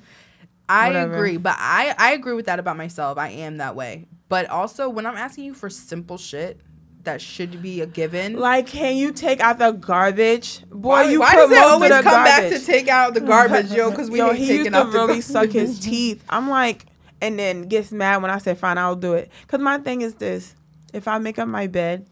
I 0.68 0.88
Whatever. 0.88 1.14
agree, 1.14 1.36
but 1.38 1.56
I 1.58 1.94
I 1.98 2.12
agree 2.12 2.34
with 2.34 2.46
that 2.46 2.58
about 2.58 2.76
myself. 2.76 3.16
I 3.18 3.28
am 3.30 3.56
that 3.58 3.74
way. 3.74 4.06
But 4.28 4.48
also, 4.50 4.88
when 4.88 5.06
I'm 5.06 5.16
asking 5.16 5.44
you 5.44 5.54
for 5.54 5.70
simple 5.70 6.18
shit 6.18 6.60
that 7.04 7.22
should 7.22 7.62
be 7.62 7.80
a 7.80 7.86
given. 7.86 8.34
Like, 8.36 8.66
can 8.66 8.96
you 8.96 9.12
take 9.12 9.40
out 9.40 9.58
the 9.58 9.70
garbage? 9.72 10.62
Boy, 10.68 10.76
why, 10.88 11.10
you 11.10 11.20
why 11.20 11.30
put 11.30 11.36
does 11.36 11.50
it 11.52 11.54
most 11.54 11.64
of 11.64 11.72
always 11.72 11.90
the 11.90 12.02
come 12.02 12.24
back 12.24 12.50
to 12.50 12.58
take 12.58 12.88
out 12.88 13.14
the 13.14 13.20
garbage, 13.20 13.72
yo? 13.72 13.90
Because 13.90 14.10
we 14.10 14.18
Yo, 14.18 14.30
hate 14.32 14.38
he 14.38 14.46
taking 14.46 14.58
used 14.58 14.72
to 14.72 14.76
out 14.78 14.84
the 14.86 14.90
really 14.92 15.06
garbage. 15.06 15.24
suck 15.24 15.48
his 15.50 15.80
teeth. 15.84 16.22
I'm 16.28 16.50
like, 16.50 16.84
and 17.22 17.38
then 17.38 17.62
gets 17.62 17.92
mad 17.92 18.20
when 18.20 18.30
I 18.30 18.38
say, 18.38 18.54
fine, 18.54 18.76
I'll 18.78 18.94
do 18.96 19.14
it. 19.14 19.30
Because 19.42 19.60
my 19.60 19.78
thing 19.78 20.02
is 20.02 20.14
this 20.16 20.54
if 20.92 21.08
I 21.08 21.18
make 21.18 21.38
up 21.38 21.48
my 21.48 21.66
bed 21.66 22.06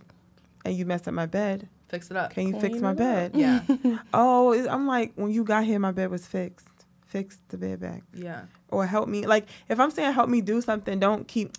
and 0.64 0.74
you 0.74 0.87
mess 0.87 1.07
up 1.07 1.14
my 1.14 1.26
bed, 1.26 1.68
Fix 1.88 2.11
it 2.11 2.16
up. 2.16 2.33
Can 2.33 2.48
you 2.48 2.59
fix 2.61 2.81
my 2.81 2.88
it 2.90 2.92
up. 2.92 2.96
bed? 2.96 3.33
Yeah. 3.35 3.61
Oh, 4.14 4.52
I'm 4.68 4.87
like, 4.87 5.12
when 5.14 5.31
you 5.31 5.44
got 5.44 5.64
here, 5.64 5.79
my 5.79 5.92
bed 5.92 6.11
was 6.11 6.26
fixed. 6.26 6.66
Fix 7.07 7.38
the 7.48 7.57
bed 7.59 7.81
back. 7.81 8.02
Yeah. 8.12 8.42
Or 8.70 8.87
help 8.87 9.09
me. 9.09 9.26
Like, 9.26 9.46
if 9.68 9.79
I'm 9.79 9.90
saying 9.92 10.12
help 10.12 10.29
me 10.29 10.40
do 10.40 10.61
something, 10.61 10.98
don't 10.98 11.29
keep. 11.29 11.52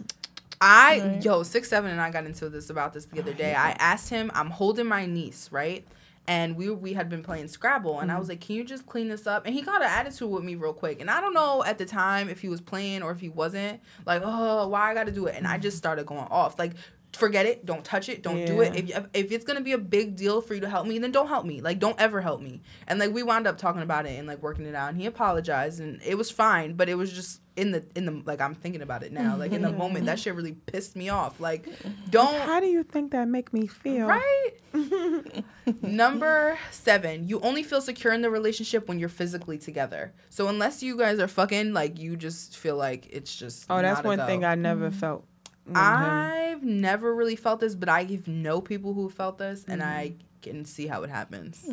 I 0.60 1.00
Right. 1.00 1.24
yo 1.24 1.43
six 1.43 1.70
seven 1.70 1.91
and 1.91 2.02
I 2.02 2.10
got 2.10 2.26
into 2.26 2.50
this 2.50 2.70
about 2.70 2.93
this 2.93 3.06
the 3.06 3.20
other 3.20 3.32
oh, 3.34 3.38
day. 3.38 3.54
I 3.54 3.72
asked 3.72 4.10
him. 4.10 4.32
I'm 4.34 4.50
holding 4.50 4.88
my 4.88 5.06
niece 5.06 5.50
right, 5.52 5.86
and 6.28 6.56
we 6.56 6.70
we 6.72 6.93
had 6.93 7.10
been 7.10 7.22
playing 7.24 7.48
Scrabble, 7.48 8.00
and 8.00 8.12
I 8.12 8.15
mm-hmm. 8.15 8.20
was 8.20 8.30
like, 8.30 8.41
"Can 8.41 8.56
you 8.56 8.63
just 8.63 8.86
clean 8.86 9.08
this 9.08 9.28
up?" 9.28 9.46
And 9.46 9.54
he 9.54 9.62
got 9.62 9.82
an 9.82 9.89
attitude 9.89 10.30
with 10.30 10.43
me 10.43 10.56
real 10.56 10.74
quick, 10.74 11.00
and 11.00 11.12
I 11.12 11.22
don't 11.22 11.34
know 11.34 11.63
at 11.63 11.78
the 11.78 11.86
time 11.86 12.28
if 12.28 12.41
he 12.41 12.50
was 12.50 12.60
playing 12.60 13.04
or 13.04 13.12
if 13.12 13.20
he 13.20 13.30
wasn't. 13.30 13.82
Like, 14.06 14.22
oh, 14.26 14.67
why 14.67 14.89
I 14.91 14.93
got 14.93 15.06
to 15.06 15.12
do 15.12 15.28
it? 15.28 15.36
And 15.36 15.48
I 15.48 15.58
just 15.58 15.78
started 15.78 16.06
going 16.06 16.28
off. 16.32 16.58
Like, 16.58 16.74
forget 17.17 17.45
it. 17.45 17.65
Don't 17.65 17.84
touch 17.84 18.10
it. 18.10 18.23
Don't 18.23 18.45
do 18.45 18.62
it. 18.62 18.86
Yeah. 18.86 18.99
If 19.13 19.25
if 19.25 19.32
it's 19.32 19.45
gonna 19.45 19.62
be 19.62 19.73
a 19.73 19.77
big 19.77 20.15
deal 20.15 20.41
for 20.41 20.53
you 20.53 20.62
to 20.62 20.69
help 20.69 20.88
me, 20.88 20.99
then 20.99 21.12
don't 21.12 21.27
help 21.27 21.45
me. 21.45 21.62
Like, 21.62 21.80
don't 21.80 21.99
ever 21.99 22.21
help 22.21 22.41
me. 22.41 22.62
And 22.88 22.99
like 22.99 23.13
we 23.13 23.23
wound 23.23 23.47
up 23.47 23.58
talking 23.58 23.82
about 23.82 24.06
it 24.06 24.17
and 24.17 24.27
like 24.27 24.41
working 24.41 24.65
it 24.65 24.75
out, 24.75 24.89
and 24.89 24.99
he 24.99 25.06
apologized, 25.06 25.80
and 25.80 26.01
it 26.03 26.15
was 26.15 26.32
fine. 26.32 26.73
But 26.73 26.89
it 26.89 26.95
was 26.95 27.12
just 27.12 27.41
in 27.58 27.71
the 27.71 27.84
in 27.95 28.06
the 28.06 28.21
like 28.25 28.39
I'm 28.39 28.56
thinking 28.56 28.82
about 28.82 29.03
it 29.03 29.12
now. 29.12 29.36
Like 29.36 29.51
in 29.51 29.63
the 29.63 29.71
moment, 29.71 30.06
that 30.06 30.17
mm-hmm. 30.17 30.23
shit 30.23 30.36
really 30.36 30.53
pissed 30.53 30.95
me 30.95 31.10
off. 31.10 31.39
Like, 31.39 31.65
mm-hmm. 31.65 32.10
don't 32.10 32.39
How 32.41 32.60
do 32.60 32.67
you 32.67 32.84
think 32.84 33.12
that 33.12 33.27
make 33.27 33.51
me 33.51 33.67
feel? 33.67 34.08
right. 34.08 34.51
Number 35.82 36.58
seven, 36.71 37.27
you 37.27 37.39
only 37.39 37.63
feel 37.63 37.82
secure 37.82 38.13
in 38.13 38.21
the 38.21 38.30
relationship 38.30 38.88
when 38.88 38.99
you're 38.99 39.10
physically 39.10 39.58
together. 39.58 40.13
So 40.30 40.47
unless 40.47 40.84
you 40.84 40.95
guys 40.97 41.19
are 41.19 41.27
fucking, 41.27 41.73
like 41.73 41.99
you 41.99 42.15
just 42.15 42.56
feel 42.58 42.77
like 42.77 43.08
it's 43.10 43.36
just. 43.36 43.65
Oh, 43.69 43.82
that's 43.82 44.01
a 44.01 44.03
one 44.03 44.19
go. 44.19 44.27
thing 44.27 44.45
I 44.45 44.56
never 44.56 44.89
mm-hmm. 44.89 44.99
felt. 44.99 45.25
With 45.73 45.77
him. 45.77 45.84
I've 45.84 46.63
never 46.63 47.13
really 47.13 47.36
felt 47.36 47.60
this, 47.60 47.75
but 47.75 47.89
I 47.89 48.19
know 48.25 48.62
people 48.62 48.93
who 48.93 49.10
felt 49.10 49.38
this, 49.38 49.65
and 49.67 49.82
I 49.84 50.08
Mm-hmm. 50.10 50.21
can 50.41 50.65
see 50.65 50.88
how 50.88 51.03
it 51.03 51.10
happens. 51.10 51.65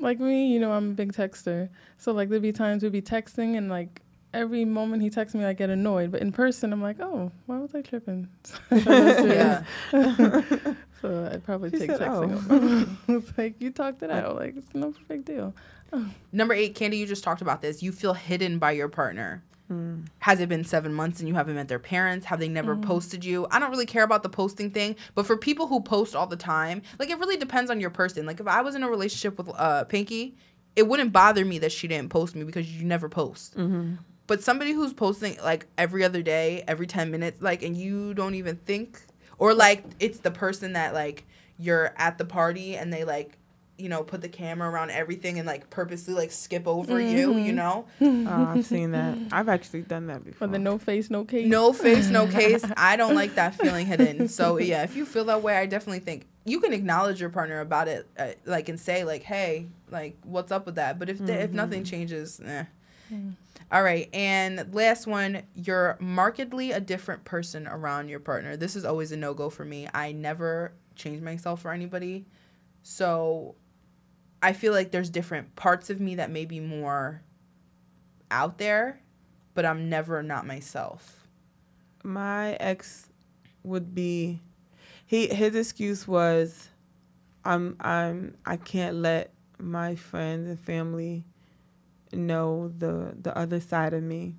Like 0.00 0.18
me, 0.20 0.52
you 0.52 0.58
know, 0.60 0.72
I'm 0.72 0.90
a 0.92 0.94
big 0.94 1.12
texter. 1.12 1.68
So 1.98 2.12
like 2.12 2.28
there'd 2.28 2.40
be 2.42 2.52
times 2.52 2.82
we'd 2.82 2.92
be 2.92 3.02
texting 3.02 3.56
and 3.58 3.68
like 3.68 4.00
every 4.32 4.64
moment 4.64 5.02
he 5.02 5.10
texts 5.10 5.34
me 5.34 5.44
I 5.44 5.52
get 5.52 5.68
annoyed. 5.70 6.12
But 6.12 6.22
in 6.22 6.32
person 6.32 6.72
I'm 6.72 6.80
like, 6.80 6.98
Oh, 7.00 7.30
why 7.46 7.58
was 7.58 7.74
I 7.74 7.82
tripping? 7.82 8.28
Yeah. 8.70 9.64
So 11.02 11.28
I'd 11.32 11.42
probably 11.44 11.70
She 11.70 11.78
take 11.78 11.90
said, 11.90 12.00
texting 12.00 12.44
"Oh." 12.48 12.54
over. 12.54 12.86
it's 13.18 13.36
like 13.36 13.60
you 13.60 13.72
talked 13.72 14.04
it 14.04 14.10
out. 14.10 14.36
Like 14.36 14.56
it's 14.56 14.72
no 14.72 14.94
big 15.08 15.24
deal. 15.24 15.52
Number 16.30 16.54
eight, 16.54 16.76
Candy, 16.76 16.96
you 16.98 17.06
just 17.06 17.24
talked 17.24 17.42
about 17.42 17.60
this. 17.60 17.82
You 17.82 17.90
feel 17.90 18.14
hidden 18.14 18.58
by 18.60 18.70
your 18.70 18.88
partner. 18.88 19.42
Hmm. 19.72 20.00
Has 20.18 20.40
it 20.40 20.48
been 20.48 20.64
seven 20.64 20.92
months 20.92 21.20
and 21.20 21.28
you 21.28 21.34
haven't 21.34 21.54
met 21.54 21.68
their 21.68 21.78
parents? 21.78 22.26
Have 22.26 22.38
they 22.40 22.48
never 22.48 22.76
posted 22.76 23.24
you? 23.24 23.46
I 23.50 23.58
don't 23.58 23.70
really 23.70 23.86
care 23.86 24.02
about 24.02 24.22
the 24.22 24.28
posting 24.28 24.70
thing, 24.70 24.96
but 25.14 25.26
for 25.26 25.36
people 25.36 25.66
who 25.66 25.80
post 25.80 26.14
all 26.14 26.26
the 26.26 26.36
time, 26.36 26.82
like 26.98 27.08
it 27.10 27.18
really 27.18 27.36
depends 27.38 27.70
on 27.70 27.80
your 27.80 27.90
person. 27.90 28.26
Like 28.26 28.38
if 28.38 28.46
I 28.46 28.60
was 28.60 28.74
in 28.74 28.82
a 28.82 28.90
relationship 28.90 29.38
with 29.38 29.48
uh, 29.56 29.84
Pinky, 29.84 30.36
it 30.76 30.86
wouldn't 30.86 31.12
bother 31.12 31.44
me 31.44 31.58
that 31.58 31.72
she 31.72 31.88
didn't 31.88 32.10
post 32.10 32.34
me 32.36 32.44
because 32.44 32.70
you 32.70 32.84
never 32.84 33.08
post. 33.08 33.54
But 34.26 34.42
somebody 34.42 34.72
who's 34.72 34.92
posting 34.92 35.36
like 35.42 35.66
every 35.78 36.04
other 36.04 36.22
day, 36.22 36.64
every 36.68 36.86
10 36.86 37.10
minutes, 37.10 37.40
like, 37.42 37.62
and 37.62 37.76
you 37.76 38.14
don't 38.14 38.34
even 38.34 38.56
think, 38.56 39.00
or 39.38 39.54
like 39.54 39.84
it's 40.00 40.18
the 40.20 40.30
person 40.30 40.74
that 40.74 40.92
like 40.94 41.24
you're 41.58 41.92
at 41.96 42.18
the 42.18 42.24
party 42.24 42.76
and 42.76 42.92
they 42.92 43.04
like, 43.04 43.38
you 43.78 43.88
know, 43.88 44.02
put 44.02 44.20
the 44.20 44.28
camera 44.28 44.70
around 44.70 44.90
everything 44.90 45.38
and 45.38 45.46
like 45.46 45.70
purposely 45.70 46.14
like 46.14 46.30
skip 46.30 46.68
over 46.68 47.00
you, 47.00 47.36
you 47.38 47.52
know? 47.52 47.86
Oh, 48.00 48.52
I've 48.54 48.64
seen 48.66 48.92
that. 48.92 49.18
I've 49.32 49.48
actually 49.48 49.82
done 49.82 50.06
that 50.06 50.24
before. 50.24 50.46
For 50.46 50.52
the 50.52 50.58
no 50.58 50.78
face, 50.78 51.10
no 51.10 51.24
case. 51.24 51.46
No 51.48 51.72
face, 51.72 52.08
no 52.08 52.26
case. 52.38 52.64
I 52.76 52.96
don't 52.96 53.14
like 53.14 53.34
that 53.34 53.54
feeling 53.54 53.86
hidden. 53.86 54.28
So 54.28 54.58
yeah, 54.58 54.82
if 54.84 54.94
you 54.94 55.04
feel 55.04 55.24
that 55.24 55.42
way, 55.42 55.56
I 55.56 55.66
definitely 55.66 56.00
think 56.00 56.26
you 56.44 56.60
can 56.60 56.72
acknowledge 56.72 57.20
your 57.20 57.30
partner 57.30 57.60
about 57.60 57.88
it, 57.88 58.06
uh, 58.18 58.28
like 58.44 58.68
and 58.68 58.78
say 58.78 59.04
like, 59.04 59.22
"Hey, 59.22 59.66
like, 59.90 60.16
what's 60.24 60.50
up 60.50 60.66
with 60.66 60.74
that?" 60.76 60.98
But 60.98 61.08
if 61.08 61.18
the, 61.24 61.40
if 61.42 61.52
nothing 61.52 61.84
changes, 61.84 62.40
eh. 62.44 62.64
All 63.70 63.82
right, 63.82 64.08
and 64.12 64.72
last 64.74 65.06
one, 65.06 65.42
you're 65.54 65.96
markedly 66.00 66.72
a 66.72 66.80
different 66.80 67.24
person 67.24 67.66
around 67.66 68.08
your 68.08 68.20
partner. 68.20 68.56
This 68.56 68.76
is 68.76 68.84
always 68.84 69.12
a 69.12 69.16
no 69.16 69.34
go 69.34 69.50
for 69.50 69.64
me. 69.64 69.88
I 69.94 70.12
never 70.12 70.72
change 70.94 71.22
myself 71.22 71.62
for 71.62 71.70
anybody, 71.72 72.26
so 72.82 73.54
I 74.42 74.52
feel 74.52 74.72
like 74.72 74.90
there's 74.90 75.10
different 75.10 75.54
parts 75.54 75.88
of 75.88 76.00
me 76.00 76.16
that 76.16 76.30
may 76.30 76.44
be 76.44 76.60
more 76.60 77.22
out 78.30 78.58
there, 78.58 79.00
but 79.54 79.64
I'm 79.64 79.88
never 79.88 80.22
not 80.22 80.46
myself. 80.46 81.26
my 82.04 82.54
ex 82.54 83.08
would 83.62 83.94
be 83.94 84.40
he 85.06 85.28
his 85.28 85.54
excuse 85.54 86.08
was 86.08 86.68
I'm 87.44 87.76
I'm 87.80 88.36
I 88.44 88.56
can't 88.56 88.96
let 88.96 89.32
my 89.58 89.94
friends 89.94 90.48
and 90.48 90.58
family 90.58 91.24
know 92.12 92.72
the 92.78 93.14
the 93.20 93.36
other 93.36 93.60
side 93.60 93.94
of 93.94 94.02
me. 94.02 94.36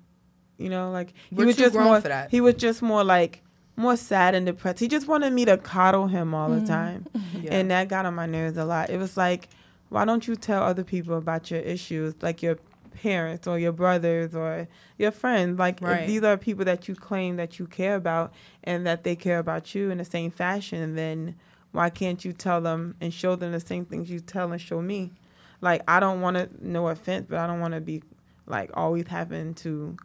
You 0.58 0.68
know, 0.68 0.90
like 0.90 1.14
he 1.30 1.36
We're 1.36 1.46
was 1.46 1.56
just 1.56 1.74
more 1.74 2.02
he 2.30 2.40
was 2.40 2.54
just 2.54 2.82
more 2.82 3.02
like 3.02 3.42
more 3.76 3.96
sad 3.96 4.34
and 4.34 4.46
depressed. 4.46 4.78
He 4.78 4.88
just 4.88 5.08
wanted 5.08 5.32
me 5.32 5.44
to 5.46 5.56
coddle 5.58 6.06
him 6.06 6.34
all 6.34 6.50
the 6.50 6.56
mm-hmm. 6.56 6.66
time. 6.66 7.06
Yeah. 7.34 7.56
And 7.56 7.70
that 7.72 7.88
got 7.88 8.06
on 8.06 8.14
my 8.14 8.24
nerves 8.24 8.56
a 8.56 8.64
lot. 8.64 8.88
It 8.88 8.96
was 8.96 9.18
like, 9.18 9.48
why 9.94 10.04
don't 10.04 10.26
you 10.26 10.34
tell 10.34 10.64
other 10.64 10.82
people 10.82 11.16
about 11.16 11.52
your 11.52 11.60
issues, 11.60 12.16
like 12.20 12.42
your 12.42 12.56
parents 13.00 13.46
or 13.46 13.60
your 13.60 13.70
brothers 13.70 14.34
or 14.34 14.66
your 14.98 15.12
friends? 15.12 15.56
Like, 15.56 15.80
if 15.80 15.86
Right. 15.86 16.04
these 16.04 16.24
are 16.24 16.36
people 16.36 16.64
that 16.64 16.88
you 16.88 16.96
claim 16.96 17.36
that 17.36 17.60
you 17.60 17.68
care 17.68 17.94
about 17.94 18.34
and 18.64 18.84
that 18.88 19.04
they 19.04 19.14
care 19.14 19.38
about 19.38 19.72
you 19.72 19.92
in 19.92 19.98
the 19.98 20.04
same 20.04 20.32
fashion, 20.32 20.82
And 20.82 20.98
then 20.98 21.36
why 21.70 21.90
can't 21.90 22.24
you 22.24 22.32
tell 22.32 22.60
them 22.60 22.96
and 23.00 23.14
show 23.14 23.36
them 23.36 23.52
the 23.52 23.60
same 23.60 23.84
things 23.84 24.10
you 24.10 24.18
tell 24.18 24.50
and 24.50 24.60
show 24.60 24.82
me? 24.82 25.12
Like, 25.60 25.82
I 25.86 26.00
don't 26.00 26.20
want 26.20 26.38
to, 26.38 26.48
no 26.60 26.88
offense, 26.88 27.26
but 27.30 27.38
I 27.38 27.46
don't 27.46 27.60
want 27.60 27.74
to 27.74 27.80
be 27.80 28.02
like 28.46 28.70
always 28.74 29.06
having 29.06 29.54
to 29.54 29.96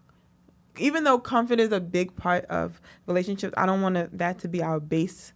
even 0.78 1.04
though 1.04 1.18
comfort 1.18 1.60
is 1.60 1.72
a 1.72 1.80
big 1.80 2.16
part 2.16 2.46
of 2.46 2.80
relationships, 3.08 3.56
I 3.58 3.66
don't 3.66 3.82
want 3.82 4.18
that 4.18 4.38
to 4.40 4.48
be 4.48 4.62
our 4.62 4.80
base, 4.80 5.34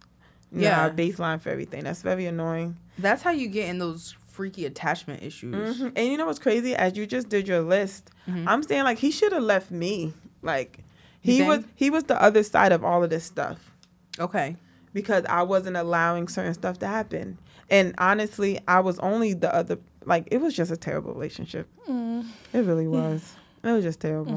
you 0.52 0.60
know, 0.60 0.74
our 0.74 0.90
baseline 0.90 1.40
for 1.40 1.50
everything. 1.50 1.82
That's 1.82 2.02
very 2.02 2.24
annoying. 2.26 2.76
That's 2.96 3.22
how 3.22 3.32
you 3.32 3.48
get 3.48 3.68
in 3.68 3.78
those 3.78 4.14
freaky 4.34 4.64
attachment 4.66 5.22
issues. 5.22 5.80
Mhm. 5.80 5.92
And 5.96 6.08
you 6.08 6.16
know 6.18 6.26
what's 6.26 6.38
crazy? 6.40 6.74
As 6.74 6.96
you 6.96 7.06
just 7.06 7.28
did 7.28 7.46
your 7.46 7.60
list, 7.60 8.10
Mhm. 8.28 8.44
I'm 8.48 8.62
saying 8.62 8.84
like 8.84 8.98
he 8.98 9.10
should 9.10 9.32
have 9.32 9.42
left 9.44 9.70
me. 9.70 10.12
Like 10.42 10.80
he 11.20 11.40
was, 11.42 11.64
he 11.74 11.88
was 11.88 12.04
the 12.04 12.20
other 12.20 12.42
side 12.42 12.72
of 12.72 12.84
all 12.84 13.02
of 13.04 13.10
this 13.10 13.24
stuff 13.24 13.72
Okay. 14.18 14.56
because 14.92 15.24
I 15.28 15.42
wasn't 15.42 15.76
allowing 15.76 16.28
certain 16.28 16.52
stuff 16.54 16.78
to 16.80 16.86
happen. 16.86 17.38
And 17.70 17.94
honestly, 17.98 18.60
I 18.68 18.80
was 18.80 18.98
only 18.98 19.32
the 19.32 19.54
other. 19.54 19.78
Like 20.04 20.28
it 20.30 20.38
was 20.40 20.52
just 20.54 20.70
a 20.70 20.76
terrible 20.76 21.14
relationship. 21.14 21.66
Mm. 21.88 22.26
It 22.52 22.60
really 22.64 22.86
was. 22.88 23.34
It 23.62 23.72
was 23.72 23.84
just 23.84 24.00
terrible. 24.00 24.34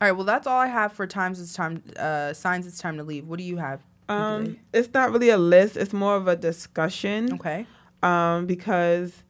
All 0.00 0.06
right. 0.06 0.12
Well, 0.12 0.24
that's 0.24 0.46
all 0.46 0.60
I 0.60 0.68
have 0.68 0.92
for 0.92 1.06
times. 1.06 1.40
It's 1.40 1.54
time. 1.54 1.82
Uh, 1.98 2.32
signs. 2.34 2.66
It's 2.68 2.78
time 2.78 2.96
to 2.98 3.02
leave. 3.02 3.26
What 3.26 3.38
do 3.38 3.44
you 3.44 3.56
have? 3.56 3.80
Um, 4.08 4.58
it's 4.72 4.94
not 4.94 5.10
really 5.10 5.28
a 5.30 5.36
list. 5.36 5.76
It's 5.76 5.92
more 5.92 6.14
of 6.16 6.28
a 6.28 6.36
discussion. 6.36 7.32
Okay. 7.34 7.66
um, 8.02 8.46
because 8.46 9.24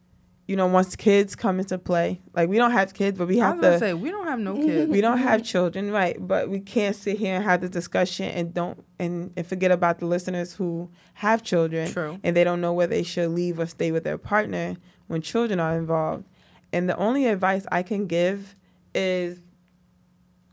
you 0.48 0.56
know 0.56 0.66
once 0.66 0.96
kids 0.96 1.36
come 1.36 1.60
into 1.60 1.78
play, 1.78 2.20
like 2.32 2.48
we 2.48 2.56
don't 2.56 2.72
have 2.72 2.94
kids, 2.94 3.18
but 3.18 3.28
we 3.28 3.38
I 3.40 3.48
have 3.48 3.58
was 3.58 3.62
gonna 3.62 3.74
to. 3.74 3.78
say 3.78 3.94
we 3.94 4.10
don't 4.10 4.26
have 4.26 4.40
no 4.40 4.54
mm-hmm. 4.54 4.66
kids. 4.66 4.90
we 4.90 5.02
don't 5.02 5.18
have 5.18 5.44
children, 5.44 5.92
right? 5.92 6.16
But 6.18 6.48
we 6.48 6.58
can't 6.58 6.96
sit 6.96 7.18
here 7.18 7.36
and 7.36 7.44
have 7.44 7.60
the 7.60 7.68
discussion 7.68 8.30
and 8.30 8.54
don't 8.54 8.82
and, 8.98 9.30
and 9.36 9.46
forget 9.46 9.70
about 9.70 9.98
the 9.98 10.06
listeners 10.06 10.54
who 10.54 10.90
have 11.14 11.42
children 11.42 11.92
True. 11.92 12.18
and 12.24 12.34
they 12.34 12.44
don't 12.44 12.62
know 12.62 12.72
whether 12.72 12.94
they 12.94 13.02
should 13.02 13.30
leave 13.30 13.60
or 13.60 13.66
stay 13.66 13.92
with 13.92 14.04
their 14.04 14.16
partner 14.16 14.76
when 15.06 15.20
children 15.20 15.60
are 15.60 15.76
involved. 15.76 16.24
And 16.72 16.88
the 16.88 16.96
only 16.96 17.26
advice 17.26 17.66
I 17.70 17.82
can 17.82 18.06
give 18.06 18.56
is 18.94 19.40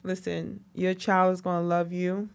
listen, 0.03 0.60
your 0.73 0.93
child 0.93 1.34
is 1.34 1.41
going 1.41 1.62
to 1.62 1.67
love 1.67 1.93
you 1.93 2.29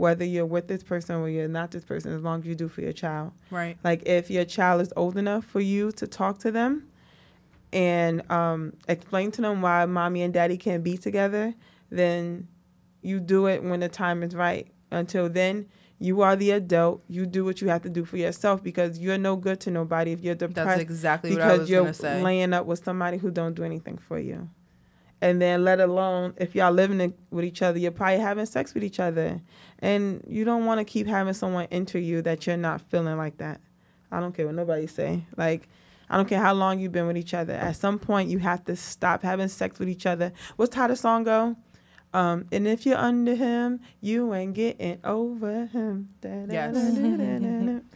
whether 0.00 0.24
you're 0.24 0.46
with 0.46 0.66
this 0.66 0.82
person 0.82 1.16
or 1.16 1.28
you're 1.28 1.46
not 1.46 1.70
this 1.72 1.84
person 1.84 2.10
as 2.10 2.22
long 2.22 2.40
as 2.40 2.46
you 2.46 2.54
do 2.54 2.68
for 2.68 2.80
your 2.80 2.92
child. 2.92 3.32
Right. 3.50 3.76
Like 3.84 4.02
if 4.06 4.30
your 4.30 4.46
child 4.46 4.80
is 4.80 4.90
old 4.96 5.18
enough 5.18 5.44
for 5.44 5.60
you 5.60 5.92
to 5.92 6.06
talk 6.06 6.38
to 6.38 6.50
them 6.50 6.88
and 7.70 8.28
um, 8.30 8.72
explain 8.88 9.30
to 9.32 9.42
them 9.42 9.60
why 9.60 9.84
mommy 9.84 10.22
and 10.22 10.32
daddy 10.32 10.56
can't 10.56 10.82
be 10.82 10.96
together, 10.96 11.54
then 11.90 12.48
you 13.02 13.20
do 13.20 13.46
it 13.46 13.62
when 13.62 13.80
the 13.80 13.90
time 13.90 14.22
is 14.22 14.34
right. 14.34 14.68
Until 14.90 15.28
then, 15.28 15.66
you 15.98 16.22
are 16.22 16.34
the 16.34 16.52
adult. 16.52 17.02
You 17.06 17.26
do 17.26 17.44
what 17.44 17.60
you 17.60 17.68
have 17.68 17.82
to 17.82 17.90
do 17.90 18.06
for 18.06 18.16
yourself 18.16 18.62
because 18.62 18.98
you're 18.98 19.18
no 19.18 19.36
good 19.36 19.60
to 19.60 19.70
nobody 19.70 20.12
if 20.12 20.22
you're 20.22 20.34
depressed 20.34 20.66
That's 20.66 20.80
exactly 20.80 21.32
what 21.32 21.42
I 21.42 21.46
because 21.48 21.60
was 21.60 21.70
you're 21.70 21.92
say. 21.92 22.22
laying 22.22 22.54
up 22.54 22.64
with 22.64 22.82
somebody 22.82 23.18
who 23.18 23.30
don't 23.30 23.52
do 23.52 23.64
anything 23.64 23.98
for 23.98 24.18
you. 24.18 24.48
And 25.22 25.40
then 25.40 25.64
let 25.64 25.80
alone 25.80 26.34
if 26.38 26.54
y'all 26.54 26.72
living 26.72 27.00
it- 27.00 27.18
with 27.30 27.44
each 27.44 27.62
other, 27.62 27.78
you're 27.78 27.90
probably 27.90 28.18
having 28.18 28.46
sex 28.46 28.74
with 28.74 28.82
each 28.82 29.00
other. 29.00 29.40
And 29.80 30.24
you 30.26 30.44
don't 30.44 30.64
want 30.64 30.78
to 30.78 30.84
keep 30.84 31.06
having 31.06 31.34
someone 31.34 31.66
enter 31.70 31.98
you 31.98 32.22
that 32.22 32.46
you're 32.46 32.56
not 32.56 32.80
feeling 32.80 33.16
like 33.16 33.38
that. 33.38 33.60
I 34.10 34.20
don't 34.20 34.34
care 34.34 34.46
what 34.46 34.54
nobody 34.54 34.86
say. 34.86 35.24
Like 35.36 35.68
I 36.08 36.16
don't 36.16 36.28
care 36.28 36.40
how 36.40 36.54
long 36.54 36.80
you've 36.80 36.92
been 36.92 37.06
with 37.06 37.16
each 37.16 37.34
other. 37.34 37.52
At 37.52 37.76
some 37.76 37.98
point 37.98 38.30
you 38.30 38.38
have 38.38 38.64
to 38.64 38.74
stop 38.76 39.22
having 39.22 39.48
sex 39.48 39.78
with 39.78 39.88
each 39.88 40.06
other. 40.06 40.32
What's 40.56 40.74
how 40.74 40.88
the 40.88 40.96
song 40.96 41.24
go? 41.24 41.56
Um, 42.12 42.46
and 42.50 42.66
if 42.66 42.84
you're 42.86 42.98
under 42.98 43.36
him, 43.36 43.80
you 44.00 44.34
ain't 44.34 44.54
getting 44.54 44.98
over 45.04 45.66
him. 45.66 46.08
Yes. 46.50 46.74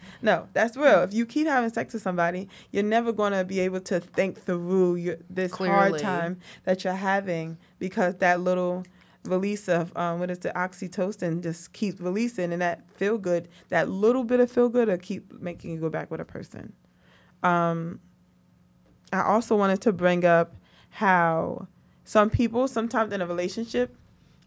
no, 0.22 0.48
that's 0.52 0.76
real. 0.76 1.02
If 1.02 1.12
you 1.12 1.26
keep 1.26 1.48
having 1.48 1.70
sex 1.70 1.92
with 1.94 2.02
somebody, 2.02 2.48
you're 2.70 2.84
never 2.84 3.12
gonna 3.12 3.44
be 3.44 3.58
able 3.60 3.80
to 3.80 3.98
think 3.98 4.40
through 4.40 4.96
your, 4.96 5.16
this 5.28 5.50
hard 5.72 5.92
time 6.02 6.38
that 6.64 6.84
you're 6.84 6.92
having 6.92 7.58
because 7.80 8.14
that 8.16 8.40
little 8.40 8.84
release 9.24 9.68
of 9.68 9.96
um, 9.96 10.20
what 10.20 10.30
is 10.30 10.38
the 10.40 10.50
oxytocin 10.50 11.42
just 11.42 11.72
keeps 11.72 12.00
releasing, 12.00 12.52
and 12.52 12.62
that 12.62 12.88
feel 12.96 13.18
good, 13.18 13.48
that 13.70 13.88
little 13.88 14.22
bit 14.22 14.38
of 14.38 14.50
feel 14.50 14.68
good, 14.68 14.86
will 14.86 14.96
keep 14.98 15.32
making 15.40 15.72
you 15.72 15.80
go 15.80 15.88
back 15.90 16.10
with 16.10 16.20
a 16.20 16.24
person. 16.24 16.72
Um, 17.42 18.00
I 19.12 19.22
also 19.22 19.56
wanted 19.56 19.80
to 19.82 19.92
bring 19.92 20.24
up 20.24 20.54
how 20.90 21.66
some 22.04 22.30
people 22.30 22.68
sometimes 22.68 23.12
in 23.12 23.20
a 23.20 23.26
relationship 23.26 23.96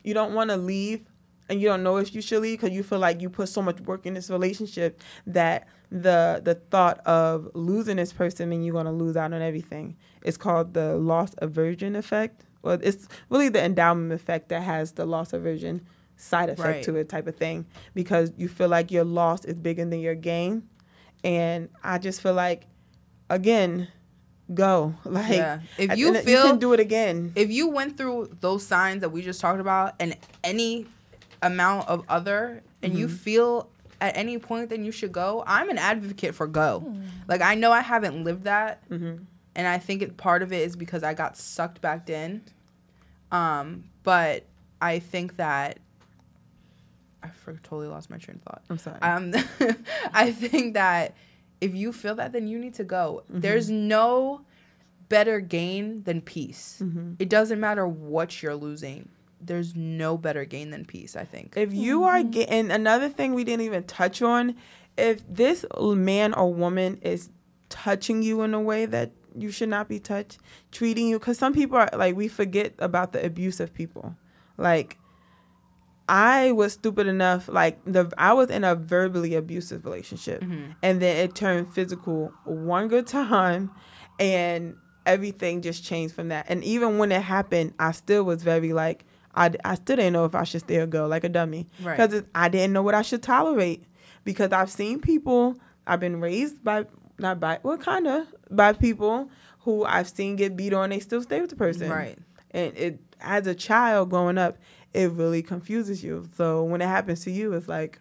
you 0.07 0.13
don't 0.13 0.33
want 0.33 0.49
to 0.49 0.57
leave 0.57 1.01
and 1.49 1.61
you 1.61 1.67
don't 1.67 1.83
know 1.83 1.97
if 1.97 2.13
you 2.15 2.21
should 2.21 2.41
leave 2.41 2.59
because 2.59 2.75
you 2.75 2.83
feel 2.83 2.99
like 2.99 3.21
you 3.21 3.29
put 3.29 3.47
so 3.49 3.61
much 3.61 3.79
work 3.81 4.05
in 4.05 4.13
this 4.13 4.29
relationship 4.29 5.01
that 5.25 5.67
the 5.91 6.41
the 6.43 6.55
thought 6.55 6.99
of 7.05 7.49
losing 7.53 7.97
this 7.97 8.11
person 8.11 8.49
mean 8.49 8.63
you're 8.63 8.73
going 8.73 8.85
to 8.85 8.91
lose 8.91 9.15
out 9.15 9.31
on 9.33 9.41
everything. 9.41 9.95
It's 10.23 10.37
called 10.37 10.73
the 10.73 10.95
loss 10.97 11.31
aversion 11.37 11.95
effect. 11.95 12.43
Well 12.63 12.79
it's 12.81 13.07
really 13.29 13.49
the 13.49 13.63
endowment 13.63 14.11
effect 14.13 14.49
that 14.49 14.63
has 14.63 14.93
the 14.93 15.05
loss 15.05 15.31
aversion 15.33 15.85
side 16.17 16.49
effect 16.49 16.59
Right. 16.77 16.83
to 16.83 16.95
it 16.95 17.09
type 17.09 17.27
of 17.27 17.35
thing 17.35 17.65
because 17.93 18.33
you 18.37 18.47
feel 18.49 18.69
like 18.69 18.91
your 18.91 19.03
loss 19.05 19.45
is 19.45 19.55
bigger 19.55 19.85
than 19.85 19.99
your 19.99 20.15
gain. 20.15 20.63
And 21.23 21.69
i 21.83 21.97
just 21.97 22.21
feel 22.21 22.33
like 22.33 22.65
again 23.29 23.87
go. 24.53 24.95
Like 25.05 25.29
Yeah. 25.31 25.59
If 25.77 25.97
you 25.97 26.13
feel- 26.21 26.43
you 26.45 26.49
can 26.51 26.59
do 26.59 26.73
it 26.73 26.79
again. 26.79 27.31
if 27.35 27.49
you 27.51 27.69
went 27.69 27.97
through 27.97 28.35
those 28.39 28.65
signs 28.65 29.01
that 29.01 29.09
we 29.09 29.21
just 29.21 29.41
talked 29.41 29.59
about 29.59 29.95
and 29.99 30.15
any 30.43 30.85
amount 31.41 31.87
of 31.87 32.03
other 32.09 32.63
and 32.81 32.97
you 32.97 33.07
feel 33.07 33.69
at 33.99 34.15
any 34.15 34.37
point 34.37 34.69
then 34.69 34.85
you 34.85 34.91
should 34.91 35.11
go 35.11 35.43
i'm 35.47 35.69
an 35.69 35.77
advocate 35.77 36.33
for 36.35 36.47
go. 36.47 36.95
Like 37.27 37.41
i 37.41 37.55
know 37.55 37.71
i 37.71 37.81
haven't 37.81 38.23
lived 38.23 38.43
that 38.45 38.87
Mhm. 38.89 39.25
and 39.55 39.67
i 39.67 39.77
think 39.79 40.01
it, 40.01 40.17
part 40.17 40.41
of 40.41 40.51
it 40.53 40.61
is 40.61 40.75
because 40.75 41.03
i 41.03 41.13
got 41.13 41.35
sucked 41.37 41.81
back 41.81 42.09
in. 42.09 42.41
Um 43.31 43.83
but 44.03 44.45
i 44.81 44.99
think 44.99 45.37
that 45.37 45.79
i 47.23 47.27
for, 47.29 47.53
totally 47.63 47.87
lost 47.87 48.09
my 48.09 48.17
train 48.17 48.37
of 48.37 48.43
thought. 48.43 48.63
I'm 48.69 48.77
sorry. 48.77 48.99
Um, 49.01 49.33
I 50.13 50.31
think 50.31 50.75
that 50.75 51.15
if 51.61 51.75
you 51.75 51.91
feel 51.91 52.15
that, 52.15 52.33
then 52.33 52.47
you 52.47 52.59
need 52.59 52.73
to 52.75 52.83
go. 52.83 53.23
Mm-hmm. 53.29 53.41
There's 53.41 53.69
no 53.69 54.41
better 55.09 55.39
gain 55.39 56.03
than 56.03 56.21
peace. 56.21 56.81
Mm-hmm. 56.83 57.13
It 57.19 57.29
doesn't 57.29 57.59
matter 57.59 57.87
what 57.87 58.41
you're 58.41 58.55
losing. 58.55 59.09
There's 59.39 59.75
no 59.75 60.17
better 60.17 60.45
gain 60.45 60.71
than 60.71 60.85
peace. 60.85 61.15
I 61.15 61.23
think. 61.23 61.53
If 61.55 61.73
you 61.73 62.03
are 62.03 62.23
getting 62.23 62.71
another 62.71 63.09
thing 63.09 63.33
we 63.33 63.43
didn't 63.43 63.65
even 63.65 63.83
touch 63.83 64.21
on, 64.21 64.55
if 64.97 65.21
this 65.27 65.65
man 65.79 66.33
or 66.33 66.53
woman 66.53 66.99
is 67.01 67.29
touching 67.69 68.23
you 68.23 68.41
in 68.41 68.53
a 68.53 68.61
way 68.61 68.85
that 68.85 69.11
you 69.35 69.51
should 69.51 69.69
not 69.69 69.87
be 69.87 69.99
touched, 69.99 70.39
treating 70.71 71.07
you, 71.07 71.19
because 71.19 71.37
some 71.37 71.53
people 71.53 71.77
are 71.77 71.89
like, 71.93 72.15
we 72.15 72.27
forget 72.27 72.73
about 72.79 73.13
the 73.13 73.23
abusive 73.23 73.73
people. 73.73 74.15
Like, 74.57 74.97
I 76.09 76.51
was 76.53 76.73
stupid 76.73 77.07
enough, 77.07 77.49
like, 77.49 77.83
the 77.85 78.11
I 78.17 78.33
was 78.33 78.49
in 78.49 78.63
a 78.63 78.75
verbally 78.75 79.35
abusive 79.35 79.83
relationship, 79.85 80.41
mm-hmm. 80.41 80.71
and 80.81 81.01
then 81.01 81.17
it 81.17 81.35
turned 81.35 81.73
physical 81.73 82.31
one 82.45 82.87
good 82.87 83.07
time, 83.07 83.71
and 84.19 84.75
everything 85.05 85.61
just 85.61 85.83
changed 85.83 86.15
from 86.15 86.29
that. 86.29 86.45
And 86.49 86.63
even 86.63 86.97
when 86.97 87.11
it 87.11 87.21
happened, 87.21 87.73
I 87.79 87.91
still 87.91 88.23
was 88.23 88.43
very 88.43 88.73
like, 88.73 89.05
I, 89.35 89.51
I 89.63 89.75
still 89.75 89.97
didn't 89.97 90.13
know 90.13 90.25
if 90.25 90.33
I 90.35 90.43
should 90.43 90.61
stay 90.61 90.77
or 90.77 90.87
go, 90.87 91.07
like 91.07 91.23
a 91.23 91.29
dummy, 91.29 91.67
Right. 91.81 91.97
because 91.97 92.23
I 92.33 92.49
didn't 92.49 92.73
know 92.73 92.83
what 92.83 92.95
I 92.95 93.01
should 93.01 93.21
tolerate. 93.23 93.83
Because 94.23 94.51
I've 94.51 94.69
seen 94.69 94.99
people, 94.99 95.57
I've 95.85 96.01
been 96.01 96.19
raised 96.19 96.61
by 96.63 96.85
not 97.17 97.39
by 97.39 97.59
well, 97.63 97.77
kind 97.77 98.07
of 98.07 98.27
by 98.51 98.73
people 98.73 99.29
who 99.59 99.85
I've 99.85 100.09
seen 100.09 100.35
get 100.35 100.55
beat 100.57 100.73
on, 100.73 100.89
they 100.89 100.99
still 100.99 101.21
stay 101.21 101.39
with 101.41 101.49
the 101.49 101.55
person, 101.55 101.89
Right. 101.89 102.17
And 102.51 102.75
it 102.77 102.99
as 103.21 103.47
a 103.47 103.55
child 103.55 104.09
growing 104.09 104.37
up, 104.37 104.57
it 104.97 105.11
really 105.11 105.41
confuses 105.43 106.03
you. 106.03 106.27
So 106.35 106.63
when 106.63 106.81
it 106.81 106.87
happens 106.87 107.23
to 107.25 107.31
you, 107.31 107.53
it's 107.53 107.67
like, 107.67 107.99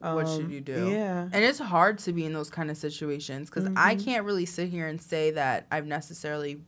what 0.00 0.26
um, 0.26 0.36
should 0.36 0.50
you 0.50 0.60
do? 0.60 0.90
Yeah, 0.90 1.22
And 1.32 1.42
it's 1.44 1.58
hard 1.58 1.98
to 2.00 2.12
be 2.12 2.24
in 2.24 2.32
those 2.34 2.50
kind 2.50 2.70
of 2.70 2.76
situations 2.76 3.48
because 3.50 3.66
I 3.76 3.94
Mm-hmm. 3.94 4.04
can't 4.04 4.24
really 4.24 4.46
sit 4.46 4.68
here 4.68 4.86
and 4.86 5.00
say 5.00 5.30
that 5.32 5.66
I've 5.70 5.86
necessarily, 5.86 6.60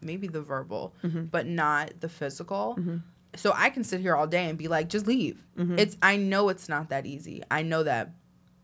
maybe 0.00 0.28
the 0.28 0.40
verbal, 0.40 0.94
Mm-hmm. 1.02 1.24
but 1.24 1.46
not 1.46 2.00
the 2.00 2.08
physical. 2.08 2.78
So 3.34 3.52
I 3.54 3.68
can 3.70 3.84
sit 3.84 4.00
here 4.00 4.14
all 4.16 4.26
day 4.26 4.48
and 4.48 4.56
be 4.56 4.68
like, 4.68 4.88
just 4.88 5.06
leave. 5.06 5.44
Mm-hmm. 5.58 5.78
It's 5.78 5.96
I 6.00 6.16
know 6.16 6.48
it's 6.48 6.68
not 6.68 6.88
that 6.88 7.04
easy. 7.04 7.42
I 7.50 7.62
know 7.62 7.82
that, 7.82 8.12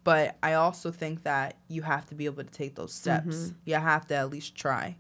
but 0.05 0.37
I 0.43 0.55
also 0.55 0.91
think 0.91 1.25
that 1.25 1.57
you 1.69 1.83
have 1.83 2.07
to 2.07 2.15
be 2.15 2.25
able 2.25 2.43
to 2.45 2.51
take 2.51 2.77
those 2.77 2.95
steps. 2.95 3.37
Mm-hmm. 3.37 3.55
You 3.67 3.75
have 3.75 4.07
to 4.07 4.15
at 4.15 4.31
least 4.31 4.55
try. 4.55 4.97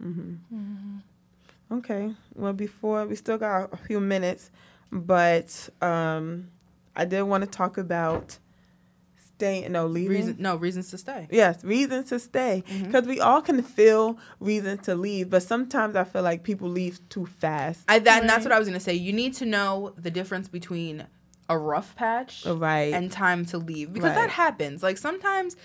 Okay. 1.70 2.14
Well, 2.34 2.52
before 2.52 3.06
we 3.06 3.16
still 3.16 3.38
got 3.38 3.72
a 3.72 3.76
few 3.78 3.98
minutes, 4.00 4.50
but 4.92 5.68
um, 5.80 6.48
I 6.94 7.04
did 7.06 7.22
want 7.22 7.42
to 7.44 7.50
talk 7.50 7.78
about 7.78 8.38
staying. 9.36 9.72
No, 9.72 9.86
leaving. 9.86 10.16
Reason, 10.16 10.36
no 10.38 10.56
reasons 10.56 10.90
to 10.90 10.98
stay. 10.98 11.26
Yes, 11.30 11.64
reasons 11.64 12.10
to 12.10 12.18
stay. 12.18 12.62
Mm-hmm. 12.68 12.84
Because 12.84 13.06
we 13.06 13.18
all 13.18 13.40
can 13.40 13.62
feel 13.62 14.18
reasons 14.38 14.82
to 14.82 14.94
leave, 14.94 15.30
but 15.30 15.42
sometimes 15.42 15.96
I 15.96 16.04
feel 16.04 16.22
like 16.22 16.42
people 16.42 16.68
leave 16.68 17.00
too 17.08 17.26
fast. 17.26 17.80
I 17.88 17.98
that 18.00 18.20
and 18.20 18.28
that's 18.28 18.44
what 18.44 18.52
I 18.52 18.58
was 18.58 18.68
gonna 18.68 18.78
say. 18.80 18.94
You 18.94 19.12
need 19.12 19.34
to 19.34 19.46
know 19.46 19.94
the 19.96 20.10
difference 20.10 20.48
between 20.48 21.06
a 21.48 21.58
rough 21.58 21.96
patch 21.96 22.46
Right. 22.46 22.94
and 22.94 23.10
time 23.10 23.44
to 23.46 23.58
leave 23.58 23.92
because 23.92 24.10
Right. 24.10 24.14
that 24.26 24.30
happens. 24.30 24.82
Like 24.82 24.96
sometimes 24.96 25.56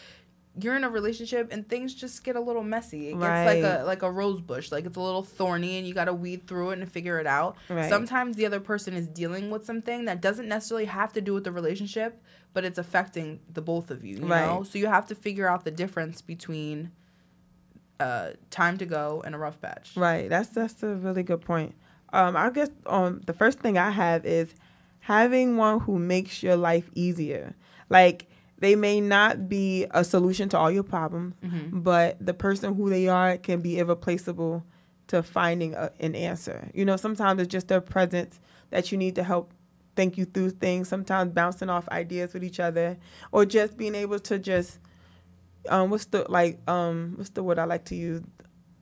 you're 0.61 0.75
in 0.75 0.83
a 0.83 0.89
relationship 0.89 1.49
and 1.51 1.67
things 1.67 1.93
just 1.93 2.23
get 2.23 2.35
a 2.35 2.39
little 2.39 2.63
messy. 2.63 3.07
It 3.09 3.13
gets 3.13 3.21
Right. 3.21 3.45
like 3.45 3.63
a 3.63 3.83
like 3.85 4.01
a 4.01 4.11
rose 4.11 4.41
bush, 4.41 4.71
like 4.71 4.85
it's 4.85 4.97
a 4.97 5.01
little 5.01 5.23
thorny, 5.23 5.77
and 5.77 5.87
you 5.87 5.93
got 5.93 6.05
to 6.05 6.13
weed 6.13 6.47
through 6.47 6.71
it 6.71 6.79
and 6.79 6.91
figure 6.91 7.19
it 7.19 7.27
out. 7.27 7.57
Right. 7.69 7.89
Sometimes 7.89 8.35
the 8.35 8.45
other 8.45 8.59
person 8.59 8.93
is 8.93 9.07
dealing 9.07 9.49
with 9.49 9.65
something 9.65 10.05
that 10.05 10.21
doesn't 10.21 10.47
necessarily 10.47 10.85
have 10.85 11.13
to 11.13 11.21
do 11.21 11.33
with 11.33 11.43
the 11.43 11.51
relationship, 11.51 12.21
but 12.53 12.65
it's 12.65 12.77
affecting 12.77 13.39
the 13.53 13.61
both 13.61 13.91
of 13.91 14.03
you. 14.03 14.17
You 14.17 14.25
Right. 14.25 14.45
know, 14.47 14.63
so 14.63 14.79
you 14.79 14.87
have 14.87 15.05
to 15.07 15.15
figure 15.15 15.47
out 15.47 15.63
the 15.63 15.71
difference 15.71 16.21
between 16.21 16.91
uh, 17.99 18.31
time 18.49 18.77
to 18.77 18.85
go 18.85 19.21
and 19.25 19.33
a 19.35 19.37
rough 19.37 19.59
patch. 19.61 19.91
Right. 19.95 20.29
That's 20.29 20.49
that's 20.49 20.83
a 20.83 20.95
really 20.95 21.23
good 21.23 21.41
point. 21.41 21.75
Um, 22.13 22.37
I 22.37 22.49
guess 22.51 22.69
um, 22.85 23.21
the 23.25 23.33
first 23.33 23.59
thing 23.59 23.77
I 23.77 23.89
have 23.91 24.25
is 24.25 24.53
having 25.01 25.57
one 25.57 25.79
who 25.81 25.99
makes 25.99 26.41
your 26.43 26.55
life 26.55 26.89
easier. 26.95 27.55
Like 27.89 28.27
they 28.59 28.75
may 28.75 28.99
not 29.01 29.47
be 29.49 29.85
a 29.91 30.03
solution 30.03 30.49
to 30.49 30.57
all 30.57 30.71
your 30.71 30.83
problems, 30.83 31.35
Mm-hmm. 31.43 31.79
but 31.81 32.17
the 32.25 32.33
person 32.33 32.73
who 32.75 32.89
they 32.89 33.07
are 33.07 33.37
can 33.37 33.61
be 33.61 33.77
irreplaceable 33.79 34.63
to 35.07 35.23
finding 35.23 35.73
a, 35.75 35.91
an 35.99 36.15
answer. 36.15 36.69
You 36.73 36.83
know, 36.85 36.97
sometimes 36.97 37.41
it's 37.41 37.51
just 37.51 37.67
their 37.67 37.81
presence 37.81 38.39
that 38.71 38.91
you 38.91 38.97
need 38.97 39.15
to 39.15 39.23
help 39.23 39.53
think 39.95 40.17
you 40.17 40.25
through 40.25 40.49
things. 40.51 40.87
Sometimes 40.89 41.31
bouncing 41.33 41.69
off 41.69 41.87
ideas 41.89 42.33
with 42.33 42.43
each 42.43 42.59
other, 42.59 42.97
or 43.31 43.45
just 43.45 43.77
being 43.77 43.95
able 43.95 44.19
to 44.19 44.37
just 44.39 44.79
um, 45.69 45.89
what's 45.89 46.05
the 46.05 46.25
like 46.29 46.59
um, 46.69 47.13
what's 47.17 47.29
the 47.31 47.43
word 47.43 47.59
I 47.59 47.65
like 47.65 47.85
to 47.85 47.95
use 47.95 48.21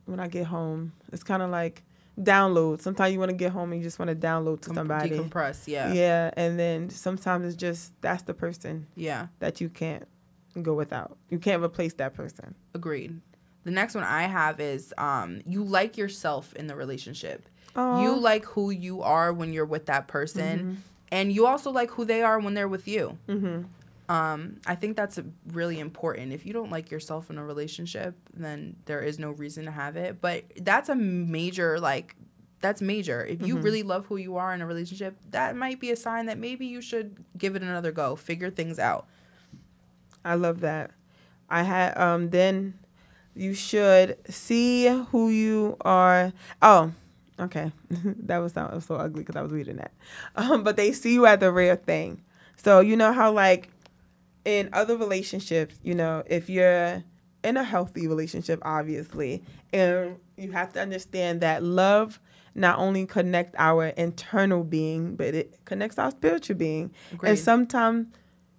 when 0.06 0.20
I 0.20 0.28
get 0.28 0.46
home? 0.46 0.92
It's 1.12 1.22
kind 1.22 1.42
of 1.42 1.50
like 1.50 1.82
download. 2.20 2.80
Sometimes 2.80 3.12
you 3.12 3.18
want 3.18 3.30
to 3.30 3.36
get 3.36 3.52
home 3.52 3.72
and 3.72 3.80
you 3.80 3.86
just 3.86 3.98
want 3.98 4.08
to 4.08 4.14
download 4.16 4.60
to 4.62 4.68
Com- 4.68 4.76
somebody. 4.76 5.10
decompress. 5.10 5.66
Yeah. 5.68 5.92
Yeah, 5.92 6.30
and 6.36 6.58
then 6.58 6.90
sometimes 6.90 7.46
it's 7.46 7.56
just 7.56 7.92
that's 8.00 8.22
the 8.22 8.34
person 8.34 8.86
Yeah. 8.96 9.26
that 9.40 9.60
you 9.60 9.68
can't 9.68 10.06
go 10.62 10.74
without. 10.74 11.16
You 11.30 11.38
can't 11.38 11.62
replace 11.62 11.94
that 11.94 12.14
person. 12.14 12.54
Agreed. 12.74 13.20
The 13.64 13.70
next 13.72 13.94
one 13.94 14.04
I 14.04 14.22
have 14.22 14.60
is 14.60 14.94
um, 14.96 15.40
you 15.46 15.62
like 15.64 15.96
yourself 15.98 16.54
in 16.54 16.66
the 16.68 16.76
relationship. 16.76 17.48
Aw. 17.74 18.02
You 18.02 18.16
like 18.18 18.44
who 18.46 18.70
you 18.70 19.02
are 19.02 19.32
when 19.32 19.52
you're 19.52 19.66
with 19.66 19.86
that 19.86 20.06
person, 20.08 20.82
and 21.12 21.32
you 21.32 21.46
also 21.46 21.70
like 21.70 21.90
who 21.90 22.04
they 22.04 22.22
are 22.22 22.38
when 22.38 22.54
they're 22.54 22.68
with 22.68 22.88
you. 22.88 23.18
Mm-hmm. 23.28 23.64
Um, 24.08 24.60
I 24.66 24.76
think 24.76 24.96
that's 24.96 25.18
really 25.48 25.80
important. 25.80 26.32
If 26.32 26.46
you 26.46 26.52
don't 26.52 26.70
like 26.70 26.90
yourself 26.90 27.28
in 27.30 27.38
a 27.38 27.44
relationship, 27.44 28.14
then 28.32 28.76
there 28.84 29.00
is 29.00 29.18
no 29.18 29.32
reason 29.32 29.64
to 29.64 29.70
have 29.70 29.96
it. 29.96 30.20
But 30.20 30.44
that's 30.60 30.88
a 30.88 30.94
major 30.94 31.80
like 31.80 32.14
that's 32.60 32.80
major. 32.80 33.24
If 33.24 33.46
you 33.46 33.58
really 33.58 33.82
love 33.82 34.06
who 34.06 34.16
you 34.16 34.36
are 34.36 34.54
in 34.54 34.60
a 34.60 34.66
relationship, 34.66 35.16
that 35.30 35.56
might 35.56 35.80
be 35.80 35.90
a 35.90 35.96
sign 35.96 36.26
that 36.26 36.38
maybe 36.38 36.66
you 36.66 36.80
should 36.80 37.24
give 37.36 37.56
it 37.56 37.62
another 37.62 37.92
go, 37.92 38.16
figure 38.16 38.50
things 38.50 38.78
out. 38.78 39.06
I 40.24 40.34
love 40.34 40.60
that. 40.60 40.90
I 41.48 41.62
had 41.62 41.96
um 41.96 42.30
then 42.30 42.78
you 43.34 43.54
should 43.54 44.18
see 44.32 44.86
who 45.10 45.28
you 45.28 45.76
are. 45.82 46.32
Oh, 46.62 46.92
okay. 47.38 47.72
that 47.90 48.38
was 48.38 48.54
that 48.54 48.72
was 48.72 48.84
so 48.84 48.96
ugly 48.96 49.22
because 49.22 49.36
I 49.36 49.42
was 49.42 49.52
reading 49.52 49.76
that. 49.76 49.92
Um, 50.36 50.62
but 50.64 50.76
they 50.76 50.92
see 50.92 51.12
you 51.12 51.26
as 51.26 51.40
the 51.40 51.52
rare 51.52 51.76
thing. 51.76 52.22
So 52.56 52.80
you 52.80 52.96
know 52.96 53.12
how 53.12 53.30
like 53.32 53.70
in 54.46 54.70
other 54.72 54.96
relationships, 54.96 55.74
you 55.82 55.94
know, 55.94 56.22
if 56.26 56.48
you're 56.48 57.02
in 57.42 57.56
a 57.56 57.64
healthy 57.64 58.06
relationship, 58.06 58.60
obviously, 58.64 59.42
and 59.72 60.16
you 60.36 60.52
have 60.52 60.72
to 60.74 60.80
understand 60.80 61.40
that 61.42 61.62
love 61.62 62.20
not 62.54 62.78
only 62.78 63.04
connect 63.04 63.54
our 63.58 63.88
internal 63.88 64.64
being, 64.64 65.16
but 65.16 65.34
it 65.34 65.58
connects 65.64 65.98
our 65.98 66.12
spiritual 66.12 66.56
being. 66.56 66.92
Agreed. 67.12 67.30
And 67.30 67.38
sometimes, 67.38 68.06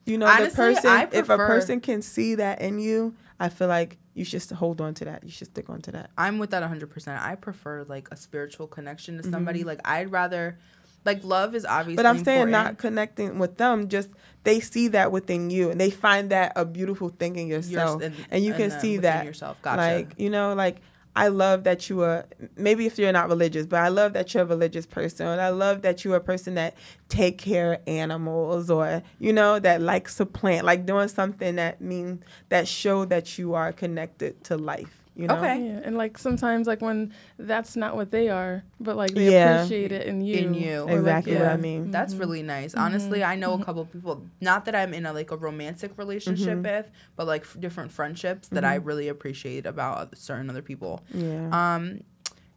you 0.05 0.17
know, 0.17 0.27
Honestly, 0.27 0.49
the 0.49 0.55
person, 0.55 1.09
if 1.13 1.29
a 1.29 1.37
person 1.37 1.79
can 1.79 2.01
see 2.01 2.35
that 2.35 2.61
in 2.61 2.79
you, 2.79 3.15
I 3.39 3.49
feel 3.49 3.69
like 3.69 3.97
you 4.13 4.25
should 4.25 4.43
hold 4.51 4.81
on 4.81 4.93
to 4.95 5.05
that. 5.05 5.23
You 5.23 5.31
should 5.31 5.47
stick 5.47 5.69
on 5.69 5.81
to 5.83 5.91
that. 5.93 6.11
I'm 6.17 6.37
with 6.37 6.49
that 6.49 6.63
100%. 6.63 7.19
I 7.19 7.35
prefer 7.35 7.85
like 7.85 8.09
a 8.11 8.17
spiritual 8.17 8.67
connection 8.67 9.17
to 9.17 9.23
somebody. 9.23 9.59
Mm-hmm. 9.59 9.67
Like 9.69 9.81
I'd 9.85 10.11
rather 10.11 10.59
like 11.07 11.23
love 11.23 11.55
is 11.55 11.65
obviously 11.65 11.95
But 11.95 12.05
I'm 12.05 12.23
saying 12.23 12.51
not 12.51 12.77
connecting 12.77 13.39
with 13.39 13.57
them, 13.57 13.87
just 13.89 14.09
they 14.43 14.59
see 14.59 14.89
that 14.89 15.11
within 15.11 15.49
you 15.49 15.71
and 15.71 15.81
they 15.81 15.89
find 15.89 16.29
that 16.29 16.53
a 16.55 16.63
beautiful 16.65 17.09
thing 17.09 17.35
in 17.37 17.47
Yours 17.47 17.71
yourself. 17.71 18.01
and- 18.03 18.15
and 18.29 18.43
you 18.43 18.53
and 18.53 18.61
can 18.71 18.79
see 18.79 18.97
that. 18.97 19.25
yourself. 19.25 19.57
Gotcha. 19.61 19.81
Like, 19.81 20.13
you 20.17 20.29
know, 20.29 20.53
like 20.53 20.77
I 21.15 21.29
love 21.29 21.63
that 21.63 21.89
you 21.89 22.01
are 22.03 22.25
maybe 22.55 22.85
if 22.85 22.99
you're 22.99 23.11
not 23.11 23.27
religious, 23.27 23.65
but 23.65 23.79
I 23.79 23.87
love 23.87 24.13
that 24.13 24.33
you're 24.35 24.43
a 24.43 24.45
religious 24.45 24.85
person. 24.85 25.25
And 25.25 25.41
I 25.41 25.49
love 25.49 25.81
that 25.81 26.05
you're 26.05 26.15
a 26.15 26.21
person 26.21 26.53
that 26.55 26.75
take 27.09 27.39
care 27.39 27.73
of 27.73 27.79
animals 27.87 28.69
or, 28.69 29.01
you 29.17 29.33
know, 29.33 29.57
that 29.57 29.81
likes 29.81 30.15
to 30.17 30.27
plant, 30.27 30.63
like 30.63 30.85
doing 30.85 31.07
something 31.07 31.55
that 31.55 31.81
mean 31.81 32.23
that 32.49 32.67
show 32.67 33.03
that 33.05 33.39
you 33.39 33.55
are 33.55 33.73
connected 33.73 34.43
to 34.43 34.57
life. 34.57 35.01
You 35.17 35.25
know? 35.27 35.35
Okay. 35.37 35.65
Yeah, 35.65 35.81
and 35.83 35.97
like 35.97 36.17
sometimes 36.19 36.67
like 36.67 36.79
when 36.79 37.11
that's 37.39 37.75
not 37.75 37.95
what 37.95 38.11
they 38.11 38.29
are, 38.29 38.63
but 38.79 38.95
like 38.95 39.15
they 39.15 39.31
Yeah. 39.31 39.55
appreciate 39.55 39.91
it 39.91 40.05
in 40.05 40.21
you. 40.21 40.37
In 40.37 40.53
you. 40.53 40.81
or, 40.81 40.85
like, 40.85 40.97
Exactly 40.99 41.35
what. 41.37 41.47
I 41.47 41.57
mean. 41.57 41.89
That's 41.89 42.13
mm-hmm. 42.13 42.19
really 42.19 42.43
nice. 42.43 42.75
Honestly, 42.75 43.19
mm-hmm. 43.19 43.31
I 43.31 43.35
know 43.35 43.53
a 43.53 43.55
mm-hmm. 43.55 43.63
couple 43.63 43.85
people. 43.85 44.23
Not 44.41 44.65
that 44.65 44.75
I'm 44.75 44.93
in 44.93 45.07
a 45.07 45.13
like 45.13 45.31
a 45.31 45.35
romantic 45.35 45.97
relationship 45.97 46.59
with, 46.59 46.91
but 47.15 47.25
like 47.25 47.41
f- 47.41 47.57
different 47.59 47.91
friendships 47.91 48.47
that 48.49 48.63
I 48.63 48.75
really 48.75 49.07
appreciate 49.07 49.65
about 49.65 50.15
certain 50.15 50.51
other 50.51 50.61
people. 50.61 51.01
Yeah. 51.11 51.49
Um, 51.51 52.01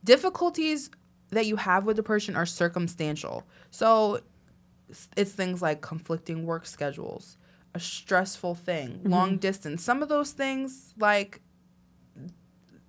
difficulties 0.05 0.91
that 1.31 1.47
you 1.47 1.57
have 1.57 1.85
with 1.85 1.97
the 1.97 2.03
person 2.03 2.37
are 2.37 2.47
circumstantial. 2.47 3.47
So 3.71 4.21
it's 5.17 5.33
things 5.33 5.63
like 5.63 5.81
conflicting 5.81 6.45
work 6.45 6.67
schedules, 6.67 7.39
a 7.75 7.81
stressful 7.81 8.55
thing, 8.55 9.01
long 9.05 9.39
distance. 9.39 9.83
Some 9.83 10.03
of 10.03 10.11
those 10.11 10.33
things 10.33 10.93
like 10.99 11.41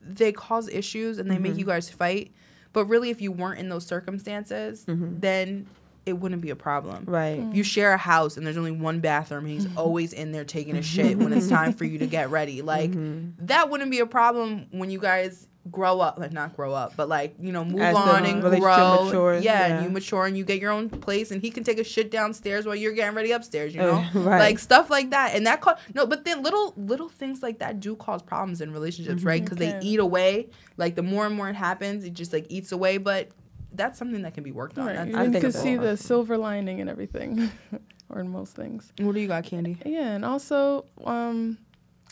they 0.03 0.31
cause 0.31 0.67
issues 0.69 1.17
and 1.17 1.29
they 1.29 1.37
make 1.37 1.53
you 1.53 1.59
mm-hmm. 1.59 1.71
guys 1.71 1.89
fight. 1.89 2.31
But 2.73 2.85
really, 2.85 3.09
if 3.09 3.21
you 3.21 3.31
weren't 3.31 3.59
in 3.59 3.69
those 3.69 3.85
circumstances, 3.85 4.85
mm-hmm. 4.85 5.19
then 5.19 5.67
it 6.05 6.13
wouldn't 6.13 6.41
be 6.41 6.49
a 6.49 6.55
problem. 6.55 7.05
right. 7.05 7.39
If 7.39 7.55
you 7.55 7.63
share 7.63 7.93
a 7.93 7.97
house 7.97 8.37
and 8.37 8.45
there's 8.45 8.57
only 8.57 8.71
one 8.71 8.99
bathroom, 9.01 9.45
and 9.45 9.53
he's 9.53 9.67
always 9.77 10.13
in 10.13 10.31
there 10.31 10.45
taking 10.45 10.75
a 10.75 10.81
shit 10.81 11.17
when 11.17 11.33
it's 11.33 11.47
time 11.47 11.73
for 11.73 11.85
you 11.85 11.99
to 11.99 12.07
get 12.07 12.29
ready. 12.29 12.61
Like 12.61 12.91
mm-hmm. 12.91 13.45
that 13.45 13.69
wouldn't 13.69 13.91
be 13.91 13.99
a 13.99 14.05
problem 14.05 14.67
when 14.71 14.89
you 14.89 14.99
guys 14.99 15.47
grow 15.69 15.99
up, 15.99 16.17
like 16.17 16.31
not 16.31 16.55
grow 16.55 16.73
up, 16.73 16.93
but 16.97 17.07
like 17.07 17.35
you 17.39 17.51
know 17.51 17.63
move 17.63 17.81
As 17.81 17.95
on 17.95 18.25
and 18.25 18.41
grow. 18.41 19.05
matures, 19.05 19.43
yeah, 19.43 19.67
yeah. 19.67 19.75
and 19.75 19.83
you 19.85 19.91
mature 19.91 20.25
and 20.25 20.35
you 20.35 20.43
get 20.43 20.59
your 20.59 20.71
own 20.71 20.89
place, 20.89 21.29
and 21.31 21.41
he 21.41 21.51
can 21.51 21.63
take 21.63 21.77
a 21.79 21.83
shit 21.83 22.09
downstairs 22.09 22.65
while 22.65 22.75
you're 22.75 22.93
getting 22.93 23.15
ready 23.15 23.31
upstairs. 23.31 23.73
You 23.75 23.81
know, 23.81 23.91
Uh, 23.97 24.09
right. 24.19 24.39
like 24.39 24.59
stuff 24.59 24.89
like 24.89 25.11
that, 25.11 25.35
and 25.35 25.45
that 25.45 25.61
co- 25.61 25.75
no, 25.93 26.07
but 26.07 26.25
then 26.25 26.41
little 26.41 26.73
little 26.77 27.09
things 27.09 27.43
like 27.43 27.59
that 27.59 27.79
do 27.79 27.95
cause 27.95 28.21
problems 28.23 28.61
in 28.61 28.71
relationships, 28.73 29.23
right? 29.23 29.43
Because 29.43 29.57
they 29.59 29.77
eat 29.81 29.99
away. 29.99 30.49
Like 30.77 30.95
the 30.95 31.03
more 31.03 31.25
and 31.27 31.35
more 31.35 31.47
it 31.49 31.55
happens, 31.55 32.03
it 32.05 32.13
just 32.13 32.33
like 32.33 32.45
eats 32.49 32.71
away, 32.71 32.97
but. 32.97 33.29
That's 33.73 33.97
something 33.97 34.23
that 34.23 34.33
can 34.33 34.43
be 34.43 34.51
worked 34.51 34.77
on. 34.77 34.87
Right. 34.87 34.95
That's, 34.97 35.09
You 35.11 35.15
I 35.17 35.23
can 35.23 35.31
think 35.31 35.45
it's 35.45 35.57
see 35.61 35.77
the 35.77 35.95
silver 35.95 36.37
lining 36.37 36.79
in 36.79 36.89
everything, 36.89 37.49
or 38.09 38.19
in 38.19 38.27
most 38.27 38.53
things. 38.53 38.91
what 38.99 39.15
do 39.15 39.21
you 39.21 39.29
got, 39.29 39.45
Candy? 39.45 39.77
Yeah, 39.85 40.09
and 40.11 40.25
also, 40.25 40.83
um, 41.05 41.57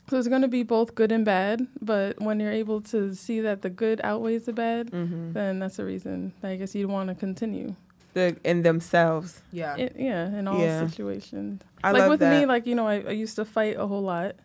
so 0.10 0.18
it's 0.18 0.28
going 0.28 0.42
to 0.42 0.48
be 0.48 0.64
both 0.64 0.96
good 0.96 1.12
and 1.12 1.24
bad. 1.26 1.68
But 1.82 2.20
when 2.22 2.40
you're 2.40 2.52
able 2.52 2.82
to 2.82 3.14
see 3.14 3.42
that 3.42 3.62
the 3.62 3.70
good 3.70 4.02
outweighs 4.04 4.46
the 4.46 4.54
bad, 4.54 4.92
Mm-hmm. 4.92 5.34
then 5.34 5.60
that's 5.60 5.80
a 5.80 5.86
reason 5.86 6.34
that 6.42 6.52
I 6.52 6.56
guess 6.56 6.74
you'd 6.76 6.90
want 6.90 7.10
to 7.10 7.16
continue. 7.16 7.76
The, 8.14 8.36
in 8.44 8.64
themselves. 8.64 9.42
Yeah. 9.52 9.76
It, 9.78 9.96
yeah, 9.98 10.28
in 10.38 10.48
all 10.48 10.60
Yeah. 10.60 10.88
situations. 10.88 11.62
I 11.84 11.92
like 11.92 12.02
love 12.02 12.10
with 12.10 12.20
that. 12.22 12.40
me, 12.40 12.46
like 12.48 12.66
you 12.66 12.74
know, 12.76 12.88
I, 12.88 12.96
I 13.02 13.12
used 13.12 13.36
to 13.36 13.46
fight 13.46 13.76
a 13.78 13.86
whole 13.86 14.02
lot. 14.02 14.36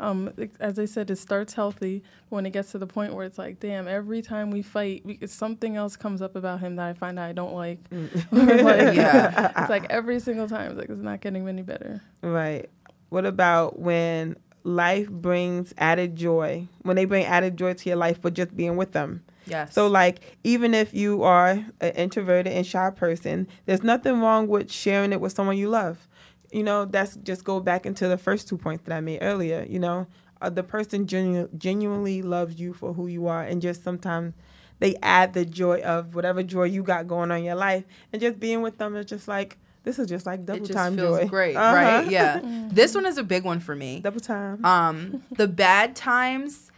Um, 0.00 0.32
it- 0.38 0.52
as 0.58 0.78
I 0.78 0.86
said, 0.86 1.10
it 1.10 1.16
starts 1.16 1.52
healthy. 1.52 2.02
But 2.30 2.36
when 2.36 2.46
it 2.46 2.50
gets 2.54 2.72
to 2.72 2.78
the 2.78 2.86
point 2.86 3.12
where 3.14 3.26
it's 3.26 3.36
like, 3.36 3.60
damn, 3.60 3.86
every 3.86 4.22
time 4.22 4.50
we 4.50 4.62
fight, 4.62 5.02
we, 5.04 5.18
something 5.26 5.76
else 5.76 5.96
comes 5.96 6.22
up 6.22 6.34
about 6.34 6.60
him 6.60 6.76
that 6.76 6.86
I 6.86 6.94
find 6.94 7.18
out 7.18 7.28
I 7.28 7.32
don't 7.32 7.52
like. 7.52 7.78
Or, 7.92 7.98
like, 8.32 8.94
Yeah. 8.96 9.52
it's 9.60 9.68
like 9.70 9.84
every 9.90 10.18
single 10.20 10.48
time, 10.48 10.70
it's 10.70 10.78
like 10.80 10.88
it's 10.88 11.02
not 11.02 11.20
getting 11.20 11.46
any 11.46 11.60
better. 11.62 12.00
Right. 12.22 12.70
What 13.10 13.26
about 13.26 13.78
when 13.78 14.36
life 14.62 15.08
brings 15.08 15.74
added 15.78 16.16
joy? 16.16 16.68
When 16.82 16.96
they 16.96 17.04
bring 17.04 17.24
added 17.24 17.56
joy 17.56 17.74
to 17.74 17.88
your 17.88 17.96
life 17.96 18.20
for 18.20 18.30
just 18.30 18.56
being 18.56 18.76
with 18.76 18.92
them. 18.92 19.22
Yes. 19.46 19.74
So 19.74 19.86
like 19.88 20.38
even 20.44 20.74
if 20.74 20.94
you 20.94 21.22
are 21.22 21.50
an 21.80 21.90
introverted 21.94 22.52
and 22.52 22.66
shy 22.66 22.90
person, 22.90 23.48
there's 23.66 23.82
nothing 23.82 24.20
wrong 24.20 24.48
with 24.48 24.70
sharing 24.70 25.12
it 25.12 25.20
with 25.20 25.32
someone 25.32 25.56
you 25.56 25.68
love. 25.68 26.08
You 26.52 26.62
know, 26.62 26.84
that's 26.84 27.16
just 27.16 27.44
go 27.44 27.60
back 27.60 27.86
into 27.86 28.08
the 28.08 28.18
first 28.18 28.48
two 28.48 28.58
points 28.58 28.84
that 28.84 28.94
I 28.96 29.00
made 29.00 29.20
earlier. 29.22 29.64
You 29.68 29.78
know, 29.78 30.06
uh, 30.40 30.50
the 30.50 30.62
person 30.62 31.06
genu- 31.06 31.48
genuinely 31.56 32.22
loves 32.22 32.58
you 32.58 32.72
for 32.74 32.92
who 32.92 33.06
you 33.06 33.26
are, 33.28 33.42
and 33.42 33.62
just 33.62 33.84
sometimes 33.84 34.34
they 34.78 34.96
add 35.02 35.32
the 35.32 35.44
joy 35.44 35.80
of 35.82 36.14
whatever 36.14 36.42
joy 36.42 36.64
you 36.64 36.82
got 36.82 37.06
going 37.06 37.30
on 37.30 37.38
in 37.38 37.44
your 37.44 37.54
life, 37.54 37.84
and 38.12 38.20
just 38.20 38.40
being 38.40 38.62
with 38.62 38.78
them 38.78 38.96
is 38.96 39.06
just 39.06 39.28
like 39.28 39.58
this 39.82 39.98
is 39.98 40.08
just 40.08 40.26
like 40.26 40.44
double 40.44 40.62
it 40.62 40.66
just 40.66 40.72
time 40.78 40.96
feels 40.96 41.20
joy. 41.20 41.26
great, 41.26 41.56
Uh-huh. 41.56 41.74
right? 41.76 42.10
Yeah. 42.10 42.40
This 42.72 42.94
one 42.94 43.04
is 43.06 43.18
a 43.18 43.24
big 43.24 43.44
one 43.44 43.60
for 43.60 43.74
me. 43.74 44.00
double 44.00 44.20
time. 44.20 44.64
Um, 44.64 45.22
the 45.32 45.48
bad 45.48 45.96
times 45.96 46.70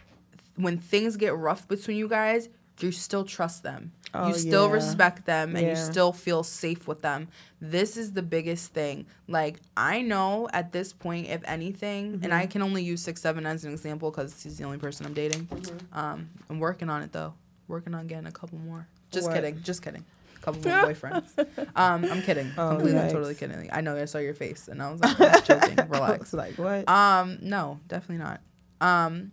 when 0.57 0.78
things 0.78 1.16
get 1.16 1.36
rough 1.36 1.66
between 1.68 1.96
you 1.96 2.09
guys, 2.09 2.48
you 2.80 2.92
still 2.92 3.24
trust 3.24 3.62
them. 3.62 3.92
Oh, 4.14 4.28
you 4.28 4.34
still 4.34 4.66
yeah. 4.66 4.72
respect 4.74 5.24
them 5.24 5.57
and 5.57 5.66
you 5.66 5.74
still 5.76 6.12
feel 6.12 6.42
safe 6.42 6.86
with 6.86 7.00
them. 7.00 7.28
This 7.62 7.96
is 7.96 8.12
the 8.12 8.20
biggest 8.22 8.72
thing. 8.74 9.07
Like 9.26 9.61
I 9.76 10.03
know 10.03 10.48
at 10.53 10.72
this 10.72 10.92
point, 10.92 11.28
if 11.28 11.40
anything, 11.46 12.14
and 12.14 12.22
Mm-hmm. 12.24 12.32
I 12.32 12.46
can 12.46 12.61
only 12.62 12.82
use 12.82 13.00
six 13.03 13.22
seven 13.22 13.46
as 13.46 13.64
an 13.64 13.72
example 13.72 14.11
because 14.11 14.42
he's 14.42 14.59
the 14.59 14.64
only 14.64 14.76
person 14.78 15.07
I'm 15.07 15.14
dating. 15.14 15.46
Mm-hmm. 15.46 15.98
Um, 15.98 16.28
I'm 16.50 16.59
working 16.59 16.90
on 16.90 17.03
it 17.03 17.12
though. 17.12 17.32
Working 17.68 17.94
on 17.94 18.07
getting 18.07 18.26
a 18.26 18.32
couple 18.32 18.59
more. 18.59 18.86
Just 19.11 19.28
What? 19.28 19.34
kidding. 19.36 19.62
Just 19.62 19.80
kidding. 19.82 20.05
Couple 20.43 20.61
more 20.62 20.93
boyfriends. 20.93 21.38
Um, 21.74 22.05
I'm 22.11 22.20
kidding. 22.22 22.53
Oh, 22.59 22.70
Completely, 22.76 23.01
yikes. 23.01 23.12
totally 23.12 23.34
kidding. 23.34 23.68
I 23.72 23.80
know 23.80 23.97
I 23.97 24.05
saw 24.05 24.18
your 24.18 24.34
face 24.34 24.68
and 24.68 24.82
I 24.82 24.90
was 24.93 25.01
like, 25.01 25.16
just 25.16 25.47
joking. 25.47 25.78
I 25.80 25.84
Relax. 25.84 26.32
like 26.34 26.59
what? 26.59 26.88
Um, 26.88 27.38
no, 27.40 27.80
definitely 27.88 28.24
not. 28.24 28.40
Um, 28.80 29.32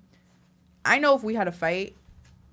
I 0.85 0.99
know 0.99 1.15
if 1.15 1.23
we 1.23 1.33
had 1.35 1.47
a 1.47 1.51
fight 1.51 1.95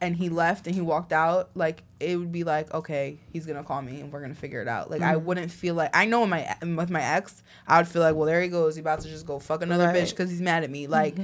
and 0.00 0.16
he 0.16 0.28
left 0.28 0.66
and 0.66 0.74
he 0.74 0.80
walked 0.80 1.12
out, 1.12 1.50
like 1.54 1.82
it 2.00 2.16
would 2.16 2.32
be 2.32 2.44
like, 2.44 2.72
okay, 2.74 3.18
he's 3.32 3.46
gonna 3.46 3.62
call 3.62 3.80
me 3.82 4.00
and 4.00 4.12
we're 4.12 4.20
gonna 4.20 4.34
figure 4.34 4.60
it 4.62 4.68
out. 4.68 4.90
Like 4.90 5.02
I 5.02 5.14
Mm-hmm. 5.14 5.24
wouldn't 5.26 5.50
feel 5.50 5.74
like 5.74 5.94
I 5.94 6.04
know 6.06 6.26
my 6.26 6.54
with 6.62 6.90
my 6.90 7.02
ex, 7.02 7.42
I 7.68 7.78
would 7.78 7.88
feel 7.88 8.02
like, 8.02 8.14
well, 8.14 8.26
there 8.26 8.42
he 8.42 8.48
goes, 8.48 8.74
he 8.76 8.80
about 8.80 9.00
to 9.00 9.08
just 9.08 9.26
go 9.26 9.38
fuck 9.38 9.62
another 9.62 9.86
Right. 9.86 9.96
bitch 9.96 10.10
because 10.10 10.30
he's 10.30 10.40
mad 10.42 10.64
at 10.64 10.70
me. 10.70 10.86
Like 10.86 11.16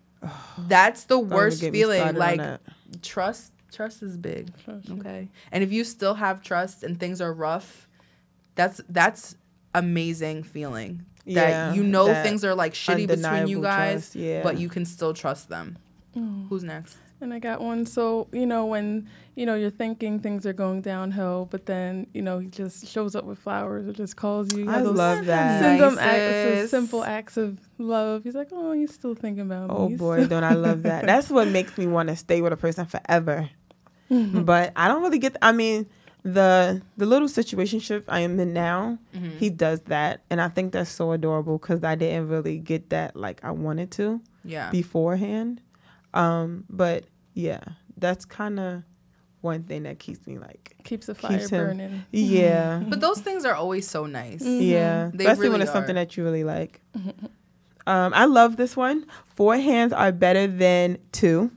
that's 0.58 1.04
the 1.04 1.18
worst 1.18 1.60
feeling. 1.60 2.14
Like 2.14 2.60
trust, 3.02 3.52
trust 3.76 4.02
is 4.02 4.16
big. 4.16 4.50
Trust. 4.64 4.90
Okay. 4.90 5.28
And 5.52 5.62
if 5.62 5.72
you 5.72 5.84
still 5.84 6.14
have 6.14 6.42
trust 6.42 6.82
and 6.82 6.98
things 6.98 7.20
are 7.20 7.32
rough, 7.32 7.88
that's 8.54 8.80
that's 8.88 9.36
amazing 9.74 10.42
feeling. 10.42 11.04
That 11.26 11.34
Yeah, 11.34 11.72
you 11.74 11.82
know 11.82 12.06
that 12.06 12.24
things 12.24 12.44
are 12.44 12.54
like 12.54 12.72
shitty 12.72 13.06
between 13.06 13.48
you 13.48 13.60
guys, 13.60 14.12
trust, 14.12 14.16
yeah. 14.16 14.42
but 14.42 14.58
you 14.58 14.68
can 14.68 14.84
still 14.84 15.12
trust 15.12 15.48
them. 15.48 15.76
Mm. 16.16 16.48
Who's 16.48 16.64
next? 16.64 16.96
And 17.20 17.32
I 17.32 17.38
got 17.38 17.62
one. 17.62 17.86
So, 17.86 18.28
you 18.30 18.44
know, 18.44 18.66
when, 18.66 19.08
you 19.36 19.46
know, 19.46 19.54
you're 19.54 19.70
thinking 19.70 20.20
things 20.20 20.44
are 20.44 20.52
going 20.52 20.82
downhill, 20.82 21.48
but 21.50 21.64
then, 21.64 22.06
you 22.12 22.20
know, 22.20 22.40
he 22.40 22.48
just 22.48 22.86
shows 22.88 23.16
up 23.16 23.24
with 23.24 23.38
flowers 23.38 23.88
or 23.88 23.92
just 23.92 24.16
calls 24.16 24.54
you. 24.54 24.64
you 24.64 24.70
I 24.70 24.80
love 24.80 25.24
that. 25.24 25.78
Simple 25.78 25.98
acts, 25.98 26.60
those 26.60 26.70
simple 26.70 27.04
acts 27.04 27.36
of 27.38 27.58
love. 27.78 28.22
He's 28.24 28.34
like, 28.34 28.48
oh, 28.52 28.72
he's 28.72 28.92
still 28.92 29.14
thinking 29.14 29.42
about 29.42 29.70
Oh 29.70 29.88
me. 29.88 29.94
Oh, 29.94 29.98
boy, 29.98 30.26
don't 30.28 30.44
I 30.44 30.52
love 30.54 30.82
that. 30.82 31.06
That's 31.06 31.30
what 31.30 31.48
makes 31.48 31.76
me 31.78 31.86
want 31.86 32.10
to 32.10 32.16
stay 32.16 32.42
with 32.42 32.52
a 32.52 32.56
person 32.56 32.84
forever. 32.84 33.48
But 34.08 34.72
I 34.76 34.88
don't 34.88 35.02
really 35.02 35.18
get 35.18 35.36
I 35.42 35.52
mean, 35.52 35.86
the 36.22 36.82
the 36.96 37.06
little 37.06 37.28
situationship 37.28 38.04
I 38.08 38.20
am 38.20 38.38
in 38.40 38.52
now, 38.52 38.98
Mm-hmm. 39.14 39.38
he 39.38 39.50
does 39.50 39.80
that 39.82 40.22
and 40.30 40.40
I 40.40 40.48
think 40.48 40.72
that's 40.72 40.90
so 40.90 41.12
adorable 41.12 41.58
cuz 41.58 41.82
I 41.84 41.94
didn't 41.94 42.28
really 42.28 42.58
get 42.58 42.90
that 42.90 43.16
like 43.16 43.44
I 43.44 43.50
wanted 43.52 43.90
to 43.92 44.20
Yeah. 44.44 44.70
beforehand. 44.70 45.60
Um 46.14 46.64
but 46.70 47.04
yeah, 47.34 47.60
that's 47.96 48.24
kind 48.24 48.58
of 48.60 48.82
one 49.42 49.62
thing 49.64 49.84
that 49.84 49.98
keeps 49.98 50.26
me 50.26 50.38
like 50.38 50.74
keeps 50.84 51.06
the 51.06 51.14
fire 51.14 51.38
Keeps 51.38 51.50
him- 51.50 51.66
burning. 51.66 52.04
yeah. 52.12 52.82
But 52.88 53.00
those 53.00 53.20
things 53.20 53.44
are 53.44 53.54
always 53.54 53.88
so 53.88 54.06
nice. 54.06 54.42
Yeah, 54.42 55.10
They 55.14 55.24
especially 55.26 55.48
when 55.50 55.52
really 55.60 55.62
it's 55.64 55.72
something 55.72 55.94
that 55.96 56.16
you 56.16 56.24
really 56.24 56.44
like. 56.44 56.80
um, 57.86 58.12
I 58.14 58.24
love 58.24 58.56
this 58.56 58.76
one. 58.76 59.06
Four 59.36 59.56
hands 59.56 59.92
are 59.92 60.10
better 60.12 60.46
than 60.46 60.98
two. 61.12 61.50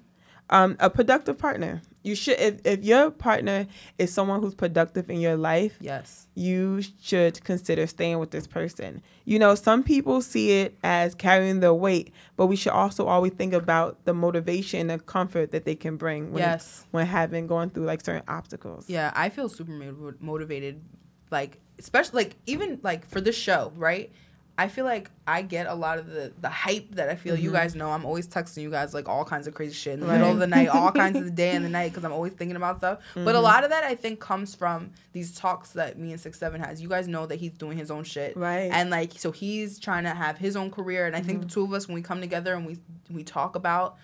Um, 0.52 0.78
a 0.80 0.90
productive 0.90 1.38
partner. 1.38 1.82
You 2.04 2.16
should 2.16 2.40
if, 2.40 2.62
if 2.66 2.84
your 2.84 3.12
partner 3.12 3.68
is 3.98 4.14
someone 4.14 4.42
who's 4.42 4.56
productive 4.56 5.10
in 5.10 5.20
your 5.20 5.36
life 5.36 5.78
Yes. 5.82 6.28
you 6.36 6.82
should 7.02 7.44
consider 7.44 7.86
staying 7.88 8.20
with 8.20 8.32
this 8.32 8.48
person 8.48 9.02
you 9.26 9.38
know 9.38 9.54
some 9.56 9.84
people 9.84 10.22
see 10.22 10.52
it 10.62 10.78
as 10.84 11.14
carrying 11.14 11.60
their 11.60 11.74
weight 11.74 12.14
but 12.38 12.46
we 12.48 12.56
should 12.56 12.72
also 12.72 13.06
always 13.08 13.34
think 13.34 13.54
about 13.54 14.06
the 14.06 14.14
motivation 14.14 14.90
and 14.90 15.06
comfort 15.06 15.52
that 15.52 15.66
they 15.66 15.76
can 15.76 15.98
bring 15.98 16.32
when, 16.32 16.42
Yes. 16.42 16.86
when 16.92 17.06
having 17.06 17.48
going 17.48 17.70
through 17.70 17.86
like 17.86 18.02
certain 18.02 18.24
obstacles 18.28 18.90
Yeah, 18.90 19.12
I 19.16 19.30
feel 19.30 19.50
super 19.50 19.72
motivated, 20.20 20.82
like 21.32 21.60
especially 21.80 22.24
like 22.24 22.36
even 22.46 22.80
like 22.84 23.06
for 23.06 23.22
this 23.22 23.36
show, 23.38 23.72
right? 23.76 24.12
I 24.60 24.68
feel 24.68 24.84
like 24.84 25.10
I 25.26 25.42
get 25.42 25.68
a 25.68 25.74
lot 25.74 26.00
of 26.00 26.08
the 26.08 26.34
the 26.42 26.50
hype 26.50 26.96
that 26.96 27.08
I 27.08 27.16
feel. 27.16 27.38
You 27.38 27.48
mm-hmm. 27.48 27.56
guys 27.56 27.76
know 27.76 27.92
I'm 27.92 28.06
always 28.06 28.28
texting 28.28 28.62
you 28.62 28.70
guys 28.70 28.94
like 28.94 29.08
all 29.08 29.24
kinds 29.24 29.48
of 29.48 29.54
crazy 29.54 29.74
shit 29.74 29.94
in 29.94 30.02
the 30.02 30.08
middle 30.08 30.30
of 30.30 30.40
the 30.40 30.48
night, 30.48 30.68
all 30.68 30.92
kinds 30.92 31.18
of 31.18 31.24
the 31.30 31.32
day 31.32 31.52
and 31.52 31.64
the 31.64 31.70
night 31.70 31.92
because 31.92 32.04
I'm 32.04 32.12
always 32.12 32.34
thinking 32.34 32.58
about 32.58 32.80
stuff. 32.80 33.00
But 33.14 33.22
a 33.22 33.38
mm-hmm. 33.38 33.44
lot 33.44 33.64
of 33.64 33.70
that 33.70 33.86
I 33.86 33.96
think 33.96 34.20
comes 34.20 34.54
from 34.54 34.92
these 35.14 35.34
talks 35.34 35.72
that 35.72 35.98
me 35.98 36.12
and 36.12 36.20
Six 36.20 36.38
Seven 36.38 36.60
has. 36.62 36.82
You 36.82 36.90
guys 36.90 37.08
know 37.08 37.26
that 37.26 37.40
he's 37.40 37.54
doing 37.54 37.78
his 37.78 37.90
own 37.90 38.04
shit, 38.04 38.36
Right. 38.36 38.70
And 38.70 38.90
like 38.90 39.14
so 39.16 39.32
he's 39.32 39.80
trying 39.80 40.04
to 40.04 40.10
have 40.10 40.38
his 40.38 40.58
own 40.58 40.72
career, 40.72 41.08
and 41.08 41.16
I 41.16 41.22
think 41.22 41.40
the 41.40 41.46
mm-hmm. 41.46 41.54
two 41.54 41.64
of 41.64 41.72
us 41.72 41.88
when 41.88 41.96
we 41.96 42.02
come 42.02 42.20
together 42.20 42.54
and 42.54 42.66
we 42.66 42.80
we 43.10 43.24
talk 43.24 43.56
about 43.56 43.96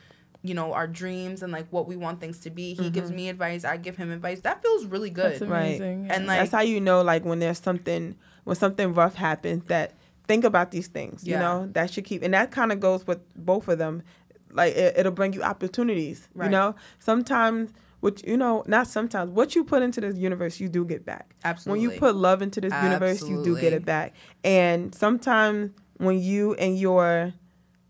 you 0.42 0.54
know 0.54 0.72
our 0.72 0.88
dreams 0.88 1.44
and 1.44 1.52
like 1.52 1.68
what 1.70 1.86
we 1.86 1.98
want 1.98 2.22
things 2.22 2.40
to 2.40 2.50
be. 2.50 2.76
He 2.76 2.90
gives 2.90 3.12
me 3.12 3.28
advice, 3.28 3.66
I 3.66 3.76
give 3.76 3.98
him 3.98 4.10
advice. 4.10 4.40
That 4.40 4.62
feels 4.62 4.86
really 4.86 5.10
good. 5.10 5.42
Right. 5.42 5.76
amazing. 5.76 6.08
And, 6.10 6.28
like- 6.28 6.40
that's 6.40 6.52
how 6.54 6.62
you 6.62 6.80
know 6.80 7.02
like 7.02 7.26
when 7.26 7.40
there's 7.40 7.60
something 7.60 8.16
when 8.46 8.56
something 8.56 8.94
rough 8.94 9.16
happens 9.16 9.66
that 9.66 9.92
think 10.28 10.44
about 10.44 10.72
these 10.72 10.88
things 10.88 11.26
you 11.28 11.38
know 11.38 11.68
that 11.74 11.92
should 11.92 12.04
keep 12.06 12.22
and 12.24 12.34
that 12.34 12.52
kind 12.52 12.72
of 12.72 12.80
goes 12.80 13.06
with 13.08 13.20
both 13.36 13.68
of 13.68 13.78
them. 13.78 14.02
Like 14.52 14.74
it, 14.76 14.98
it'll 14.98 15.12
bring 15.12 15.34
you 15.34 15.44
opportunities 15.44 16.30
Right. 16.34 16.46
you 16.46 16.52
know? 16.52 16.76
Sometimes 17.00 17.74
which 18.00 18.24
you 18.26 18.38
know 18.38 18.64
not 18.68 18.88
sometimes 18.88 19.30
what 19.32 19.56
you 19.56 19.64
put 19.64 19.82
into 19.82 20.00
this 20.02 20.16
universe 20.16 20.60
you 20.60 20.70
do 20.70 20.86
get 20.86 21.06
back. 21.06 21.36
Absolutely. 21.44 21.86
when 21.88 21.92
you 21.94 22.00
put 22.00 22.16
love 22.16 22.42
into 22.42 22.62
this 22.62 22.74
universe 22.84 23.22
you 23.28 23.44
do 23.44 23.60
get 23.60 23.74
it 23.74 23.84
back. 23.86 24.14
And 24.44 24.94
sometimes 24.96 25.72
when 25.98 26.20
you 26.20 26.54
and 26.56 26.78
your 26.80 27.34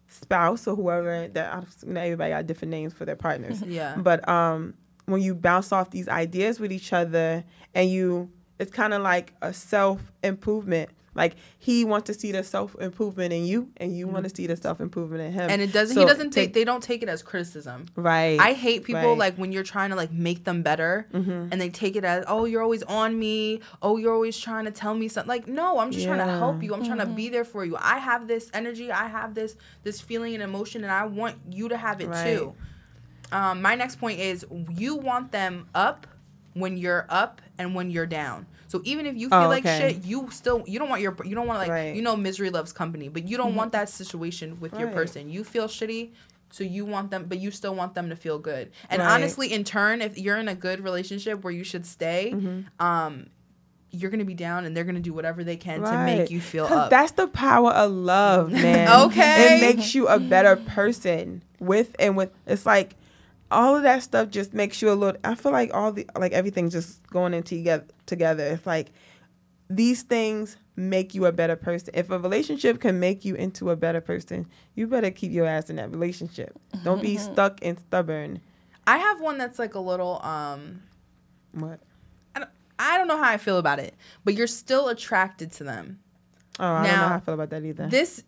spouse 0.08 0.68
or 0.68 0.76
whoever 0.76 1.28
that 1.30 1.66
know, 1.86 2.00
everybody 2.02 2.32
got 2.32 2.48
different 2.48 2.72
names 2.72 2.94
for 2.94 3.06
their 3.06 3.16
partners. 3.16 3.62
Yeah. 3.68 3.96
but 3.98 4.28
um 4.28 4.74
when 5.06 5.22
you 5.22 5.36
bounce 5.36 5.72
off 5.72 5.92
these 5.92 6.08
ideas 6.08 6.60
with 6.60 6.72
each 6.72 6.92
other 6.94 7.44
and 7.74 7.90
you 7.90 8.30
it's 8.58 8.72
kind 8.72 8.94
of 8.94 9.02
like 9.02 9.34
a 9.42 9.54
self 9.54 10.12
improvement 10.24 10.90
like 11.16 11.36
he 11.58 11.84
wants 11.86 12.08
to 12.08 12.14
see 12.14 12.32
the 12.32 12.44
self 12.44 12.76
improvement 12.80 13.34
in 13.34 13.46
you 13.46 13.70
and 13.78 13.98
you 13.98 14.08
want 14.08 14.26
to 14.30 14.36
see 14.36 14.46
the 14.48 14.56
self 14.56 14.80
improvement 14.80 15.22
in 15.22 15.32
him 15.32 15.42
Mm-hmm. 15.44 15.50
and 15.52 15.62
it 15.62 15.72
doesn't. 15.74 15.98
he 15.98 16.06
doesn't 16.06 16.32
take. 16.32 16.54
They 16.54 16.64
don't 16.66 16.84
take 16.84 17.02
it 17.02 17.10
as 17.10 17.24
criticism. 17.24 17.86
right 17.96 18.40
I 18.40 18.54
hate 18.54 18.84
people 18.84 19.02
right. 19.02 19.08
Mm-hmm. 19.08 19.20
like 19.20 19.36
when 19.38 19.52
you're 19.52 19.64
trying 19.64 19.90
to 19.92 19.96
like 19.96 20.12
make 20.12 20.44
them 20.44 20.62
better, 20.62 21.08
and 21.14 21.52
they 21.62 21.70
take 21.70 21.96
it 21.96 22.04
as, 22.04 22.24
oh, 22.28 22.46
you're 22.46 22.62
always 22.62 22.84
on 22.84 23.18
me. 23.18 23.62
Oh, 23.82 23.98
you're 23.98 24.14
always 24.14 24.38
trying 24.38 24.66
to 24.66 24.72
tell 24.72 24.94
me 24.94 25.08
something. 25.08 25.30
Like, 25.30 25.48
no, 25.48 25.80
I'm 25.80 25.92
just 25.92 26.06
trying 26.06 26.20
to 26.20 26.26
help 26.26 26.62
you. 26.62 26.74
I'm 26.74 26.84
trying 26.86 27.00
to 27.00 27.06
be 27.06 27.30
there 27.30 27.46
for 27.46 27.64
you. 27.66 27.78
I 27.80 27.98
have 27.98 28.28
this 28.28 28.52
energy. 28.54 28.92
I 28.92 29.08
have 29.08 29.34
this 29.34 29.56
this 29.84 30.02
feeling 30.02 30.34
and 30.34 30.44
emotion, 30.44 30.84
and 30.84 30.92
I 30.92 31.06
want 31.06 31.38
you 31.50 31.70
to 31.70 31.78
have 31.78 32.02
it 32.02 32.10
Right. 32.10 32.38
too. 32.38 32.54
Um, 33.32 33.62
my 33.62 33.76
next 33.76 33.96
point 33.98 34.20
is 34.20 34.46
you 34.76 34.96
want 34.96 35.32
them 35.32 35.68
up 35.74 36.06
when 36.54 36.78
you're 36.78 37.06
up 37.10 37.42
and 37.58 37.74
when 37.76 37.90
you're 37.90 38.06
down. 38.06 38.46
So 38.68 38.82
even 38.84 39.06
if 39.06 39.16
you 39.16 39.30
feel 39.30 39.44
Oh, 39.44 39.48
like 39.50 39.66
okay. 39.66 39.94
shit, 39.94 40.06
you 40.06 40.30
still 40.32 40.64
you 40.68 40.80
don't 40.80 40.90
want 40.90 41.02
your 41.02 41.16
you 41.24 41.36
don't 41.36 41.48
want 41.48 41.60
like 41.60 41.70
Right. 41.70 41.96
you 41.96 42.02
know 42.02 42.16
misery 42.18 42.50
loves 42.50 42.74
company, 42.74 43.10
but 43.10 43.28
you 43.28 43.38
don't 43.38 43.56
want 43.56 43.72
that 43.74 43.90
situation 43.90 44.60
with 44.60 44.78
your 44.80 44.90
person. 44.90 45.30
You 45.30 45.44
feel 45.44 45.68
shitty, 45.68 46.12
so 46.52 46.64
you 46.64 46.86
want 46.86 47.12
them, 47.12 47.26
but 47.28 47.40
you 47.40 47.52
still 47.52 47.76
want 47.76 47.94
them 47.94 48.10
to 48.10 48.16
feel 48.16 48.40
good. 48.40 48.72
And 48.90 49.02
Right. 49.02 49.12
honestly, 49.14 49.54
in 49.54 49.64
turn, 49.64 50.02
if 50.02 50.18
you're 50.18 50.38
in 50.38 50.48
a 50.48 50.56
good 50.56 50.84
relationship 50.84 51.44
where 51.44 51.54
you 51.54 51.64
should 51.64 51.86
stay, 51.86 52.36
um, 52.80 53.28
you're 53.92 54.12
gonna 54.12 54.26
be 54.26 54.34
down, 54.34 54.66
and 54.66 54.76
they're 54.76 54.84
gonna 54.84 55.00
do 55.00 55.14
whatever 55.14 55.44
they 55.44 55.56
can 55.56 55.82
to 55.84 55.98
make 55.98 56.30
you 56.30 56.42
feel 56.42 56.66
up. 56.66 56.90
that's 56.90 57.12
the 57.14 57.28
power 57.28 57.72
of 57.72 57.92
love 57.92 58.52
man 58.68 58.88
Okay. 58.90 59.46
it 59.56 59.60
makes 59.60 59.96
you 59.96 60.08
a 60.08 60.20
better 60.20 60.56
person 60.76 61.42
with 61.60 61.96
and 62.00 62.18
with 62.18 62.30
it's 62.46 62.66
like 62.66 62.96
all 63.52 63.76
of 63.76 63.84
that 63.84 64.02
stuff 64.04 64.30
just 64.30 64.54
makes 64.54 64.82
you 64.82 64.92
a 64.92 64.94
little 64.94 65.20
i 65.24 65.36
feel 65.36 65.52
like 65.52 65.74
all 65.74 65.92
the 65.92 66.08
like 66.18 66.32
everything's 66.32 66.74
just 66.74 67.06
going 67.08 67.34
in 67.34 67.44
together 67.44 67.86
together 68.06 68.44
it's 68.44 68.66
like 68.66 68.92
these 69.70 70.04
things 70.04 70.58
make 70.76 71.16
you 71.16 71.26
a 71.26 71.32
better 71.32 71.56
person 71.56 71.90
if 71.94 72.10
a 72.10 72.20
relationship 72.20 72.82
can 72.82 73.00
make 73.00 73.24
you 73.24 73.36
into 73.36 73.70
a 73.70 73.76
better 73.76 74.02
person 74.02 74.46
you 74.76 74.88
better 74.88 75.10
keep 75.12 75.32
your 75.32 75.46
ass 75.46 75.70
in 75.70 75.76
that 75.78 75.90
relationship 75.92 76.60
don't 76.84 77.02
be 77.02 77.18
stuck 77.18 77.60
and 77.62 77.80
stubborn 77.80 78.42
I 78.88 78.98
have 78.98 79.20
one 79.22 79.38
that's 79.38 79.60
like 79.60 79.76
a 79.76 79.80
little 79.80 80.22
um. 80.24 80.84
what 81.52 81.80
I 82.36 82.40
don't, 82.40 82.52
I 82.78 82.98
don't 82.98 83.08
know 83.08 83.18
how 83.18 83.30
I 83.30 83.38
feel 83.38 83.58
about 83.58 83.80
it, 83.80 83.96
but 84.24 84.36
you're 84.36 84.48
still 84.48 84.90
attracted 84.90 85.52
to 85.54 85.64
them. 85.64 86.00
Oh 86.60 86.66
i 86.66 86.74
don't 86.74 86.84
know 86.84 86.90
Now, 86.90 87.08
how 87.10 87.16
i 87.16 87.20
feel 87.20 87.34
about 87.34 87.50
that 87.50 87.64
either 87.64 87.88
This, 87.88 88.24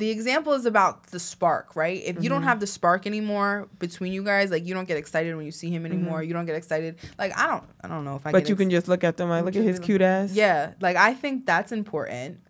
the 0.00 0.10
example 0.10 0.54
is 0.54 0.64
about 0.64 1.08
the 1.08 1.20
spark, 1.20 1.76
right? 1.76 2.02
If 2.02 2.22
you 2.22 2.30
don't 2.30 2.40
mm-hmm. 2.40 2.48
have 2.48 2.58
the 2.58 2.66
spark 2.66 3.06
anymore 3.06 3.68
between 3.78 4.14
you 4.14 4.24
guys, 4.24 4.50
like 4.50 4.66
you 4.66 4.72
don't 4.72 4.88
get 4.88 4.96
excited 4.96 5.36
when 5.36 5.44
you 5.44 5.52
see 5.52 5.70
him 5.70 5.84
anymore. 5.84 6.20
Mm-hmm. 6.20 6.28
You 6.28 6.34
don't 6.34 6.46
get 6.46 6.56
excited. 6.56 6.96
Like 7.18 7.38
I 7.38 7.46
don't, 7.46 7.64
I 7.84 7.88
don't 7.88 8.04
know 8.04 8.16
if 8.16 8.26
I. 8.26 8.32
but 8.32 8.48
you 8.48 8.54
ex- 8.54 8.60
can 8.60 8.70
just 8.70 8.88
look 8.88 9.04
at 9.04 9.18
them 9.18 9.28
like 9.28 9.44
look 9.44 9.54
at 9.54 9.62
his 9.62 9.78
cute 9.78 10.00
ass 10.00 10.32
Yeah, 10.32 10.72
like 10.80 10.96
I 10.96 11.12
think 11.12 11.44
that's 11.44 11.70
important. 11.70 12.40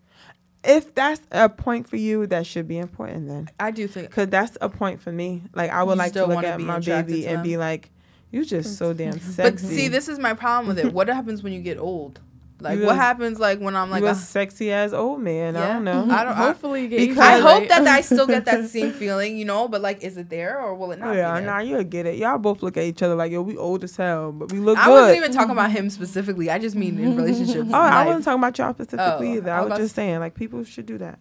if 0.63 0.95
that's 0.95 1.23
a 1.33 1.49
point 1.49 1.89
for 1.89 1.97
you 1.97 2.27
that 2.29 2.47
should 2.47 2.69
be 2.69 2.79
important 2.79 3.27
then 3.27 3.51
I 3.59 3.73
do 3.73 3.89
think. 3.89 4.11
Cause 4.13 4.29
that's 4.29 4.57
a 4.61 4.69
point 4.69 5.03
for 5.03 5.11
me. 5.11 5.43
Like 5.53 5.73
I 5.73 5.83
would 5.83 5.99
like 5.99 6.13
to 6.13 6.27
look 6.27 6.45
at 6.45 6.61
my 6.61 6.79
baby 6.79 7.27
and 7.27 7.43
be 7.43 7.57
like, 7.57 7.91
"You 8.31 8.45
just 8.45 8.79
so 8.79 8.93
damn 8.93 9.19
sexy." 9.19 9.43
But 9.43 9.59
see, 9.59 9.89
this 9.89 10.09
is 10.09 10.21
my 10.21 10.35
problem 10.35 10.69
with 10.69 10.79
it. 10.79 10.93
What 10.93 11.09
happens 11.09 11.43
when 11.43 11.53
you 11.53 11.61
get 11.61 11.79
old? 11.79 12.21
Like, 12.61 12.79
You 12.79 12.87
what 12.87 12.95
a- 12.97 12.99
happens 12.99 13.39
like 13.39 13.59
when 13.59 13.75
I'm 13.75 13.91
like, 13.91 14.03
you 14.03 14.09
a 14.09 14.15
sexy 14.15 14.71
ass 14.73 14.93
old 14.93 15.21
man. 15.21 15.57
I 15.57 15.73
don't 15.73 15.85
know. 15.85 16.07
I 16.11 16.25
don't. 16.25 16.35
Hopefully, 16.35 16.89
gauge 16.89 17.09
because- 17.11 17.19
I 17.19 17.41
that, 17.41 17.43
hope 17.43 17.69
that 17.69 17.87
I 17.87 18.01
still 18.03 18.27
get 18.27 18.45
that 18.45 18.69
same 18.71 18.93
feeling, 18.93 19.37
you 19.39 19.45
know. 19.45 19.67
But 19.69 19.81
like, 19.81 20.03
is 20.03 20.17
it 20.17 20.29
there 20.31 20.61
or 20.61 20.75
will 20.75 20.93
it 20.93 20.99
not? 20.99 21.13
Be 21.13 21.17
yeah, 21.19 21.35
there? 21.35 21.47
nah, 21.47 21.59
you'll 21.61 21.85
get 21.85 22.07
it. 22.07 22.17
Y'all 22.19 22.39
both 22.39 22.63
look 22.63 22.77
at 22.77 22.85
each 22.85 23.03
other 23.03 23.15
like, 23.15 23.33
yo, 23.33 23.43
we 23.43 23.57
old 23.57 23.83
as 23.85 23.97
hell, 23.97 24.33
but 24.33 24.53
we 24.53 24.59
look 24.59 24.77
I 24.79 24.87
good. 24.87 24.91
wasn't 24.93 25.17
even 25.17 25.33
talking 25.33 25.53
about 25.53 25.71
him 25.71 25.89
specifically. 25.91 26.51
I 26.51 26.59
just 26.59 26.77
mean 26.77 26.99
in 26.99 27.17
relationships. 27.17 27.71
oh, 27.73 27.75
I 27.79 28.05
wasn't 28.07 28.25
talking 28.25 28.41
about 28.41 28.59
y'all 28.59 28.75
specifically 28.75 29.29
Oh, 29.31 29.35
either. 29.37 29.51
I 29.53 29.59
I 29.59 29.61
was 29.63 29.71
was 29.71 29.79
just 29.79 29.95
saying, 29.95 30.21
like, 30.21 30.35
people 30.35 30.63
should 30.65 30.87
do 30.87 30.99
that. 30.99 31.19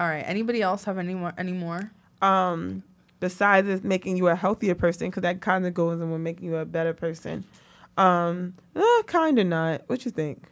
All 0.00 0.06
right. 0.08 0.24
Anybody 0.26 0.60
else 0.62 0.84
have 0.84 0.98
any 0.98 1.14
more? 1.14 1.32
Any 1.38 1.52
more? 1.52 1.90
Um, 2.20 2.82
besides 3.20 3.68
it's 3.68 3.82
making 3.84 4.16
you 4.16 4.28
a 4.28 4.34
healthier 4.34 4.74
person, 4.74 5.08
because 5.08 5.22
that 5.22 5.40
kind 5.40 5.66
of 5.66 5.72
goes 5.74 6.00
in 6.00 6.10
with 6.10 6.20
making 6.20 6.48
you 6.48 6.56
a 6.56 6.64
better 6.66 6.92
person. 6.92 7.44
Um, 7.96 8.52
uh, 8.74 8.82
kind 9.06 9.38
of 9.38 9.46
not. 9.46 9.82
What 9.86 10.04
you 10.04 10.10
think? 10.10 10.42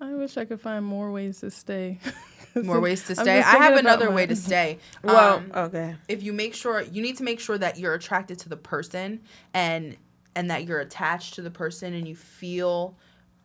I 0.00 0.14
wish 0.14 0.36
I 0.36 0.44
could 0.44 0.60
find 0.60 0.84
more 0.84 1.10
ways 1.10 1.40
to 1.40 1.50
stay. 1.50 1.98
More 2.54 2.80
ways 2.80 3.04
to 3.06 3.14
stay. 3.14 3.38
I 3.38 3.56
have 3.58 3.76
another 3.76 4.10
way 4.10 4.26
to 4.26 4.34
stay. 4.34 4.78
Well, 5.04 5.36
Um, 5.36 5.52
okay. 5.54 5.94
if 6.08 6.24
you 6.24 6.32
make 6.32 6.54
sure 6.54 6.80
you 6.80 7.02
need 7.02 7.16
to 7.18 7.22
make 7.22 7.38
sure 7.38 7.56
that 7.58 7.78
you're 7.78 7.94
attracted 7.94 8.38
to 8.40 8.48
the 8.48 8.56
person 8.56 9.20
and 9.54 9.96
and 10.34 10.50
that 10.50 10.64
you're 10.64 10.80
attached 10.80 11.34
to 11.34 11.42
the 11.42 11.50
person 11.50 11.94
and 11.94 12.08
you 12.08 12.16
feel 12.16 12.96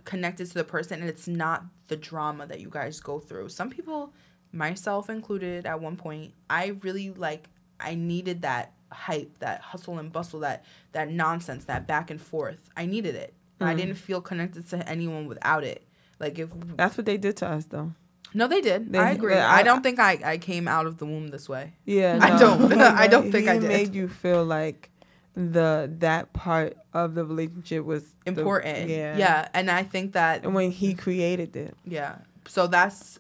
connected 0.04 0.48
to 0.48 0.54
the 0.56 0.64
person 0.64 1.02
and 1.02 1.10
it's 1.10 1.28
not 1.28 1.64
the 1.90 1.96
drama 1.96 2.48
that 2.48 2.60
you 2.60 2.70
guys 2.70 3.00
go 3.00 3.20
through. 3.20 3.50
Some 3.50 3.70
people, 3.70 4.14
myself 4.52 5.10
included 5.10 5.66
at 5.68 5.80
one 5.80 5.96
point, 5.96 6.34
I 6.50 6.78
really 6.82 7.12
like 7.12 7.50
I 7.80 7.94
needed 7.96 8.42
that 8.44 8.74
hype, 8.92 9.38
that 9.40 9.62
hustle 9.62 10.00
and 10.00 10.12
bustle, 10.12 10.40
that 10.40 10.66
that 10.94 11.10
nonsense, 11.10 11.66
that 11.66 11.86
back 11.88 12.10
and 12.10 12.22
forth. 12.22 12.70
I 12.76 12.86
needed 12.88 13.16
it. 13.16 13.34
I 13.62 13.76
didn't 13.76 13.96
feel 13.96 14.22
connected 14.22 14.68
to 14.70 14.90
anyone 14.90 15.28
without 15.28 15.64
it. 15.64 15.83
Like 16.20 16.40
if 16.40 16.50
That's 16.78 16.98
what 16.98 17.06
they 17.06 17.18
did 17.18 17.38
to 17.38 17.48
us, 17.48 17.66
though. 17.66 17.92
no, 18.34 18.48
they 18.48 18.62
did. 18.62 18.92
They- 18.94 19.00
I 19.00 19.12
agree. 19.12 19.34
I- 19.36 19.60
I, 19.60 19.64
don't 19.64 19.84
think 19.84 20.00
I, 20.00 20.20
I 20.24 20.38
came 20.38 20.68
out 20.68 20.86
of 20.86 20.98
the 20.98 21.06
womb 21.06 21.28
this 21.30 21.48
way. 21.50 21.74
Yeah, 21.86 22.18
I 22.22 22.38
don't. 22.40 22.72
I 23.04 23.08
don't 23.08 23.32
think 23.32 23.46
he 23.46 23.50
I 23.50 23.58
did. 23.60 23.68
made 23.68 23.94
you 23.96 24.08
feel 24.08 24.44
like 24.46 24.90
the 25.36 25.92
that 26.00 26.32
part 26.34 26.78
of 26.94 27.16
the 27.16 27.26
relationship 27.26 27.84
was 27.86 28.04
the- 28.26 28.32
important. 28.32 28.90
yeah, 28.90 29.18
yeah. 29.18 29.48
And 29.54 29.70
I 29.72 29.84
think 29.84 30.14
that 30.14 30.44
And 30.46 30.54
when 30.54 30.72
he 30.72 30.94
created 30.94 31.56
it, 31.56 31.76
yeah. 31.86 32.18
So 32.48 32.68
that's 32.68 33.20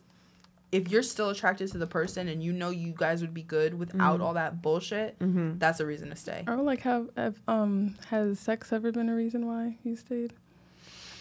if 0.71 0.89
you're 0.89 1.03
still 1.03 1.29
attracted 1.29 1.71
to 1.71 1.77
the 1.77 1.85
person 1.87 2.27
and 2.27 2.41
you 2.43 2.51
know 2.51 2.69
you 2.71 2.93
guys 2.97 3.21
would 3.21 3.33
be 3.33 3.43
good 3.43 3.73
without 3.75 4.15
Mm-hmm. 4.15 4.23
all 4.23 4.33
that 4.33 4.61
bullshit, 4.61 5.15
that's 5.19 5.79
a 5.79 5.85
reason 5.85 6.09
to 6.09 6.15
stay. 6.15 6.43
Or 6.47 6.57
like, 6.57 6.81
have, 6.81 7.09
have 7.17 7.39
um 7.47 7.95
has 8.09 8.39
sex 8.39 8.71
ever 8.73 8.91
been 8.91 9.07
a 9.09 9.15
reason 9.15 9.45
why 9.47 9.77
you 9.83 9.95
stayed? 9.95 10.33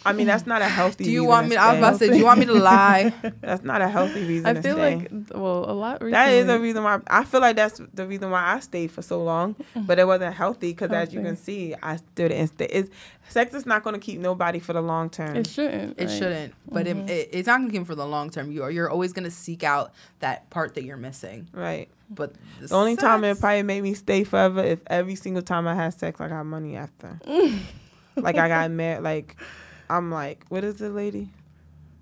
I 0.05 0.13
mean, 0.13 0.27
that's 0.27 0.45
not 0.45 0.61
a 0.61 0.67
healthy. 0.67 1.05
Do 1.05 1.11
you 1.11 1.21
reason 1.21 1.29
want 1.29 1.49
me? 1.49 1.55
To 1.55 1.61
I 1.61 1.69
was 1.71 1.77
about 1.77 1.91
to 1.93 1.97
say, 1.99 2.09
do 2.09 2.17
you 2.17 2.25
want 2.25 2.39
me 2.39 2.45
to 2.47 2.53
lie? 2.53 3.13
That's 3.41 3.63
not 3.63 3.81
a 3.81 3.87
healthy 3.87 4.23
reason. 4.25 4.47
I 4.47 4.53
to 4.53 4.61
feel 4.61 4.75
stay. 4.75 4.95
like 4.97 5.11
well, 5.33 5.65
a 5.69 5.71
lot. 5.73 6.01
Recently, 6.01 6.11
That 6.11 6.31
is 6.33 6.49
a 6.49 6.59
reason 6.59 6.83
why 6.83 6.99
I 7.07 7.23
feel 7.23 7.39
like 7.41 7.55
that's 7.55 7.79
the 7.93 8.05
reason 8.05 8.29
why 8.31 8.53
I 8.55 8.59
stayed 8.59 8.91
for 8.91 9.01
so 9.01 9.23
long, 9.23 9.55
but 9.75 9.99
it 9.99 10.05
wasn't 10.05 10.35
healthy 10.35 10.71
because 10.71 10.91
as 10.91 11.13
you 11.13 11.21
can 11.21 11.37
see, 11.37 11.73
I 11.81 11.95
still 11.97 12.27
didn't 12.29 12.47
stay. 12.49 12.65
It's, 12.65 12.89
sex 13.29 13.53
is 13.53 13.65
not 13.65 13.83
going 13.83 13.93
to 13.93 13.99
keep 13.99 14.19
nobody 14.19 14.59
for 14.59 14.73
the 14.73 14.81
long 14.81 15.09
term. 15.09 15.35
It 15.37 15.47
shouldn't. 15.47 15.97
It 15.99 16.05
right? 16.05 16.11
shouldn't, 16.11 16.53
but 16.69 16.85
Mhm. 16.85 17.07
it, 17.07 17.11
it, 17.11 17.29
it's 17.31 17.47
not 17.47 17.59
gonna 17.61 17.71
keep 17.71 17.85
for 17.87 17.95
the 17.95 18.05
long 18.05 18.29
term. 18.29 18.51
You 18.51 18.63
are 18.63 18.71
you're 18.71 18.89
always 18.89 19.13
gonna 19.13 19.31
seek 19.31 19.63
out 19.63 19.93
that 20.19 20.49
part 20.49 20.75
that 20.75 20.83
you're 20.83 20.97
missing. 20.97 21.47
right. 21.53 21.87
But 22.09 22.33
The 22.61 22.75
only 22.75 22.95
time 22.95 23.23
it 23.23 23.39
probably 23.39 23.63
made 23.63 23.81
me 23.81 23.95
stay 23.95 24.23
forever 24.23 24.61
if 24.63 24.79
every 24.87 25.15
single 25.15 25.41
time 25.41 25.67
I 25.67 25.73
had 25.73 25.93
sex, 25.95 26.21
I 26.21 26.27
got 26.27 26.45
money 26.45 26.75
after. 26.75 27.19
like 28.15 28.37
I 28.37 28.47
got 28.47 28.69
married. 28.71 29.01
Like 29.03 29.35
I'm 29.93 30.09
like, 30.11 30.45
what 30.49 30.63
is 30.63 30.75
the 30.75 30.89
lady? 30.89 31.29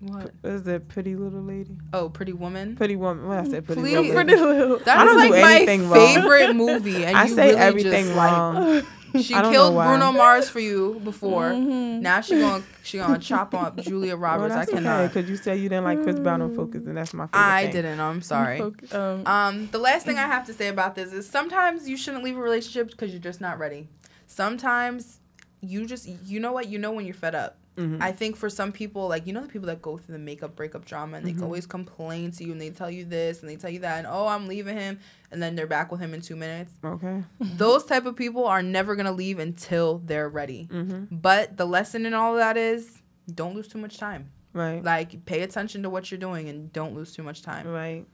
what? 0.00 0.32
What 0.40 0.52
is 0.52 0.80
pretty 0.88 1.14
little 1.14 1.42
lady? 1.42 1.76
Oh, 1.92 2.08
Pretty 2.08 2.32
Woman. 2.32 2.74
Pretty 2.74 2.96
woman. 2.96 3.28
What 3.28 3.38
I 3.38 3.44
said? 3.44 3.64
Pretty 3.66 3.82
Please. 3.82 3.96
little. 3.96 4.12
Pretty 4.14 4.34
little. 4.34 4.78
That 4.78 4.98
I 4.98 5.04
don't 5.04 5.16
like 5.18 5.30
do 5.68 5.82
my 5.88 5.94
favorite 5.94 6.54
movie, 6.56 7.04
and 7.04 7.16
I 7.18 7.24
you 7.26 7.34
say 7.34 7.48
really 7.48 7.60
everything 7.60 8.04
just, 8.06 8.16
like, 8.16 8.32
wrong. 8.32 8.82
She 9.20 9.34
I 9.34 9.42
killed. 9.52 9.74
Bruno 9.74 10.10
Mars 10.10 10.48
for 10.48 10.58
you 10.58 10.98
before. 11.04 11.50
Mhm. 11.50 12.00
Now 12.00 12.22
she 12.22 12.38
going 12.38 12.64
she 12.82 12.96
gonna 12.96 13.18
chop 13.18 13.52
up 13.54 13.76
Julia 13.76 14.16
well, 14.16 14.38
Roberts. 14.38 14.54
I 14.54 14.58
that's 14.60 14.70
okay 14.70 14.78
cannot. 14.78 15.12
because 15.12 15.28
you 15.28 15.36
said 15.36 15.58
you 15.58 15.68
didn't 15.68 15.84
like 15.84 16.02
Chris 16.02 16.18
Brown 16.18 16.40
on 16.40 16.56
Focus, 16.56 16.86
and 16.86 16.96
that's 16.96 17.12
my 17.12 17.26
favorite. 17.26 17.38
I 17.38 17.62
thing. 17.64 17.72
didn't. 17.72 18.00
I'm 18.00 18.22
sorry. 18.22 18.62
Um, 18.92 19.26
Um, 19.26 19.68
the 19.70 19.76
last 19.76 20.06
thing 20.06 20.16
I 20.16 20.22
have 20.26 20.46
to 20.46 20.54
say 20.54 20.68
about 20.68 20.94
this 20.94 21.12
is 21.12 21.28
sometimes 21.28 21.86
you 21.86 21.98
shouldn't 21.98 22.24
leave 22.24 22.38
a 22.38 22.40
relationship 22.40 22.90
because 22.90 23.10
you're 23.10 23.20
just 23.20 23.38
not 23.42 23.58
ready. 23.58 23.88
Sometimes 24.26 25.20
you 25.60 25.84
just 25.86 26.08
you 26.24 26.40
know 26.40 26.52
what 26.52 26.68
you 26.68 26.78
know 26.78 26.90
when 26.92 27.04
you're 27.04 27.14
fed 27.14 27.34
up. 27.34 27.58
Mhm. 27.76 28.02
I 28.02 28.12
think 28.12 28.36
for 28.36 28.50
some 28.50 28.70
people, 28.70 29.08
like 29.08 29.26
you 29.26 29.32
know 29.32 29.40
the 29.40 29.48
people 29.48 29.66
that 29.68 29.80
go 29.80 29.96
through 29.96 30.12
the 30.12 30.18
makeup 30.18 30.54
breakup 30.54 30.84
drama 30.84 31.16
and 31.16 31.26
they 31.26 31.32
Mhm. 31.32 31.42
always 31.42 31.64
complain 31.66 32.30
to 32.32 32.44
you 32.44 32.52
and 32.52 32.60
they 32.60 32.68
tell 32.70 32.90
you 32.90 33.04
this 33.06 33.40
and 33.40 33.48
they 33.48 33.56
tell 33.56 33.70
you 33.70 33.78
that 33.80 33.98
and 33.98 34.06
oh 34.06 34.26
I'm 34.26 34.46
leaving 34.46 34.76
him 34.76 34.98
and 35.30 35.42
then 35.42 35.54
they're 35.56 35.66
back 35.66 35.90
with 35.90 36.00
him 36.00 36.12
in 36.12 36.20
two 36.20 36.36
minutes. 36.36 36.74
Okay. 36.84 37.24
Those 37.40 37.84
type 37.86 38.04
of 38.04 38.14
people 38.14 38.44
are 38.46 38.62
never 38.62 38.94
gonna 38.94 39.12
leave 39.12 39.38
until 39.38 39.98
they're 40.04 40.28
ready. 40.28 40.68
Mm-hmm. 40.70 41.16
But 41.16 41.56
the 41.56 41.64
lesson 41.64 42.04
in 42.04 42.12
all 42.12 42.32
of 42.34 42.38
that 42.38 42.56
is 42.58 43.00
don't 43.32 43.54
lose 43.54 43.68
too 43.68 43.78
much 43.78 43.96
time. 43.96 44.30
Right. 44.52 44.84
Like 44.84 45.24
pay 45.24 45.40
attention 45.40 45.82
to 45.84 45.88
what 45.88 46.10
you're 46.10 46.20
doing 46.20 46.50
and 46.50 46.70
don't 46.74 46.94
lose 46.94 47.14
too 47.14 47.22
much 47.22 47.40
time. 47.40 47.66
Right. 47.66 48.06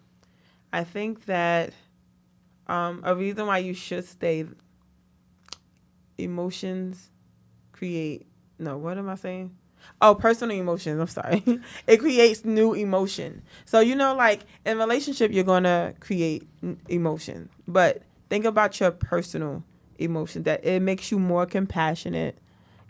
I 0.72 0.84
think 0.84 1.24
that 1.24 1.72
um, 2.68 3.00
a 3.02 3.16
reason 3.16 3.46
why 3.46 3.58
you 3.58 3.74
should 3.74 4.04
stay 4.04 4.44
emotions 6.16 7.10
create 7.72 8.27
no, 8.58 8.76
what 8.78 8.98
am 8.98 9.08
I 9.08 9.14
saying? 9.14 9.54
Oh, 10.00 10.14
personal 10.14 10.56
emotions. 10.56 11.00
I'm 11.00 11.06
sorry. 11.06 11.42
it 11.86 11.98
creates 11.98 12.44
new 12.44 12.74
emotion. 12.74 13.42
So 13.64 13.80
you 13.80 13.94
know, 13.94 14.14
like 14.14 14.40
in 14.66 14.78
relationship, 14.78 15.32
you're 15.32 15.44
gonna 15.44 15.94
create 16.00 16.46
n- 16.62 16.80
emotion, 16.88 17.48
but 17.66 18.02
think 18.28 18.44
about 18.44 18.78
your 18.80 18.90
personal 18.90 19.62
emotion. 19.98 20.42
That 20.44 20.64
it 20.64 20.80
makes 20.80 21.10
you 21.10 21.18
more 21.18 21.46
compassionate. 21.46 22.38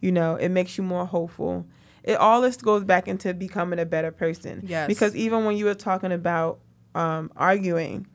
You 0.01 0.13
know, 0.13 0.37
it 0.37 0.49
makes 0.51 0.79
you 0.79 0.85
more 0.85 1.05
hopeful. 1.07 1.67
It 2.05 2.15
all 2.15 2.41
this 2.41 2.57
goes 2.57 2.85
back 2.85 3.07
into 3.09 3.35
becoming 3.35 3.79
a 3.79 3.85
better 3.87 4.11
person. 4.11 4.63
Yes. 4.67 4.87
Because 4.89 5.15
even 5.15 5.45
when 5.45 5.57
you 5.57 5.67
were 5.67 5.75
talking 5.75 6.13
about 6.13 6.61
um, 6.95 7.31
arguing, 7.37 8.07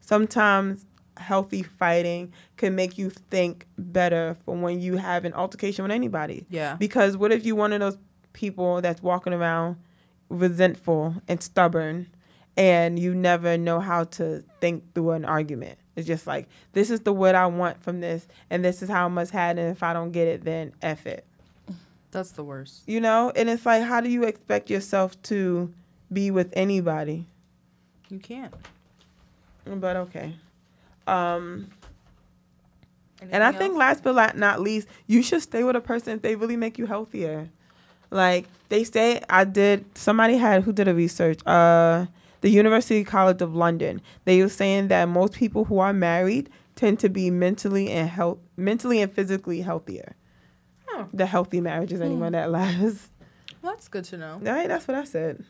sometimes 0.00 0.86
healthy 1.16 1.62
fighting 1.62 2.32
can 2.56 2.74
make 2.74 2.98
you 2.98 3.10
think 3.10 3.66
better 3.78 4.36
for 4.44 4.56
when 4.56 4.80
you 4.80 4.96
have 4.96 5.24
an 5.24 5.32
altercation 5.32 5.82
with 5.82 5.92
anybody. 5.92 6.46
Yeah. 6.50 6.76
Because 6.76 7.16
what 7.16 7.32
if 7.32 7.44
you 7.46 7.56
one 7.56 7.72
of 7.72 7.80
those 7.80 7.98
people 8.32 8.80
that's 8.80 9.02
walking 9.02 9.32
around 9.32 9.76
resentful 10.28 11.14
and 11.28 11.42
stubborn 11.42 12.08
and 12.56 12.98
you 12.98 13.14
never 13.14 13.56
know 13.56 13.80
how 13.80 14.04
to 14.04 14.42
think 14.60 14.94
through 14.94 15.10
an 15.10 15.24
argument? 15.24 15.78
It's 15.96 16.06
just 16.06 16.26
like, 16.26 16.48
this 16.72 16.90
is 16.90 17.00
the 17.00 17.12
what 17.12 17.34
I 17.36 17.46
want 17.46 17.80
from 17.82 18.00
this, 18.00 18.26
and 18.50 18.64
this 18.64 18.82
is 18.82 18.88
how 18.88 19.04
I 19.04 19.08
must 19.08 19.30
have 19.30 19.56
it, 19.56 19.60
and 19.60 19.70
if 19.70 19.82
I 19.82 19.92
don't 19.92 20.10
get 20.10 20.26
it, 20.26 20.44
then 20.44 20.72
F 20.82 21.06
it. 21.06 21.24
That's 22.10 22.32
the 22.32 22.42
worst. 22.42 22.82
You 22.86 23.00
know? 23.00 23.30
And 23.36 23.48
it's 23.48 23.64
like, 23.64 23.82
how 23.84 24.00
do 24.00 24.08
you 24.08 24.24
expect 24.24 24.70
yourself 24.70 25.20
to 25.24 25.72
be 26.12 26.32
with 26.32 26.52
anybody? 26.54 27.26
You 28.08 28.18
can't. 28.18 28.52
But 29.64 29.96
okay. 29.96 30.34
Um, 31.06 31.70
and 33.30 33.42
I 33.42 33.52
think 33.52 33.76
last 33.76 34.02
but 34.02 34.36
not 34.36 34.60
least, 34.60 34.88
you 35.06 35.22
should 35.22 35.42
stay 35.42 35.64
with 35.64 35.76
a 35.76 35.80
person 35.80 36.14
if 36.16 36.22
they 36.22 36.36
really 36.36 36.56
make 36.56 36.78
you 36.78 36.86
healthier. 36.86 37.48
Like 38.10 38.46
they 38.68 38.84
say, 38.84 39.20
I 39.28 39.44
did. 39.44 39.96
Somebody 39.96 40.36
had 40.36 40.62
who 40.62 40.72
did 40.72 40.88
a 40.88 40.94
research. 40.94 41.44
Uh, 41.46 42.06
the 42.42 42.50
University 42.50 43.02
College 43.04 43.40
of 43.40 43.54
London. 43.54 44.02
They 44.26 44.42
were 44.42 44.50
saying 44.50 44.88
that 44.88 45.08
most 45.08 45.32
people 45.32 45.64
who 45.64 45.78
are 45.78 45.94
married 45.94 46.50
tend 46.76 46.98
to 47.00 47.08
be 47.08 47.30
mentally 47.30 47.90
and 47.90 48.08
health, 48.08 48.38
mentally 48.56 49.00
and 49.00 49.10
physically 49.10 49.62
healthier. 49.62 50.14
Oh. 50.90 51.08
The 51.14 51.24
healthy 51.24 51.60
marriages, 51.60 52.02
anyone 52.02 52.32
that 52.32 52.50
lasts. 52.50 53.10
Well, 53.62 53.72
that's 53.72 53.88
good 53.88 54.04
to 54.04 54.18
know. 54.18 54.40
Right, 54.42 54.68
that's 54.68 54.86
what 54.86 54.94
I 54.94 55.04
said. 55.04 55.42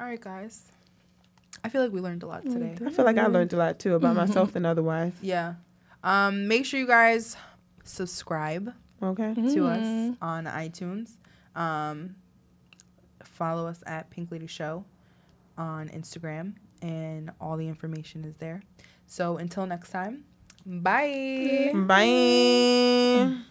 All 0.00 0.06
right, 0.06 0.20
guys. 0.20 0.72
I 1.64 1.68
feel 1.70 1.82
like 1.82 1.92
we 1.92 2.00
learned 2.00 2.22
a 2.22 2.26
lot 2.26 2.44
today. 2.44 2.76
I 2.84 2.90
feel 2.90 3.04
like 3.04 3.18
I 3.18 3.26
learned 3.26 3.52
a 3.52 3.56
lot 3.56 3.78
too 3.78 3.94
about 3.94 4.14
myself 4.16 4.54
and 4.56 4.64
otherwise. 4.66 5.12
Yeah. 5.20 5.54
Um, 6.04 6.46
make 6.48 6.64
sure 6.64 6.78
you 6.78 6.86
guys 6.86 7.36
subscribe 7.84 8.72
Okay. 9.02 9.34
to 9.34 9.66
us 9.66 9.78
Mhm. 9.84 10.16
on 10.22 10.44
iTunes. 10.44 11.16
Um, 11.56 12.14
follow 13.24 13.66
us 13.66 13.82
at 13.86 14.10
Pink 14.10 14.30
Lady 14.30 14.46
Show 14.46 14.84
on 15.56 15.88
Instagram, 15.88 16.54
and 16.82 17.32
all 17.40 17.56
the 17.56 17.66
information 17.68 18.24
is 18.24 18.36
there. 18.36 18.62
So 19.06 19.36
until 19.38 19.66
next 19.66 19.90
time, 19.90 20.24
bye. 20.64 21.72
Bye. 21.74 23.42